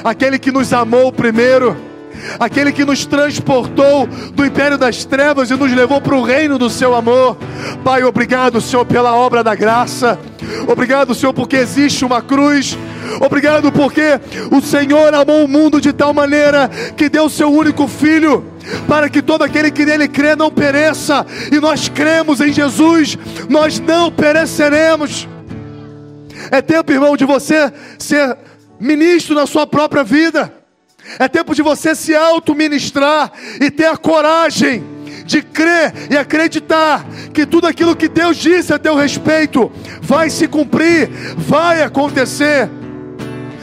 aquele 0.05 0.39
que 0.39 0.53
nos 0.53 0.73
amou 0.73 1.13
primeiro 1.13 1.90
aquele 2.39 2.73
que 2.73 2.85
nos 2.85 3.07
transportou 3.07 4.07
do 4.35 4.45
império 4.45 4.79
das 4.79 5.05
trevas 5.05 5.51
e 5.51 5.57
nos 5.57 5.73
levou 5.73 6.01
para 6.01 6.17
o 6.17 6.23
reino 6.23 6.59
do 6.59 6.71
seu 6.71 6.95
amor. 6.95 7.37
Pai, 7.85 8.03
obrigado, 8.03 8.61
Senhor, 8.61 8.85
pela 8.85 9.15
obra 9.15 9.43
da 9.43 9.55
graça. 9.55 10.19
Obrigado, 10.67 11.15
Senhor, 11.15 11.33
porque 11.33 11.57
existe 11.57 12.05
uma 12.05 12.23
cruz. 12.23 12.77
Obrigado 13.21 13.73
porque 13.73 14.21
o 14.51 14.61
Senhor 14.61 15.13
amou 15.15 15.45
o 15.45 15.49
mundo 15.49 15.81
de 15.81 15.93
tal 15.93 16.13
maneira 16.13 16.71
que 16.97 17.09
deu 17.09 17.25
o 17.25 17.31
seu 17.31 17.51
único 17.53 17.89
filho 17.89 18.45
para 18.87 19.09
que 19.09 19.23
todo 19.23 19.43
aquele 19.43 19.71
que 19.71 19.85
nele 19.85 20.07
crê 20.07 20.37
não 20.37 20.51
pereça, 20.51 21.27
e 21.51 21.59
nós 21.59 21.89
cremos 21.89 22.41
em 22.41 22.53
Jesus, 22.53 23.19
nós 23.49 23.81
não 23.81 24.13
pereceremos. 24.13 25.27
É 26.51 26.61
tempo, 26.63 26.93
irmão, 26.93 27.17
de 27.17 27.25
você 27.25 27.73
ser 27.99 28.37
ministro 28.79 29.35
na 29.35 29.47
sua 29.47 29.67
própria 29.67 30.03
vida. 30.03 30.60
É 31.19 31.29
tempo 31.29 31.55
de 31.55 31.63
você 31.63 31.95
se 31.95 32.15
auto-ministrar 32.15 33.33
e 33.61 33.71
ter 33.71 33.87
a 33.87 33.97
coragem 33.97 34.85
de 35.25 35.43
crer 35.43 35.93
e 36.11 36.17
acreditar 36.17 37.07
que 37.33 37.47
tudo 37.47 37.67
aquilo 37.67 37.95
que 37.95 38.09
Deus 38.09 38.37
disse 38.37 38.73
a 38.73 38.79
teu 38.79 38.97
respeito 38.97 39.71
vai 40.01 40.29
se 40.29 40.49
cumprir, 40.49 41.09
vai 41.37 41.83
acontecer. 41.83 42.69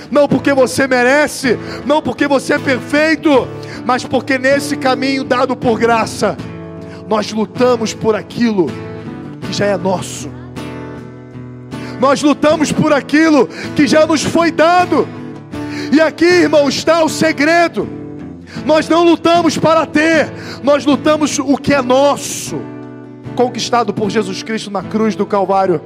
Não 0.10 0.28
porque 0.28 0.54
você 0.54 0.88
merece, 0.88 1.58
não 1.86 2.02
porque 2.02 2.28
você 2.28 2.54
é 2.54 2.60
perfeito, 2.60 3.48
mas 3.86 4.06
porque 4.06 4.38
nesse 4.38 4.78
caminho 4.78 5.24
dado 5.24 5.56
por 5.56 5.78
graça, 5.78 6.38
nós 7.08 7.32
lutamos 7.32 7.94
por 7.94 8.16
aquilo 8.16 8.68
que 9.42 9.54
já 9.54 9.66
é 9.66 9.78
nosso. 9.78 10.30
Nós 12.00 12.22
lutamos 12.22 12.72
por 12.72 12.94
aquilo 12.94 13.48
que 13.76 13.88
já 13.88 14.06
nos 14.06 14.24
foi 14.24 14.52
dado. 14.52 15.08
E 15.92 16.02
aqui, 16.02 16.26
irmão, 16.26 16.68
está 16.68 17.04
o 17.04 17.10
segredo. 17.10 17.88
Nós 18.66 18.88
não 18.88 19.04
lutamos 19.04 19.58
para 19.58 19.86
ter, 19.86 20.32
nós 20.64 20.86
lutamos 20.86 21.38
o 21.40 21.58
que 21.58 21.74
é 21.74 21.82
nosso, 21.82 22.60
conquistado 23.36 23.94
por 23.94 24.10
Jesus 24.10 24.42
Cristo 24.42 24.72
na 24.72 24.82
cruz 24.82 25.16
do 25.16 25.26
Calvário. 25.26 25.82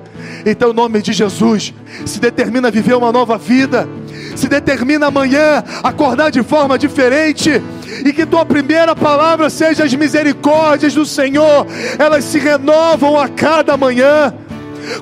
Então, 0.45 0.71
em 0.71 0.73
nome 0.73 1.01
de 1.01 1.11
Jesus, 1.11 1.73
se 2.05 2.19
determina 2.19 2.67
a 2.67 2.71
viver 2.71 2.95
uma 2.95 3.11
nova 3.11 3.37
vida, 3.37 3.87
se 4.35 4.47
determina 4.47 5.07
amanhã 5.07 5.63
acordar 5.83 6.31
de 6.31 6.43
forma 6.43 6.77
diferente, 6.77 7.61
e 8.05 8.13
que 8.13 8.25
tua 8.25 8.45
primeira 8.45 8.95
palavra 8.95 9.49
seja 9.49 9.83
as 9.83 9.93
misericórdias 9.93 10.93
do 10.93 11.05
Senhor, 11.05 11.67
elas 11.99 12.23
se 12.23 12.39
renovam 12.39 13.19
a 13.19 13.27
cada 13.27 13.75
manhã. 13.75 14.33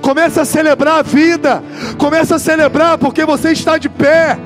Começa 0.02 0.42
a 0.42 0.46
celebrar 0.46 1.00
a 1.00 1.02
vida, 1.02 1.64
começa 1.98 2.36
a 2.36 2.40
celebrar 2.40 2.98
porque 2.98 3.24
você 3.26 3.52
está 3.52 3.78
de 3.78 3.88
pé. 3.88 4.38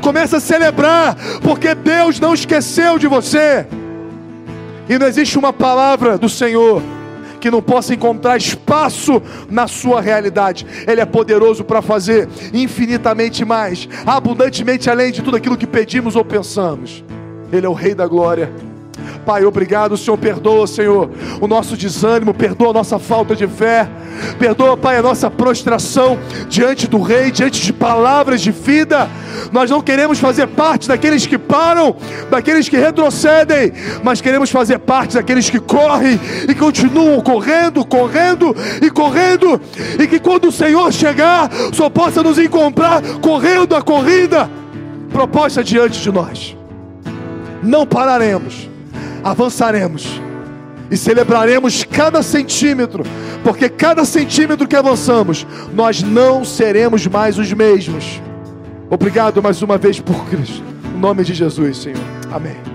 Começa 0.00 0.38
a 0.38 0.40
celebrar, 0.40 1.16
porque 1.42 1.74
Deus 1.74 2.20
não 2.20 2.34
esqueceu 2.34 2.98
de 2.98 3.06
você. 3.06 3.66
E 4.88 4.98
não 4.98 5.06
existe 5.06 5.38
uma 5.38 5.52
palavra 5.52 6.18
do 6.18 6.28
Senhor 6.28 6.82
que 7.40 7.50
não 7.50 7.60
possa 7.60 7.92
encontrar 7.92 8.38
espaço 8.38 9.20
na 9.50 9.68
sua 9.68 10.00
realidade. 10.00 10.66
Ele 10.86 11.00
é 11.00 11.04
poderoso 11.04 11.62
para 11.62 11.82
fazer 11.82 12.26
infinitamente 12.54 13.44
mais, 13.44 13.86
abundantemente 14.06 14.88
além 14.88 15.12
de 15.12 15.20
tudo 15.20 15.36
aquilo 15.36 15.56
que 15.56 15.66
pedimos 15.66 16.16
ou 16.16 16.24
pensamos. 16.24 17.04
Ele 17.52 17.66
é 17.66 17.68
o 17.68 17.74
Rei 17.74 17.94
da 17.94 18.06
Glória. 18.06 18.50
Pai, 19.24 19.44
obrigado, 19.44 19.92
o 19.92 19.96
Senhor 19.96 20.18
perdoa, 20.18 20.66
Senhor, 20.66 21.10
o 21.40 21.46
nosso 21.46 21.76
desânimo, 21.76 22.34
perdoa 22.34 22.70
a 22.70 22.72
nossa 22.74 22.98
falta 22.98 23.34
de 23.34 23.46
fé, 23.46 23.88
perdoa, 24.38 24.76
Pai, 24.76 24.98
a 24.98 25.02
nossa 25.02 25.30
prostração 25.30 26.18
diante 26.48 26.86
do 26.86 27.00
Rei, 27.00 27.30
diante 27.30 27.62
de 27.62 27.72
palavras 27.72 28.42
de 28.42 28.50
vida. 28.50 29.08
Nós 29.50 29.70
não 29.70 29.80
queremos 29.80 30.18
fazer 30.18 30.46
parte 30.48 30.88
daqueles 30.88 31.26
que 31.26 31.38
param, 31.38 31.96
daqueles 32.30 32.68
que 32.68 32.76
retrocedem, 32.76 33.72
mas 34.02 34.20
queremos 34.20 34.50
fazer 34.50 34.78
parte 34.78 35.14
daqueles 35.14 35.48
que 35.48 35.58
correm 35.58 36.20
e 36.46 36.54
continuam 36.54 37.20
correndo, 37.20 37.84
correndo 37.84 38.54
e 38.82 38.90
correndo, 38.90 39.60
e 39.98 40.06
que 40.06 40.18
quando 40.18 40.48
o 40.48 40.52
Senhor 40.52 40.92
chegar, 40.92 41.50
só 41.72 41.88
possa 41.88 42.22
nos 42.22 42.38
encontrar 42.38 43.02
correndo 43.22 43.74
a 43.74 43.82
corrida 43.82 44.50
proposta 45.10 45.64
diante 45.64 46.00
de 46.00 46.12
nós. 46.12 46.56
Não 47.62 47.86
pararemos 47.86 48.73
avançaremos 49.24 50.20
e 50.90 50.96
celebraremos 50.96 51.82
cada 51.82 52.22
centímetro, 52.22 53.02
porque 53.42 53.68
cada 53.68 54.04
centímetro 54.04 54.68
que 54.68 54.76
avançamos, 54.76 55.46
nós 55.72 56.02
não 56.02 56.44
seremos 56.44 57.06
mais 57.06 57.38
os 57.38 57.52
mesmos. 57.52 58.20
Obrigado 58.90 59.42
mais 59.42 59.62
uma 59.62 59.78
vez 59.78 59.98
por 59.98 60.26
Cristo. 60.26 60.62
Em 60.94 61.00
nome 61.00 61.24
de 61.24 61.34
Jesus, 61.34 61.78
Senhor. 61.78 61.98
Amém. 62.30 62.73